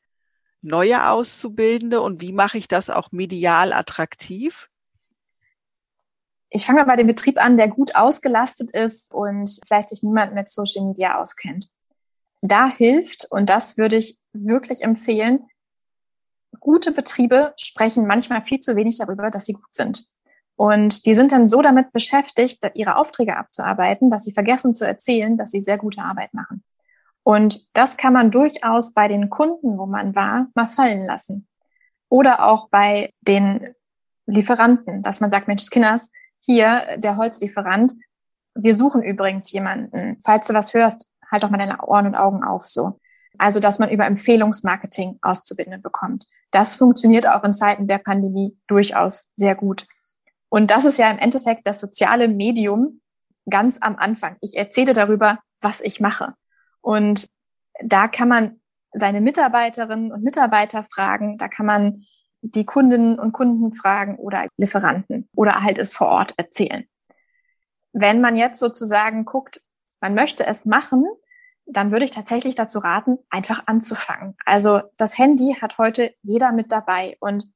neue 0.63 1.09
Auszubildende 1.11 2.01
und 2.01 2.23
wie 2.23 2.33
mache 2.33 2.59
ich 2.59 2.69
das 2.69 2.91
auch 2.91 3.13
medial 3.13 3.73
attraktiv? 3.73 4.69
Ich 6.57 6.67
fange 6.67 6.79
mal 6.79 6.87
bei 6.87 6.95
dem 6.95 7.09
Betrieb 7.09 7.43
an, 7.43 7.57
der 7.57 7.67
gut 7.67 7.97
ausgelastet 7.97 8.71
ist 8.71 9.13
und 9.13 9.59
vielleicht 9.67 9.89
sich 9.89 10.05
niemand 10.05 10.35
mit 10.35 10.49
Social 10.49 10.85
Media 10.85 11.21
auskennt. 11.21 11.69
Da 12.43 12.71
hilft, 12.71 13.27
und 13.29 13.51
das 13.51 13.77
würde 13.77 13.97
ich 13.97 14.21
wirklich 14.33 14.83
empfehlen, 14.83 15.49
gute 16.61 16.93
Betriebe 16.93 17.55
sprechen 17.57 18.07
manchmal 18.07 18.41
viel 18.43 18.61
zu 18.61 18.77
wenig 18.77 18.99
darüber, 18.99 19.33
dass 19.33 19.47
sie 19.47 19.55
gut 19.55 19.75
sind. 19.75 20.07
Und 20.55 21.07
die 21.07 21.15
sind 21.15 21.33
dann 21.33 21.49
so 21.49 21.61
damit 21.61 21.91
beschäftigt, 21.93 22.61
ihre 22.75 22.99
Aufträge 22.99 23.37
abzuarbeiten, 23.37 24.09
dass 24.09 24.23
sie 24.23 24.33
vergessen 24.33 24.77
zu 24.77 24.87
erzählen, 24.87 25.37
dass 25.37 25.51
sie 25.51 25.61
sehr 25.61 25.77
gute 25.77 26.03
Arbeit 26.03 26.35
machen. 26.35 26.63
Und 27.25 27.67
das 27.73 27.97
kann 27.97 28.13
man 28.13 28.31
durchaus 28.31 28.95
bei 28.95 29.09
den 29.09 29.29
Kunden, 29.29 29.77
wo 29.77 29.87
man 29.87 30.15
war, 30.15 30.47
mal 30.55 30.69
fallen 30.69 31.05
lassen. 31.05 31.49
Oder 32.09 32.47
auch 32.47 32.69
bei 32.69 33.13
den 33.23 33.75
Lieferanten, 34.27 35.03
dass 35.03 35.21
man 35.21 35.33
sagt, 35.33 35.49
Mensch, 35.49 35.65
Skinners, 35.65 36.13
hier 36.45 36.97
der 36.99 37.17
Holzlieferant, 37.17 37.93
wir 38.55 38.75
suchen 38.75 39.03
übrigens 39.03 39.51
jemanden. 39.51 40.21
Falls 40.25 40.47
du 40.47 40.55
was 40.55 40.75
hörst, 40.75 41.11
halt 41.31 41.43
doch 41.43 41.51
mal 41.51 41.59
deine 41.59 41.81
Ohren 41.83 42.07
und 42.07 42.15
Augen 42.15 42.45
auf, 42.45 42.69
so. 42.69 43.01
Also, 43.37 43.59
dass 43.59 43.81
man 43.81 43.91
über 43.91 44.07
Empfehlungsmarketing 44.07 45.19
Auszubildende 45.23 45.81
bekommt. 45.81 46.25
Das 46.53 46.77
funktioniert 46.77 47.27
auch 47.29 47.43
in 47.43 47.53
Zeiten 47.53 47.89
der 47.89 47.99
Pandemie 47.99 48.57
durchaus 48.69 49.33
sehr 49.35 49.57
gut. 49.57 49.87
Und 50.49 50.71
das 50.71 50.85
ist 50.85 50.99
ja 50.99 51.11
im 51.11 51.19
Endeffekt 51.19 51.67
das 51.67 51.81
soziale 51.81 52.29
Medium 52.29 53.01
ganz 53.51 53.79
am 53.81 53.97
Anfang. 53.97 54.37
Ich 54.41 54.57
erzähle 54.57 54.93
darüber, 54.93 55.41
was 55.61 55.81
ich 55.81 55.99
mache. 55.99 56.35
Und 56.81 57.27
da 57.83 58.07
kann 58.07 58.29
man 58.29 58.61
seine 58.93 59.21
Mitarbeiterinnen 59.21 60.13
und 60.13 60.23
Mitarbeiter 60.23 60.85
fragen, 60.85 61.39
da 61.39 61.49
kann 61.49 61.67
man 61.67 62.05
die 62.45 62.67
Kundinnen 62.67 63.19
und 63.19 63.33
Kunden 63.33 63.75
fragen 63.75 64.17
oder 64.17 64.47
Lieferanten 64.59 65.29
oder 65.35 65.63
halt 65.63 65.79
es 65.79 65.95
vor 65.95 66.09
Ort 66.09 66.35
erzählen. 66.37 66.85
Wenn 67.93 68.21
man 68.21 68.37
jetzt 68.37 68.61
sozusagen 68.61 69.25
guckt, 69.25 69.63
man 70.01 70.15
möchte 70.15 70.47
es 70.47 70.67
machen, 70.67 71.07
dann 71.67 71.91
würde 71.91 72.05
ich 72.05 72.11
tatsächlich 72.11 72.55
dazu 72.55 72.81
raten, 72.81 73.19
einfach 73.31 73.63
anzufangen. 73.67 74.37
Also 74.45 74.83
das 74.99 75.17
Handy 75.17 75.57
hat 75.59 75.79
heute 75.79 76.15
jeder 76.23 76.53
mit 76.53 76.71
dabei 76.71 77.17
und 77.21 77.47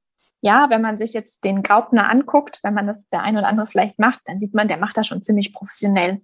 ja, 0.41 0.70
wenn 0.70 0.80
man 0.80 0.97
sich 0.97 1.12
jetzt 1.12 1.45
den 1.45 1.62
Graupner 1.62 2.09
anguckt, 2.09 2.61
wenn 2.62 2.72
man 2.72 2.86
das 2.86 3.09
der 3.11 3.22
ein 3.22 3.36
oder 3.36 3.49
andere 3.49 3.66
vielleicht 3.66 3.99
macht, 3.99 4.20
dann 4.24 4.39
sieht 4.39 4.55
man, 4.55 4.68
der 4.68 4.78
macht 4.78 4.97
das 4.97 5.07
schon 5.07 5.22
ziemlich 5.22 5.53
professionell. 5.53 6.22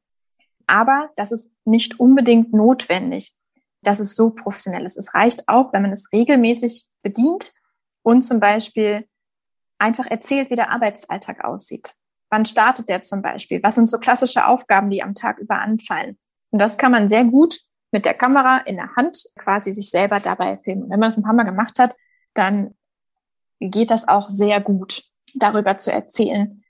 Aber 0.66 1.10
das 1.16 1.32
ist 1.32 1.52
nicht 1.64 1.98
unbedingt 2.00 2.54
notwendig, 2.54 3.34
dass 3.82 3.98
es 3.98 4.14
so 4.14 4.30
professionell 4.30 4.86
ist. 4.86 4.96
Es 4.96 5.14
reicht 5.14 5.48
auch, 5.48 5.72
wenn 5.72 5.82
man 5.82 5.90
es 5.90 6.12
regelmäßig 6.12 6.86
bedient 7.02 7.52
und 8.05 8.22
zum 8.22 8.38
Beispiel 8.38 9.09
einfach 9.78 10.07
erzählt, 10.07 10.50
wie 10.50 10.55
der 10.55 10.70
Arbeitsalltag 10.70 11.44
aussieht. 11.44 11.94
Wann 12.30 12.44
startet 12.44 12.88
der 12.88 13.00
zum 13.00 13.22
Beispiel? 13.22 13.62
Was 13.62 13.74
sind 13.74 13.88
so 13.88 13.98
klassische 13.98 14.46
Aufgaben, 14.46 14.90
die 14.90 15.02
am 15.02 15.14
Tag 15.14 15.38
über 15.38 15.59
anfallen? 15.59 16.18
Und 16.50 16.61
das 16.61 16.78
kann 16.78 16.92
man 16.92 17.09
sehr 17.09 17.24
gut 17.24 17.59
mit 17.90 18.05
der 18.05 18.14
Kamera 18.14 18.59
in 18.59 18.76
der 18.76 18.94
Hand 18.94 19.24
quasi 19.36 19.72
sich 19.72 19.90
selber 19.90 20.20
dabei 20.20 20.59
filmen. 20.59 20.84
wenn 20.84 21.00
man 21.00 21.09
das 21.09 21.16
ein 21.16 21.22
paar 21.22 21.32
Mal 21.32 21.44
gemacht 21.44 21.78
hat, 21.78 21.96
dann 22.34 22.74
geht 23.61 23.90
das 23.90 24.07
auch 24.07 24.30
sehr 24.30 24.61
gut, 24.61 25.02
darüber 25.34 25.78
zu 25.78 25.90
erzählen. 25.90 26.62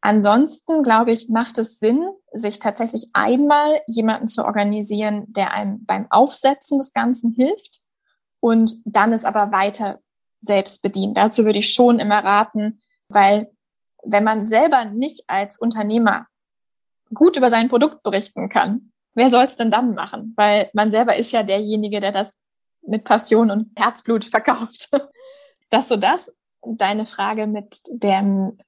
Ansonsten, 0.00 0.82
glaube 0.82 1.12
ich, 1.12 1.28
macht 1.28 1.58
es 1.58 1.78
Sinn, 1.78 2.04
sich 2.32 2.58
tatsächlich 2.58 3.10
einmal 3.12 3.80
jemanden 3.86 4.26
zu 4.26 4.44
organisieren, 4.44 5.26
der 5.28 5.52
einem 5.52 5.84
beim 5.84 6.10
Aufsetzen 6.10 6.78
des 6.78 6.92
Ganzen 6.92 7.32
hilft 7.32 7.82
und 8.42 8.74
dann 8.84 9.12
es 9.12 9.24
aber 9.24 9.52
weiter 9.52 10.00
selbst 10.40 10.82
bedient. 10.82 11.16
Dazu 11.16 11.44
würde 11.44 11.60
ich 11.60 11.72
schon 11.72 12.00
immer 12.00 12.24
raten, 12.24 12.82
weil 13.08 13.52
wenn 14.02 14.24
man 14.24 14.46
selber 14.46 14.84
nicht 14.84 15.22
als 15.28 15.58
Unternehmer 15.58 16.26
gut 17.14 17.36
über 17.36 17.50
sein 17.50 17.68
Produkt 17.68 18.02
berichten 18.02 18.48
kann, 18.48 18.92
wer 19.14 19.30
soll 19.30 19.44
es 19.44 19.54
denn 19.54 19.70
dann 19.70 19.94
machen? 19.94 20.32
Weil 20.36 20.70
man 20.72 20.90
selber 20.90 21.16
ist 21.16 21.30
ja 21.30 21.44
derjenige, 21.44 22.00
der 22.00 22.10
das 22.10 22.40
mit 22.84 23.04
Passion 23.04 23.52
und 23.52 23.70
Herzblut 23.76 24.24
verkauft. 24.24 24.90
Das 25.70 25.88
so 25.88 25.96
das. 25.96 26.36
Deine 26.62 27.06
Frage 27.06 27.46
mit 27.46 27.78
dem 27.88 28.58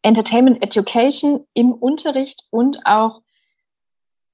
Entertainment 0.00 0.62
Education 0.62 1.46
im 1.52 1.74
Unterricht 1.74 2.44
und 2.48 2.80
auch, 2.86 3.20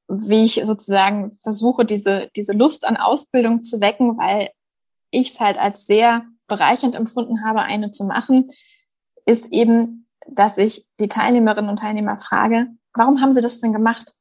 wie 0.07 0.45
ich 0.45 0.63
sozusagen 0.65 1.37
versuche, 1.43 1.85
diese, 1.85 2.31
diese 2.37 2.53
Lust 2.53 2.87
an 2.87 2.97
Ausbildung 2.97 3.65
zu 3.65 3.81
wecken, 3.81 4.17
weil 4.19 4.51
ich 5.11 5.31
es 5.31 5.41
halt 5.41 5.59
als 5.59 5.87
sehr 5.87 6.25
bereichernd 6.47 6.95
empfunden 6.95 7.45
habe, 7.45 7.63
eine 7.63 7.91
zu 7.91 8.05
machen, 8.05 8.51
ist 9.25 9.53
eben, 9.53 10.09
dass 10.29 10.59
ich 10.59 10.87
die 11.01 11.09
Teilnehmerinnen 11.09 11.71
und 11.71 11.79
Teilnehmer 11.79 12.19
frage, 12.21 12.69
warum 12.95 13.21
haben 13.21 13.33
sie 13.33 13.43
das 13.43 13.61
denn 13.61 13.73
gemacht? 13.73 14.15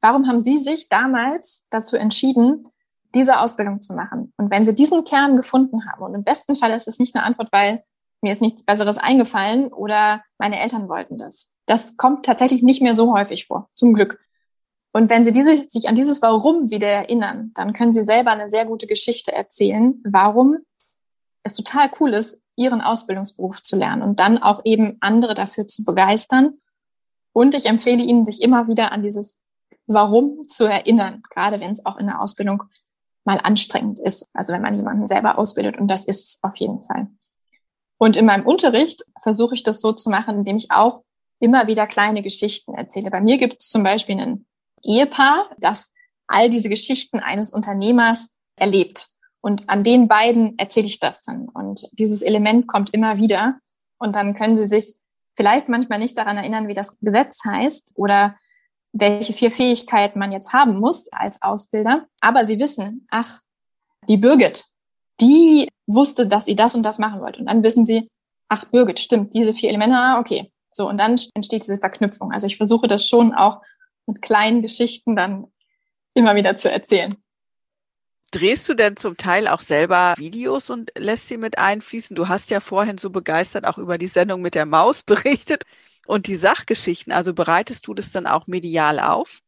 Warum 0.00 0.26
haben 0.26 0.42
sie 0.42 0.56
sich 0.56 0.88
damals 0.88 1.66
dazu 1.70 1.96
entschieden, 1.96 2.68
diese 3.14 3.40
Ausbildung 3.40 3.80
zu 3.80 3.94
machen? 3.94 4.32
Und 4.36 4.50
wenn 4.50 4.64
sie 4.64 4.74
diesen 4.74 5.04
Kern 5.04 5.36
gefunden 5.36 5.86
haben, 5.86 6.02
und 6.02 6.14
im 6.14 6.24
besten 6.24 6.56
Fall 6.56 6.72
ist 6.72 6.88
es 6.88 6.98
nicht 6.98 7.14
eine 7.14 7.24
Antwort, 7.24 7.48
weil 7.52 7.84
mir 8.20 8.32
ist 8.32 8.40
nichts 8.40 8.64
Besseres 8.64 8.98
eingefallen 8.98 9.72
oder 9.72 10.22
meine 10.38 10.60
Eltern 10.60 10.88
wollten 10.88 11.18
das. 11.18 11.54
Das 11.66 11.96
kommt 11.96 12.24
tatsächlich 12.24 12.62
nicht 12.62 12.82
mehr 12.82 12.94
so 12.94 13.12
häufig 13.12 13.46
vor, 13.46 13.68
zum 13.74 13.94
Glück. 13.94 14.20
Und 14.92 15.08
wenn 15.08 15.24
Sie 15.24 15.32
diese, 15.32 15.56
sich 15.56 15.88
an 15.88 15.94
dieses 15.94 16.20
Warum 16.20 16.70
wieder 16.70 16.88
erinnern, 16.88 17.50
dann 17.54 17.72
können 17.72 17.92
Sie 17.92 18.02
selber 18.02 18.30
eine 18.30 18.50
sehr 18.50 18.66
gute 18.66 18.86
Geschichte 18.86 19.32
erzählen, 19.32 20.00
warum 20.04 20.58
es 21.42 21.54
total 21.54 21.90
cool 21.98 22.12
ist, 22.12 22.46
Ihren 22.56 22.82
Ausbildungsberuf 22.82 23.62
zu 23.62 23.76
lernen 23.76 24.02
und 24.02 24.20
dann 24.20 24.38
auch 24.38 24.60
eben 24.64 24.98
andere 25.00 25.34
dafür 25.34 25.66
zu 25.66 25.84
begeistern. 25.84 26.58
Und 27.32 27.54
ich 27.54 27.64
empfehle 27.64 28.02
Ihnen, 28.02 28.26
sich 28.26 28.42
immer 28.42 28.68
wieder 28.68 28.92
an 28.92 29.02
dieses 29.02 29.40
Warum 29.86 30.46
zu 30.46 30.64
erinnern, 30.64 31.22
gerade 31.30 31.58
wenn 31.60 31.70
es 31.70 31.84
auch 31.86 31.96
in 31.96 32.06
der 32.06 32.20
Ausbildung 32.20 32.62
mal 33.24 33.40
anstrengend 33.42 33.98
ist. 33.98 34.28
Also 34.34 34.52
wenn 34.52 34.62
man 34.62 34.74
jemanden 34.74 35.06
selber 35.06 35.38
ausbildet 35.38 35.78
und 35.78 35.88
das 35.88 36.04
ist 36.04 36.24
es 36.24 36.38
auf 36.42 36.56
jeden 36.56 36.84
Fall. 36.86 37.08
Und 37.98 38.16
in 38.16 38.26
meinem 38.26 38.46
Unterricht 38.46 39.04
versuche 39.22 39.54
ich 39.54 39.62
das 39.62 39.80
so 39.80 39.92
zu 39.92 40.10
machen, 40.10 40.38
indem 40.38 40.56
ich 40.56 40.70
auch 40.70 41.02
immer 41.38 41.66
wieder 41.66 41.86
kleine 41.86 42.22
Geschichten 42.22 42.74
erzähle. 42.74 43.10
Bei 43.10 43.20
mir 43.20 43.38
gibt 43.38 43.60
es 43.60 43.68
zum 43.68 43.82
Beispiel 43.82 44.20
ein 44.20 44.46
Ehepaar, 44.82 45.50
das 45.58 45.92
all 46.26 46.50
diese 46.50 46.68
Geschichten 46.68 47.18
eines 47.18 47.50
Unternehmers 47.50 48.30
erlebt. 48.56 49.08
Und 49.40 49.68
an 49.68 49.82
den 49.82 50.08
beiden 50.08 50.58
erzähle 50.58 50.86
ich 50.86 51.00
das 51.00 51.22
dann. 51.22 51.48
Und 51.48 51.88
dieses 51.92 52.22
Element 52.22 52.68
kommt 52.68 52.94
immer 52.94 53.18
wieder. 53.18 53.58
Und 53.98 54.16
dann 54.16 54.34
können 54.34 54.56
Sie 54.56 54.66
sich 54.66 54.94
vielleicht 55.34 55.68
manchmal 55.68 55.98
nicht 55.98 56.16
daran 56.16 56.36
erinnern, 56.36 56.68
wie 56.68 56.74
das 56.74 56.98
Gesetz 57.00 57.44
heißt 57.44 57.92
oder 57.96 58.36
welche 58.92 59.32
vier 59.32 59.50
Fähigkeiten 59.50 60.18
man 60.18 60.32
jetzt 60.32 60.52
haben 60.52 60.78
muss 60.78 61.08
als 61.12 61.40
Ausbilder. 61.42 62.06
Aber 62.20 62.46
Sie 62.46 62.58
wissen, 62.58 63.06
ach, 63.10 63.40
die 64.08 64.16
Birgit, 64.16 64.64
die 65.20 65.68
wusste, 65.86 66.26
dass 66.26 66.46
sie 66.46 66.56
das 66.56 66.74
und 66.74 66.82
das 66.82 66.98
machen 66.98 67.20
wollte. 67.20 67.40
Und 67.40 67.46
dann 67.46 67.62
wissen 67.62 67.84
Sie, 67.84 68.10
ach, 68.48 68.64
Birgit, 68.66 69.00
stimmt, 69.00 69.34
diese 69.34 69.54
vier 69.54 69.70
Elemente, 69.70 69.96
ah, 69.96 70.18
okay. 70.18 70.52
So, 70.70 70.88
und 70.88 70.98
dann 70.98 71.20
entsteht 71.34 71.62
diese 71.62 71.78
Verknüpfung. 71.78 72.32
Also 72.32 72.46
ich 72.46 72.56
versuche 72.56 72.88
das 72.88 73.06
schon 73.06 73.34
auch 73.34 73.60
mit 74.06 74.22
kleinen 74.22 74.62
Geschichten 74.62 75.16
dann 75.16 75.46
immer 76.14 76.34
wieder 76.34 76.56
zu 76.56 76.70
erzählen. 76.70 77.16
Drehst 78.32 78.66
du 78.68 78.74
denn 78.74 78.96
zum 78.96 79.18
Teil 79.18 79.46
auch 79.46 79.60
selber 79.60 80.14
Videos 80.16 80.70
und 80.70 80.90
lässt 80.96 81.28
sie 81.28 81.36
mit 81.36 81.58
einfließen? 81.58 82.16
Du 82.16 82.28
hast 82.28 82.50
ja 82.50 82.60
vorhin 82.60 82.96
so 82.96 83.10
begeistert 83.10 83.66
auch 83.66 83.76
über 83.76 83.98
die 83.98 84.06
Sendung 84.06 84.40
mit 84.40 84.54
der 84.54 84.64
Maus 84.64 85.02
berichtet 85.06 85.64
und 86.06 86.26
die 86.26 86.36
Sachgeschichten. 86.36 87.12
Also 87.12 87.34
bereitest 87.34 87.86
du 87.86 87.94
das 87.94 88.10
dann 88.10 88.26
auch 88.26 88.46
medial 88.46 88.98
auf? 88.98 89.40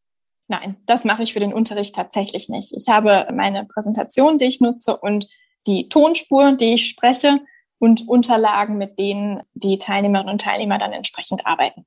Nein, 0.49 0.77
das 0.85 1.05
mache 1.05 1.23
ich 1.23 1.33
für 1.33 1.41
den 1.41 1.55
Unterricht 1.55 1.95
tatsächlich 1.95 2.51
nicht. 2.51 2.75
Ich 2.77 2.89
habe 2.89 3.27
meine 3.35 3.65
Präsentation, 3.65 4.37
die 4.37 4.45
ich 4.45 4.61
nutze 4.61 4.99
und 4.99 5.27
die 5.67 5.89
Tonspur, 5.89 6.53
die 6.53 6.75
ich 6.75 6.87
spreche 6.87 7.41
und 7.79 8.07
Unterlagen, 8.07 8.77
mit 8.77 8.99
denen 8.99 9.43
die 9.55 9.79
Teilnehmerinnen 9.79 10.31
und 10.31 10.43
Teilnehmer 10.43 10.79
dann 10.79 10.93
entsprechend 10.93 11.47
arbeiten. 11.47 11.87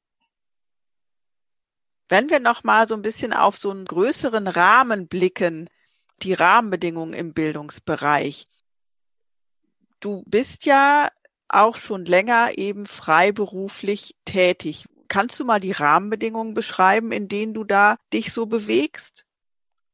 Wenn 2.10 2.30
wir 2.30 2.40
noch 2.40 2.64
mal 2.64 2.88
so 2.88 2.96
ein 2.96 3.02
bisschen 3.02 3.34
auf 3.34 3.58
so 3.58 3.70
einen 3.72 3.86
größeren 3.86 4.48
Rahmen 4.48 5.08
blicken, 5.08 5.70
die 6.24 6.34
Rahmenbedingungen 6.34 7.14
im 7.14 7.34
Bildungsbereich. 7.34 8.48
Du 10.00 10.24
bist 10.26 10.66
ja 10.66 11.10
auch 11.48 11.78
schon 11.78 12.06
länger 12.06 12.58
eben 12.58 12.86
freiberuflich 12.86 14.16
tätig. 14.26 14.86
Kannst 15.08 15.40
du 15.40 15.46
mal 15.46 15.60
die 15.60 15.72
Rahmenbedingungen 15.72 16.54
beschreiben, 16.54 17.12
in 17.12 17.28
denen 17.28 17.54
du 17.54 17.64
da 17.64 17.98
dich 18.14 18.34
so 18.34 18.46
bewegst? 18.46 19.26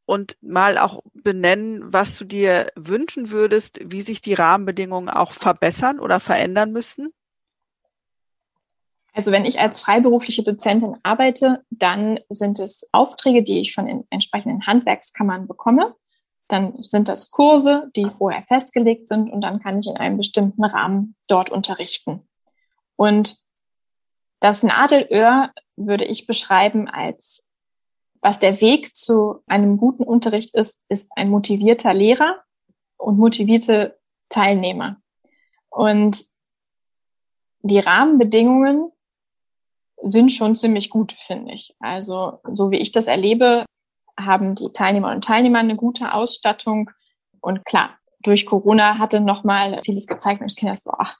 Und 0.05 0.37
mal 0.41 0.77
auch 0.77 1.01
benennen, 1.13 1.93
was 1.93 2.17
du 2.17 2.25
dir 2.25 2.67
wünschen 2.75 3.29
würdest, 3.29 3.79
wie 3.83 4.01
sich 4.01 4.19
die 4.19 4.33
Rahmenbedingungen 4.33 5.09
auch 5.09 5.31
verbessern 5.31 5.99
oder 5.99 6.19
verändern 6.19 6.73
müssen? 6.73 7.09
Also 9.13 9.31
wenn 9.31 9.45
ich 9.45 9.59
als 9.59 9.79
freiberufliche 9.79 10.43
Dozentin 10.43 10.97
arbeite, 11.03 11.63
dann 11.69 12.19
sind 12.29 12.59
es 12.59 12.89
Aufträge, 12.91 13.43
die 13.43 13.59
ich 13.59 13.73
von 13.73 13.85
den 13.85 14.05
entsprechenden 14.09 14.65
Handwerkskammern 14.65 15.47
bekomme. 15.47 15.95
Dann 16.47 16.81
sind 16.81 17.07
das 17.07 17.29
Kurse, 17.29 17.91
die 17.95 18.09
vorher 18.09 18.43
festgelegt 18.43 19.07
sind 19.07 19.31
und 19.31 19.41
dann 19.41 19.59
kann 19.59 19.79
ich 19.79 19.87
in 19.87 19.97
einem 19.97 20.17
bestimmten 20.17 20.63
Rahmen 20.63 21.15
dort 21.27 21.51
unterrichten. 21.51 22.27
Und 22.95 23.37
das 24.39 24.63
Nadelöhr 24.63 25.51
würde 25.75 26.05
ich 26.05 26.27
beschreiben 26.27 26.89
als, 26.89 27.47
was 28.19 28.39
der 28.39 28.61
Weg 28.61 28.95
zu 28.95 29.41
einem 29.47 29.77
guten 29.77 30.03
Unterricht 30.03 30.55
ist, 30.55 30.83
ist 30.89 31.09
ein 31.15 31.29
motivierter 31.29 31.93
Lehrer 31.93 32.41
und 32.97 33.17
motivierte 33.17 33.99
Teilnehmer. 34.29 34.97
Und 35.69 36.23
die 37.61 37.79
Rahmenbedingungen 37.79 38.92
sind 40.03 40.31
schon 40.31 40.55
ziemlich 40.55 40.89
gut, 40.89 41.11
finde 41.13 41.53
ich. 41.53 41.75
Also, 41.79 42.39
so 42.51 42.71
wie 42.71 42.77
ich 42.77 42.91
das 42.91 43.07
erlebe, 43.07 43.65
haben 44.19 44.55
die 44.55 44.71
Teilnehmerinnen 44.71 45.17
und 45.17 45.23
Teilnehmer 45.23 45.59
eine 45.59 45.75
gute 45.75 46.13
Ausstattung. 46.13 46.91
Und 47.41 47.65
klar, 47.65 47.97
durch 48.21 48.45
Corona 48.45 48.99
hatte 48.99 49.21
nochmal 49.21 49.81
vieles 49.83 50.07
gezeigt, 50.07 50.39
Mensch, 50.39 50.55
Kinder, 50.55 50.75
so, 50.75 50.91
ach, 50.97 51.17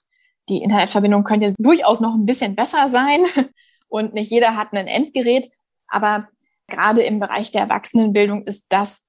die 0.48 0.62
Internetverbindung 0.62 1.24
könnte 1.24 1.54
durchaus 1.58 2.00
noch 2.00 2.14
ein 2.14 2.26
bisschen 2.26 2.54
besser 2.54 2.88
sein. 2.88 3.24
Und 3.88 4.14
nicht 4.14 4.30
jeder 4.30 4.56
hat 4.56 4.72
ein 4.72 4.86
Endgerät. 4.86 5.48
Aber 5.88 6.28
gerade 6.68 7.02
im 7.02 7.20
Bereich 7.20 7.50
der 7.50 7.62
Erwachsenenbildung 7.62 8.44
ist 8.46 8.66
das 8.68 9.08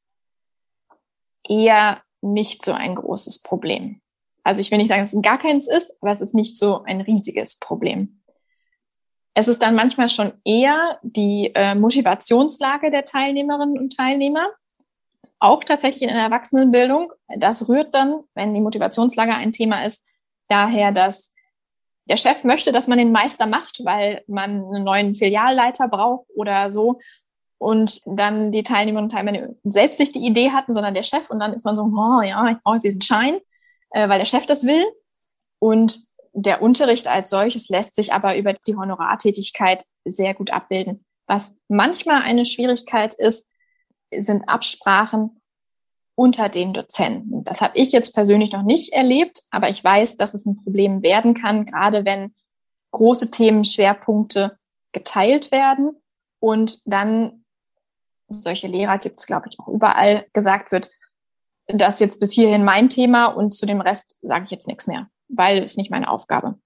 eher 1.47 2.01
nicht 2.21 2.63
so 2.63 2.73
ein 2.73 2.95
großes 2.95 3.41
Problem. 3.41 4.01
Also 4.43 4.61
ich 4.61 4.71
will 4.71 4.77
nicht 4.77 4.89
sagen, 4.89 5.01
dass 5.01 5.13
es 5.13 5.21
gar 5.21 5.39
keins 5.39 5.67
ist, 5.67 5.97
aber 6.01 6.11
es 6.11 6.21
ist 6.21 6.35
nicht 6.35 6.57
so 6.57 6.83
ein 6.83 7.01
riesiges 7.01 7.57
Problem. 7.57 8.21
Es 9.37 9.49
ist 9.49 9.61
dann 9.61 9.75
manchmal 9.75 10.07
schon 10.07 10.31
eher 10.45 10.97
die 11.03 11.51
äh, 11.53 11.75
Motivationslage 11.75 12.89
der 12.89 13.03
Teilnehmerinnen 13.03 13.77
und 13.77 13.95
Teilnehmer, 13.95 14.47
auch 15.39 15.61
tatsächlich 15.63 16.03
in 16.03 16.15
der 16.15 16.23
Erwachsenenbildung. 16.23 17.11
Das 17.37 17.67
rührt 17.67 17.93
dann, 17.93 18.21
wenn 18.33 18.53
die 18.53 18.61
Motivationslage 18.61 19.35
ein 19.35 19.51
Thema 19.51 19.85
ist, 19.85 20.05
daher, 20.47 20.93
dass 20.93 21.33
der 22.05 22.15
Chef 22.15 22.45
möchte, 22.45 22.71
dass 22.71 22.87
man 22.87 22.97
den 22.97 23.11
Meister 23.11 23.45
macht, 23.45 23.83
weil 23.83 24.23
man 24.27 24.63
einen 24.63 24.85
neuen 24.85 25.15
Filialleiter 25.15 25.89
braucht 25.89 26.27
oder 26.35 26.69
so. 26.69 26.99
Und 27.57 28.01
dann 28.05 28.53
die 28.53 28.63
Teilnehmerinnen 28.63 29.09
und 29.09 29.11
Teilnehmer 29.11 29.49
selbst 29.63 29.99
nicht 29.99 30.15
die 30.15 30.25
Idee 30.25 30.51
hatten, 30.51 30.73
sondern 30.73 30.93
der 30.93 31.03
Chef. 31.03 31.29
Und 31.29 31.39
dann 31.39 31.53
ist 31.53 31.65
man 31.65 31.75
so, 31.75 31.83
oh 31.83 32.21
ja, 32.21 32.47
ich 32.51 32.57
brauche 32.63 32.79
diesen 32.79 33.01
Schein, 33.01 33.39
äh, 33.89 34.07
weil 34.07 34.19
der 34.19 34.25
Chef 34.25 34.45
das 34.45 34.65
will. 34.65 34.85
Und 35.59 35.99
der 36.35 36.61
Unterricht 36.61 37.07
als 37.07 37.29
solches 37.29 37.69
lässt 37.69 37.95
sich 37.95 38.11
aber 38.11 38.37
über 38.37 38.53
die 38.53 38.75
Honorartätigkeit 38.75 39.85
sehr 40.03 40.33
gut 40.33 40.51
abbilden. 40.51 41.05
Was 41.27 41.57
manchmal 41.69 42.21
eine 42.21 42.45
Schwierigkeit 42.45 43.13
ist, 43.13 43.49
sind 44.15 44.47
Absprachen 44.49 45.41
unter 46.13 46.49
den 46.49 46.73
Dozenten. 46.73 47.43
Das 47.45 47.61
habe 47.61 47.77
ich 47.77 47.93
jetzt 47.93 48.13
persönlich 48.13 48.51
noch 48.51 48.63
nicht 48.63 48.91
erlebt, 48.93 49.43
aber 49.49 49.69
ich 49.69 49.81
weiß, 49.81 50.17
dass 50.17 50.33
es 50.33 50.45
ein 50.45 50.57
Problem 50.57 51.01
werden 51.03 51.33
kann, 51.33 51.65
gerade 51.65 52.05
wenn 52.05 52.35
große 52.91 53.31
Themenschwerpunkte 53.31 54.57
geteilt 54.91 55.51
werden 55.51 56.01
und 56.39 56.79
dann 56.85 57.45
solche 58.27 58.67
Lehrer 58.67 58.97
gibt 58.97 59.19
es, 59.19 59.25
glaube 59.25 59.47
ich, 59.49 59.59
auch 59.59 59.67
überall 59.67 60.25
gesagt 60.33 60.71
wird, 60.71 60.89
das 61.67 61.99
jetzt 61.99 62.19
bis 62.19 62.33
hierhin 62.33 62.63
mein 62.63 62.89
Thema 62.89 63.27
und 63.27 63.53
zu 63.53 63.65
dem 63.65 63.81
Rest 63.81 64.17
sage 64.21 64.45
ich 64.45 64.51
jetzt 64.51 64.67
nichts 64.67 64.87
mehr 64.87 65.09
weil 65.27 65.63
es 65.63 65.77
nicht 65.77 65.91
meine 65.91 66.09
Aufgabe. 66.09 66.59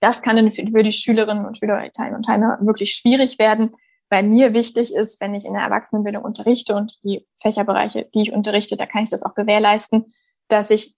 Das 0.00 0.22
kann 0.22 0.50
für 0.50 0.82
die 0.82 0.92
Schülerinnen 0.92 1.44
und 1.44 1.58
Schüler, 1.58 1.82
und 1.82 2.24
Teilnehmer 2.24 2.58
wirklich 2.60 2.94
schwierig 2.94 3.38
werden, 3.38 3.72
weil 4.10 4.22
mir 4.22 4.54
wichtig 4.54 4.94
ist, 4.94 5.20
wenn 5.20 5.34
ich 5.34 5.44
in 5.44 5.52
der 5.52 5.62
Erwachsenenbildung 5.62 6.22
unterrichte 6.22 6.74
und 6.74 6.98
die 7.04 7.26
Fächerbereiche, 7.36 8.08
die 8.14 8.22
ich 8.22 8.32
unterrichte, 8.32 8.76
da 8.76 8.86
kann 8.86 9.04
ich 9.04 9.10
das 9.10 9.22
auch 9.22 9.34
gewährleisten, 9.34 10.14
dass 10.48 10.70
ich 10.70 10.94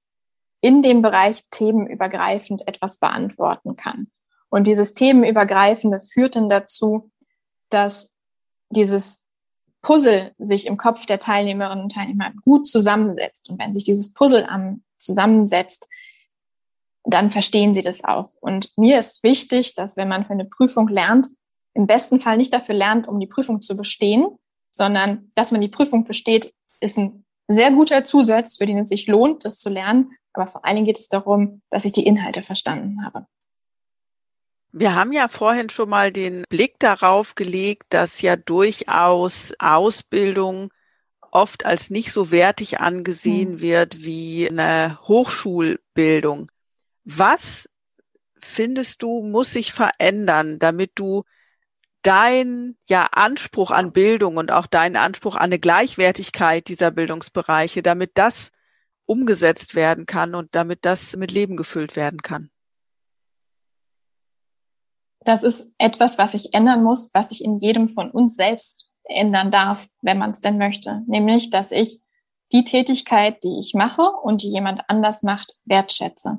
in 0.61 0.83
dem 0.83 1.03
Bereich 1.03 1.49
themenübergreifend 1.51 2.69
etwas 2.69 2.99
beantworten 2.99 3.77
kann. 3.77 4.11
Und 4.51 4.67
dieses 4.67 4.95
themenübergreifende 4.95 6.01
führt 6.01 6.37
dann 6.37 6.51
dazu, 6.51 7.11
dass 7.71 8.13
dieses 8.69 9.25
Puzzle 9.83 10.33
sich 10.39 10.67
im 10.67 10.77
Kopf 10.77 11.07
der 11.07 11.19
Teilnehmerinnen 11.19 11.85
und 11.85 11.93
Teilnehmer 11.93 12.33
gut 12.43 12.69
zusammensetzt. 12.69 13.49
Und 13.49 13.59
wenn 13.59 13.73
sich 13.73 13.85
dieses 13.85 14.13
Puzzle 14.13 14.45
am 14.47 14.83
zusammensetzt, 14.99 15.89
dann 17.05 17.31
verstehen 17.31 17.75
sie 17.75 17.83
das 17.83 18.05
auch. 18.05 18.31
Und 18.41 18.77
mir 18.77 18.99
ist 18.99 19.23
wichtig, 19.23 19.75
dass 19.75 19.97
wenn 19.97 20.09
man 20.09 20.25
für 20.25 20.33
eine 20.33 20.45
Prüfung 20.45 20.89
lernt, 20.89 21.29
im 21.75 21.87
besten 21.87 22.21
Fall 22.21 22.37
nicht 22.37 22.53
dafür 22.53 22.75
lernt, 22.75 23.09
um 23.09 23.21
die 23.21 23.27
Prüfung 23.27 23.61
zu 23.61 23.77
bestehen, 23.77 24.27
sondern 24.73 25.31
dass 25.35 25.53
man 25.53 25.61
die 25.61 25.69
Prüfung 25.69 26.05
besteht, 26.05 26.53
ist 26.81 26.99
ein 26.99 27.25
sehr 27.49 27.71
guter 27.73 28.05
Zusatz, 28.05 28.57
für 28.57 28.67
den 28.67 28.79
es 28.79 28.89
sich 28.89 29.07
lohnt, 29.07 29.45
das 29.45 29.59
zu 29.59 29.71
lernen. 29.71 30.13
Aber 30.33 30.47
vor 30.47 30.65
allen 30.65 30.77
Dingen 30.77 30.87
geht 30.87 30.99
es 30.99 31.09
darum, 31.09 31.63
dass 31.71 31.85
ich 31.85 31.93
die 31.93 32.07
Inhalte 32.07 32.43
verstanden 32.43 33.05
habe. 33.05 33.27
Wir 34.73 34.95
haben 34.95 35.13
ja 35.13 35.27
vorhin 35.27 35.69
schon 35.69 35.89
mal 35.89 36.13
den 36.13 36.45
Blick 36.49 36.79
darauf 36.79 37.35
gelegt, 37.35 37.87
dass 37.89 38.23
ja 38.23 38.37
durchaus 38.37 39.53
Ausbildung 39.59 40.71
oft 41.33 41.65
als 41.65 41.91
nicht 41.91 42.13
so 42.13 42.31
wertig 42.31 42.81
angesehen 42.81 43.55
hm. 43.55 43.61
wird 43.61 44.05
wie 44.05 44.49
eine 44.49 44.99
Hochschulbildung. 45.03 46.51
Was 47.05 47.69
findest 48.41 49.03
du, 49.03 49.23
muss 49.23 49.53
sich 49.53 49.73
verändern, 49.73 50.59
damit 50.59 50.93
du 50.95 51.25
dein 52.03 52.77
ja, 52.89 53.05
Anspruch 53.13 53.71
an 53.71 53.93
Bildung 53.93 54.37
und 54.37 54.51
auch 54.51 54.67
deinen 54.67 54.97
Anspruch 54.97 55.35
an 55.35 55.43
eine 55.43 55.59
Gleichwertigkeit 55.59 56.69
dieser 56.69 56.91
Bildungsbereiche, 56.91 57.83
damit 57.83 58.13
das 58.15 58.53
umgesetzt 59.05 59.75
werden 59.75 60.07
kann 60.07 60.35
und 60.35 60.55
damit 60.55 60.85
das 60.85 61.17
mit 61.17 61.33
Leben 61.33 61.57
gefüllt 61.57 61.97
werden 61.97 62.23
kann? 62.23 62.51
Das 65.23 65.43
ist 65.43 65.73
etwas, 65.77 66.17
was 66.17 66.33
sich 66.33 66.55
ändern 66.55 66.83
muss, 66.83 67.11
was 67.13 67.29
sich 67.29 67.45
in 67.45 67.59
jedem 67.59 67.89
von 67.91 68.11
uns 68.11 68.37
selbst 68.37 68.91
ändern 69.05 69.51
darf, 69.51 69.89
wenn 70.01 70.19
man 70.19 70.31
es 70.31 70.41
denn 70.41 70.57
möchte. 70.57 71.03
Nämlich, 71.07 71.51
dass 71.51 71.73
ich 71.73 72.01
die 72.53 72.65
Tätigkeit, 72.65 73.43
die 73.45 73.61
ich 73.61 73.75
mache 73.75 74.03
und 74.03 74.43
die 74.43 74.49
jemand 74.49 74.89
anders 74.89 75.23
macht, 75.23 75.57
wertschätze. 75.67 76.39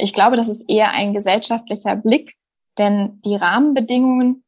Ich 0.00 0.14
glaube, 0.14 0.36
das 0.36 0.48
ist 0.48 0.70
eher 0.70 0.92
ein 0.92 1.12
gesellschaftlicher 1.12 1.96
Blick, 1.96 2.36
denn 2.78 3.20
die 3.22 3.34
Rahmenbedingungen 3.34 4.44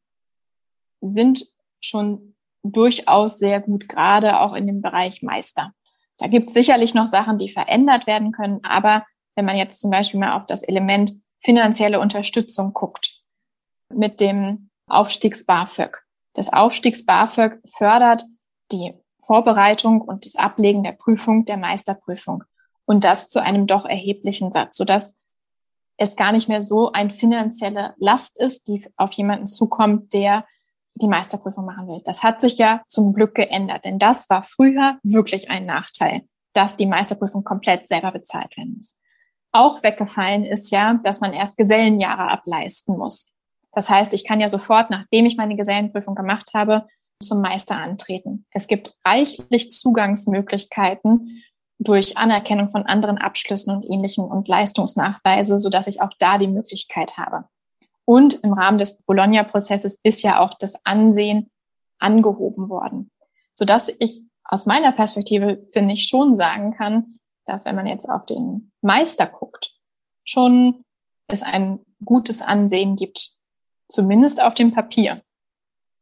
sind 1.01 1.45
schon 1.81 2.35
durchaus 2.63 3.37
sehr 3.37 3.59
gut, 3.59 3.89
gerade 3.89 4.39
auch 4.39 4.53
in 4.53 4.65
dem 4.65 4.81
Bereich 4.81 5.21
Meister. 5.21 5.73
Da 6.17 6.27
gibt 6.27 6.47
es 6.47 6.53
sicherlich 6.53 6.93
noch 6.93 7.07
Sachen, 7.07 7.37
die 7.37 7.49
verändert 7.49 8.07
werden 8.07 8.31
können, 8.31 8.63
aber 8.63 9.05
wenn 9.35 9.45
man 9.45 9.57
jetzt 9.57 9.81
zum 9.81 9.91
Beispiel 9.91 10.21
mal 10.21 10.37
auf 10.37 10.45
das 10.45 10.63
Element 10.63 11.13
finanzielle 11.39 11.99
Unterstützung 11.99 12.71
guckt, 12.73 13.21
mit 13.89 14.21
dem 14.21 14.69
Aufstiegs-BAföG. 14.87 15.97
Das 16.33 16.53
Aufstiegs-BAföG 16.53 17.59
fördert 17.75 18.23
die 18.71 18.93
Vorbereitung 19.19 19.99
und 20.01 20.25
das 20.25 20.35
Ablegen 20.35 20.83
der 20.83 20.93
Prüfung, 20.93 21.43
der 21.43 21.57
Meisterprüfung. 21.57 22.43
Und 22.85 23.03
das 23.03 23.27
zu 23.27 23.41
einem 23.41 23.67
doch 23.67 23.85
erheblichen 23.85 24.51
Satz, 24.51 24.77
sodass 24.77 25.20
es 26.01 26.15
gar 26.15 26.31
nicht 26.31 26.49
mehr 26.49 26.61
so 26.61 26.91
ein 26.91 27.11
finanzielle 27.11 27.93
Last 27.97 28.41
ist, 28.41 28.67
die 28.67 28.83
auf 28.97 29.13
jemanden 29.13 29.45
zukommt, 29.45 30.13
der 30.13 30.45
die 30.95 31.07
Meisterprüfung 31.07 31.65
machen 31.65 31.87
will. 31.87 32.01
Das 32.05 32.23
hat 32.23 32.41
sich 32.41 32.57
ja 32.57 32.81
zum 32.87 33.13
Glück 33.13 33.35
geändert, 33.35 33.85
denn 33.85 33.99
das 33.99 34.29
war 34.29 34.41
früher 34.41 34.97
wirklich 35.03 35.51
ein 35.51 35.65
Nachteil, 35.65 36.23
dass 36.53 36.75
die 36.75 36.87
Meisterprüfung 36.87 37.43
komplett 37.43 37.87
selber 37.87 38.11
bezahlt 38.11 38.57
werden 38.57 38.73
muss. 38.77 38.99
Auch 39.51 39.83
weggefallen 39.83 40.43
ist 40.43 40.71
ja, 40.71 40.95
dass 41.03 41.21
man 41.21 41.33
erst 41.33 41.57
Gesellenjahre 41.57 42.29
ableisten 42.29 42.97
muss. 42.97 43.31
Das 43.71 43.89
heißt, 43.89 44.13
ich 44.13 44.25
kann 44.25 44.41
ja 44.41 44.49
sofort, 44.49 44.89
nachdem 44.89 45.25
ich 45.25 45.37
meine 45.37 45.55
Gesellenprüfung 45.55 46.15
gemacht 46.15 46.51
habe, 46.53 46.87
zum 47.21 47.41
Meister 47.41 47.77
antreten. 47.77 48.47
Es 48.51 48.67
gibt 48.67 48.95
reichlich 49.05 49.69
Zugangsmöglichkeiten 49.69 51.43
durch 51.83 52.15
Anerkennung 52.15 52.69
von 52.69 52.85
anderen 52.85 53.17
Abschlüssen 53.17 53.75
und 53.75 53.83
ähnlichen 53.83 54.23
und 54.23 54.47
Leistungsnachweise, 54.47 55.57
so 55.57 55.69
dass 55.69 55.87
ich 55.87 55.99
auch 56.01 56.11
da 56.19 56.37
die 56.37 56.47
Möglichkeit 56.47 57.17
habe. 57.17 57.45
Und 58.05 58.35
im 58.43 58.53
Rahmen 58.53 58.77
des 58.77 59.01
Bologna-Prozesses 59.01 59.99
ist 60.03 60.21
ja 60.21 60.39
auch 60.39 60.53
das 60.59 60.85
Ansehen 60.85 61.49
angehoben 61.97 62.69
worden, 62.69 63.09
so 63.55 63.65
dass 63.65 63.91
ich 63.99 64.21
aus 64.43 64.67
meiner 64.67 64.91
Perspektive, 64.91 65.65
finde 65.71 65.95
ich, 65.95 66.07
schon 66.07 66.35
sagen 66.35 66.75
kann, 66.75 67.19
dass 67.45 67.65
wenn 67.65 67.75
man 67.75 67.87
jetzt 67.87 68.07
auf 68.07 68.25
den 68.25 68.71
Meister 68.81 69.25
guckt, 69.25 69.73
schon 70.23 70.83
es 71.27 71.41
ein 71.41 71.79
gutes 72.05 72.41
Ansehen 72.41 72.95
gibt, 72.95 73.37
zumindest 73.87 74.43
auf 74.43 74.53
dem 74.53 74.71
Papier. 74.71 75.23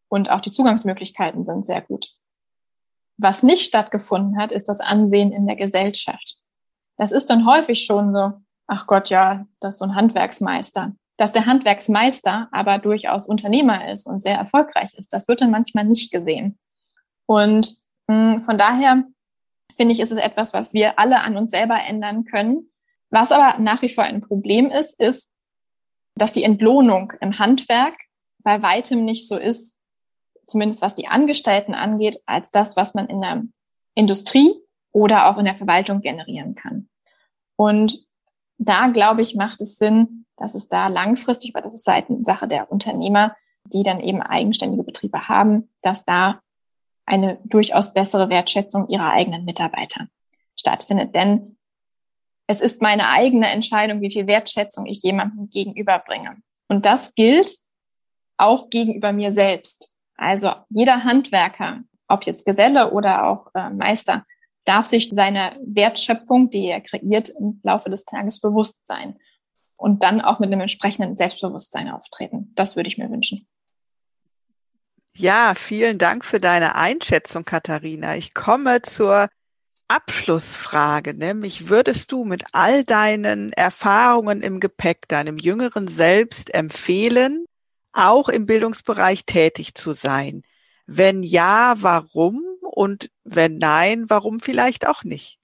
Und 0.10 0.30
auch 0.30 0.42
die 0.42 0.52
Zugangsmöglichkeiten 0.52 1.44
sind 1.44 1.66
sehr 1.66 1.82
gut. 1.82 2.19
Was 3.22 3.44
nicht 3.44 3.64
stattgefunden 3.64 4.40
hat, 4.40 4.54
ist 4.54 4.70
das 4.70 4.80
Ansehen 4.80 5.34
in 5.34 5.46
der 5.46 5.58
Gesellschaft. 5.58 6.38
Das 6.98 7.12
ist 7.12 7.30
dann 7.30 7.46
häufig 7.46 7.86
schon 7.86 8.14
so, 8.14 8.32
ach 8.66 8.88
Gott, 8.88 9.10
ja, 9.10 9.46
das 9.60 9.76
ist 9.76 9.80
so 9.80 9.86
ein 9.86 9.96
Handwerksmeister. 9.96 10.94
Dass 11.18 11.34
der 11.34 11.46
Handwerksmeister 11.46 12.48
aber 12.54 12.78
durchaus 12.78 13.28
Unternehmer 13.28 13.92
ist 13.92 14.08
und 14.08 14.22
sehr 14.22 14.38
erfolgreich 14.38 14.94
ist, 14.98 15.12
das 15.12 15.28
wird 15.28 15.42
dann 15.42 15.52
manchmal 15.52 15.84
nicht 15.84 16.12
gesehen. 16.12 16.58
Und 17.26 17.76
mh, 18.08 18.36
hm, 18.36 18.44
von 18.44 18.58
daher 18.58 19.04
finde 19.76 19.94
ich, 19.94 20.00
ist 20.00 20.12
es 20.12 20.18
etwas, 20.18 20.54
was 20.54 20.74
wir 20.74 20.98
alle 20.98 21.22
an 21.22 21.36
uns 21.36 21.52
selber 21.52 21.78
ändern 21.86 22.24
können. 22.24 22.70
Was 23.10 23.34
aber 23.34 23.60
nach 23.60 23.82
wie 23.82 23.90
vor 23.90 24.06
ein 24.06 24.22
Problem 24.22 24.72
ist, 24.72 24.98
ist, 25.00 25.36
dass 26.16 26.32
die 26.32 26.44
Entlohnung 26.44 27.12
im 27.20 27.38
Handwerk 27.38 27.96
bei 28.40 28.62
weitem 28.62 29.04
nicht 29.04 29.28
so 29.28 29.38
ist, 29.38 29.79
zumindest 30.50 30.82
was 30.82 30.96
die 30.96 31.08
Angestellten 31.08 31.74
angeht, 31.74 32.22
als 32.26 32.52
das, 32.52 32.76
was 32.76 32.94
man 32.94 33.08
in 33.08 33.22
der 33.22 33.44
Industrie 33.96 34.54
oder 34.92 35.30
auch 35.30 35.38
in 35.38 35.46
der 35.46 35.56
Verwaltung 35.56 36.02
generieren 36.02 36.56
kann. 36.56 36.90
Und 37.56 38.06
da, 38.58 38.88
glaube 38.88 39.22
ich, 39.22 39.36
macht 39.36 39.62
es 39.62 39.78
Sinn, 39.78 40.26
dass 40.38 40.56
es 40.56 40.70
da 40.70 40.88
langfristig, 40.88 41.54
weil 41.54 41.62
das 41.62 41.76
ist 41.76 41.86
Seitensache 41.86 42.48
der 42.48 42.72
Unternehmer, 42.72 43.36
die 43.66 43.84
dann 43.84 44.00
eben 44.00 44.22
eigenständige 44.22 44.84
Betriebe 44.84 45.28
haben, 45.28 45.70
dass 45.82 46.06
da 46.06 46.42
eine 47.06 47.40
durchaus 47.44 47.94
bessere 47.94 48.30
Wertschätzung 48.30 48.88
ihrer 48.90 49.12
eigenen 49.12 49.46
Mitarbeiter 49.46 50.08
stattfindet. 50.56 51.16
Denn 51.16 51.58
es 52.48 52.62
ist 52.62 52.82
meine 52.82 53.10
eigene 53.10 53.48
Entscheidung, 53.48 54.02
wie 54.02 54.12
viel 54.12 54.28
Wertschätzung 54.28 54.86
ich 54.86 55.04
jemandem 55.04 55.50
gegenüberbringe. 55.50 56.38
Und 56.68 56.86
das 56.86 57.16
gilt 57.16 57.58
auch 58.38 58.70
gegenüber 58.70 59.12
mir 59.12 59.32
selbst. 59.32 59.94
Also 60.20 60.54
jeder 60.70 61.06
Handwerker, 61.06 61.82
ob 62.10 62.26
jetzt 62.26 62.46
Geselle 62.46 62.92
oder 62.92 63.26
auch 63.26 63.48
äh, 63.56 63.70
Meister, 63.70 64.26
darf 64.66 64.86
sich 64.86 65.10
seiner 65.10 65.56
Wertschöpfung, 65.66 66.50
die 66.50 66.68
er 66.68 66.82
kreiert, 66.82 67.30
im 67.30 67.62
Laufe 67.64 67.90
des 67.90 68.04
Tages 68.04 68.42
bewusst 68.42 68.86
sein 68.86 69.18
und 69.78 70.04
dann 70.04 70.20
auch 70.20 70.40
mit 70.40 70.52
einem 70.52 70.62
entsprechenden 70.62 71.16
Selbstbewusstsein 71.16 71.90
auftreten. 71.90 72.52
Das 72.56 72.76
würde 72.76 72.90
ich 72.90 72.98
mir 72.98 73.10
wünschen. 73.10 73.48
Ja, 75.16 75.54
vielen 75.56 75.98
Dank 75.98 76.26
für 76.26 76.40
deine 76.40 76.76
Einschätzung, 76.76 77.46
Katharina. 77.46 78.16
Ich 78.16 78.34
komme 78.34 78.82
zur 78.82 79.30
Abschlussfrage, 79.88 81.14
nämlich 81.14 81.70
würdest 81.70 82.12
du 82.12 82.26
mit 82.26 82.44
all 82.52 82.84
deinen 82.84 83.52
Erfahrungen 83.54 84.42
im 84.42 84.60
Gepäck 84.60 85.08
deinem 85.08 85.38
jüngeren 85.38 85.88
Selbst 85.88 86.54
empfehlen, 86.54 87.46
auch 87.92 88.30
im 88.30 88.46
Bildungsbereich 88.46 89.26
tätig 89.26 89.76
zu 89.76 89.94
sein? 89.94 90.44
Wenn 90.86 91.24
ja, 91.24 91.76
warum? 91.78 92.44
Und 92.62 93.10
wenn 93.24 93.58
nein, 93.58 94.10
warum 94.10 94.40
vielleicht 94.40 94.88
auch 94.88 95.04
nicht? 95.04 95.38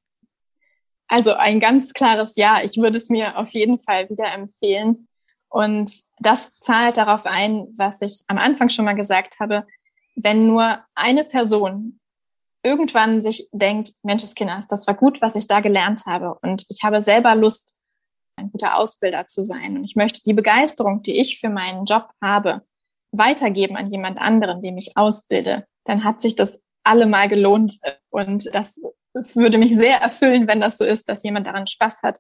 Also 1.08 1.34
ein 1.34 1.60
ganz 1.60 1.94
klares 1.94 2.36
Ja. 2.36 2.62
Ich 2.64 2.78
würde 2.78 2.98
es 2.98 3.10
mir 3.10 3.38
auf 3.38 3.52
jeden 3.52 3.80
Fall 3.80 4.10
wieder 4.10 4.32
empfehlen. 4.34 5.08
Und 5.50 5.92
das 6.20 6.54
zahlt 6.60 6.98
darauf 6.98 7.26
ein, 7.26 7.68
was 7.78 8.02
ich 8.02 8.24
am 8.28 8.38
Anfang 8.38 8.70
schon 8.70 8.86
mal 8.86 8.96
gesagt 8.96 9.40
habe. 9.40 9.66
Wenn 10.16 10.48
nur 10.48 10.80
eine 10.96 11.24
Person 11.24 12.00
irgendwann 12.64 13.22
sich 13.22 13.48
denkt, 13.52 13.92
Menscheskinders, 14.04 14.68
das 14.68 14.88
war 14.88 14.96
gut, 14.96 15.22
was 15.22 15.36
ich 15.36 15.48
da 15.48 15.60
gelernt 15.60 16.06
habe. 16.08 16.36
Und 16.42 16.66
ich 16.70 16.80
habe 16.84 17.02
selber 17.02 17.36
Lust, 17.36 17.78
ein 18.36 18.52
guter 18.52 18.78
Ausbilder 18.78 19.28
zu 19.28 19.44
sein. 19.44 19.78
Und 19.78 19.84
ich 19.84 19.96
möchte 19.96 20.22
die 20.24 20.34
Begeisterung, 20.34 21.02
die 21.02 21.18
ich 21.20 21.40
für 21.40 21.50
meinen 21.50 21.86
Job 21.86 22.10
habe, 22.22 22.62
weitergeben 23.12 23.78
an 23.78 23.90
jemand 23.90 24.20
anderen, 24.20 24.62
dem 24.62 24.78
ich 24.78 24.98
ausbilde. 24.98 25.66
Dann 25.86 26.04
hat 26.04 26.22
sich 26.22 26.36
das 26.36 26.62
allemal 26.84 27.30
gelohnt. 27.30 27.78
Und 28.10 28.54
das 28.54 28.82
würde 29.34 29.58
mich 29.58 29.76
sehr 29.76 29.98
erfüllen, 29.98 30.48
wenn 30.48 30.62
das 30.62 30.78
so 30.78 30.84
ist, 30.84 31.08
dass 31.10 31.24
jemand 31.24 31.48
daran 31.48 31.68
Spaß 31.68 32.04
hat, 32.04 32.20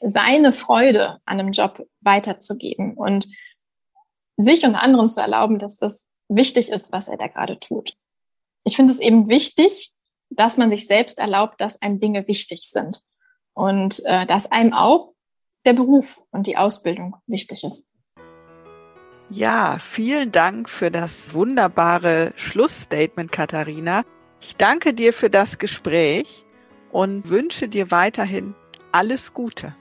seine 0.00 0.52
Freude 0.52 1.18
an 1.24 1.40
einem 1.40 1.52
Job 1.52 1.86
weiterzugeben 2.00 2.94
und 2.94 3.26
sich 4.36 4.64
und 4.64 4.74
anderen 4.74 5.08
zu 5.08 5.20
erlauben, 5.20 5.58
dass 5.58 5.76
das 5.76 6.08
wichtig 6.28 6.70
ist, 6.70 6.92
was 6.92 7.08
er 7.08 7.18
da 7.18 7.26
gerade 7.26 7.58
tut. 7.58 7.94
Ich 8.64 8.76
finde 8.76 8.92
es 8.92 9.00
eben 9.00 9.28
wichtig, 9.28 9.92
dass 10.30 10.56
man 10.56 10.70
sich 10.70 10.86
selbst 10.86 11.18
erlaubt, 11.18 11.60
dass 11.60 11.82
einem 11.82 12.00
Dinge 12.00 12.26
wichtig 12.28 12.70
sind 12.70 13.00
und 13.52 14.02
äh, 14.06 14.26
dass 14.26 14.50
einem 14.50 14.72
auch 14.72 15.12
der 15.64 15.72
Beruf 15.74 16.20
und 16.30 16.46
die 16.46 16.56
Ausbildung 16.56 17.16
wichtig 17.26 17.64
ist. 17.64 17.88
Ja, 19.30 19.78
vielen 19.78 20.32
Dank 20.32 20.68
für 20.68 20.90
das 20.90 21.34
wunderbare 21.34 22.32
Schlussstatement, 22.36 23.30
Katharina. 23.30 24.02
Ich 24.40 24.56
danke 24.56 24.92
dir 24.92 25.12
für 25.12 25.30
das 25.30 25.58
Gespräch 25.58 26.44
und 26.90 27.30
wünsche 27.30 27.68
dir 27.68 27.90
weiterhin 27.90 28.54
alles 28.90 29.32
Gute. 29.32 29.76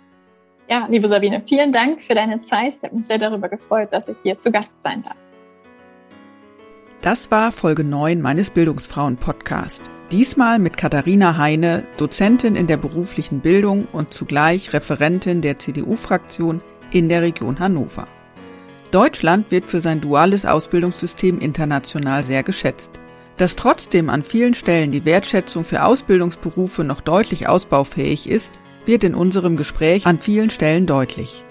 Ja, 0.68 0.86
liebe 0.88 1.08
Sabine, 1.08 1.42
vielen 1.48 1.72
Dank 1.72 2.04
für 2.04 2.14
deine 2.14 2.42
Zeit. 2.42 2.76
Ich 2.76 2.84
habe 2.84 2.96
mich 2.96 3.08
sehr 3.08 3.18
darüber 3.18 3.50
gefreut, 3.50 3.92
dass 3.92 4.08
ich 4.08 4.18
hier 4.22 4.38
zu 4.38 4.52
Gast 4.52 4.84
sein 4.84 5.02
darf. 5.02 5.18
Das 7.02 7.32
war 7.32 7.52
Folge 7.52 7.84
9 7.84 8.22
meines 8.22 8.52
Bildungsfrauen-Podcast. 8.52 9.90
Diesmal 10.12 10.58
mit 10.58 10.76
Katharina 10.76 11.38
Heine, 11.38 11.86
Dozentin 11.98 12.56
in 12.56 12.66
der 12.66 12.78
beruflichen 12.78 13.42
Bildung 13.42 13.88
und 13.92 14.12
zugleich 14.12 14.74
Referentin 14.74 15.42
der 15.42 15.60
CDU-Fraktion 15.60 16.62
in 16.92 17.10
der 17.10 17.22
Region 17.22 17.60
Hannover. 17.60 18.08
Deutschland 18.90 19.52
wird 19.52 19.70
für 19.70 19.82
sein 19.82 20.02
duales 20.02 20.48
Ausbildungssystem 20.48 21.40
international 21.40 22.24
sehr 22.24 22.42
geschätzt. 22.42 22.94
Dass 23.38 23.56
trotzdem 23.56 24.10
an 24.10 24.24
vielen 24.24 24.56
Stellen 24.56 24.92
die 24.92 25.06
Wertschätzung 25.06 25.64
für 25.64 25.84
Ausbildungsberufe 25.84 26.84
noch 26.84 27.02
deutlich 27.02 27.48
ausbaufähig 27.48 28.28
ist, 28.28 28.60
wird 28.88 29.04
in 29.04 29.14
unserem 29.14 29.58
Gespräch 29.58 30.08
an 30.08 30.18
vielen 30.18 30.50
Stellen 30.50 30.88
deutlich. 30.88 31.46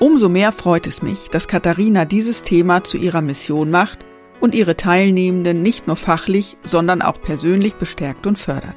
Umso 0.00 0.28
mehr 0.28 0.52
freut 0.52 0.86
es 0.86 1.00
mich, 1.00 1.30
dass 1.30 1.48
Katharina 1.48 2.04
dieses 2.04 2.42
Thema 2.42 2.84
zu 2.84 2.98
ihrer 2.98 3.22
Mission 3.22 3.70
macht 3.70 4.04
und 4.42 4.54
ihre 4.56 4.76
Teilnehmenden 4.76 5.62
nicht 5.62 5.86
nur 5.86 5.96
fachlich, 5.96 6.58
sondern 6.64 7.00
auch 7.00 7.22
persönlich 7.22 7.76
bestärkt 7.76 8.26
und 8.26 8.38
fördert. 8.38 8.74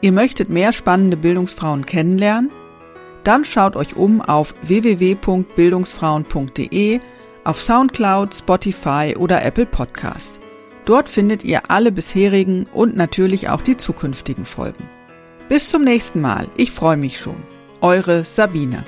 Ihr 0.00 0.10
möchtet 0.10 0.48
mehr 0.50 0.72
spannende 0.72 1.16
Bildungsfrauen 1.16 1.86
kennenlernen? 1.86 2.50
Dann 3.22 3.44
schaut 3.44 3.76
euch 3.76 3.94
um 3.96 4.20
auf 4.20 4.56
www.bildungsfrauen.de, 4.62 6.98
auf 7.44 7.60
Soundcloud, 7.60 8.34
Spotify 8.34 9.14
oder 9.16 9.44
Apple 9.44 9.66
Podcasts. 9.66 10.40
Dort 10.84 11.08
findet 11.08 11.44
ihr 11.44 11.70
alle 11.70 11.92
bisherigen 11.92 12.66
und 12.72 12.96
natürlich 12.96 13.48
auch 13.48 13.62
die 13.62 13.76
zukünftigen 13.76 14.44
Folgen. 14.44 14.90
Bis 15.48 15.70
zum 15.70 15.84
nächsten 15.84 16.20
Mal. 16.20 16.48
Ich 16.56 16.72
freue 16.72 16.96
mich 16.96 17.20
schon. 17.20 17.44
Eure 17.80 18.24
Sabine. 18.24 18.84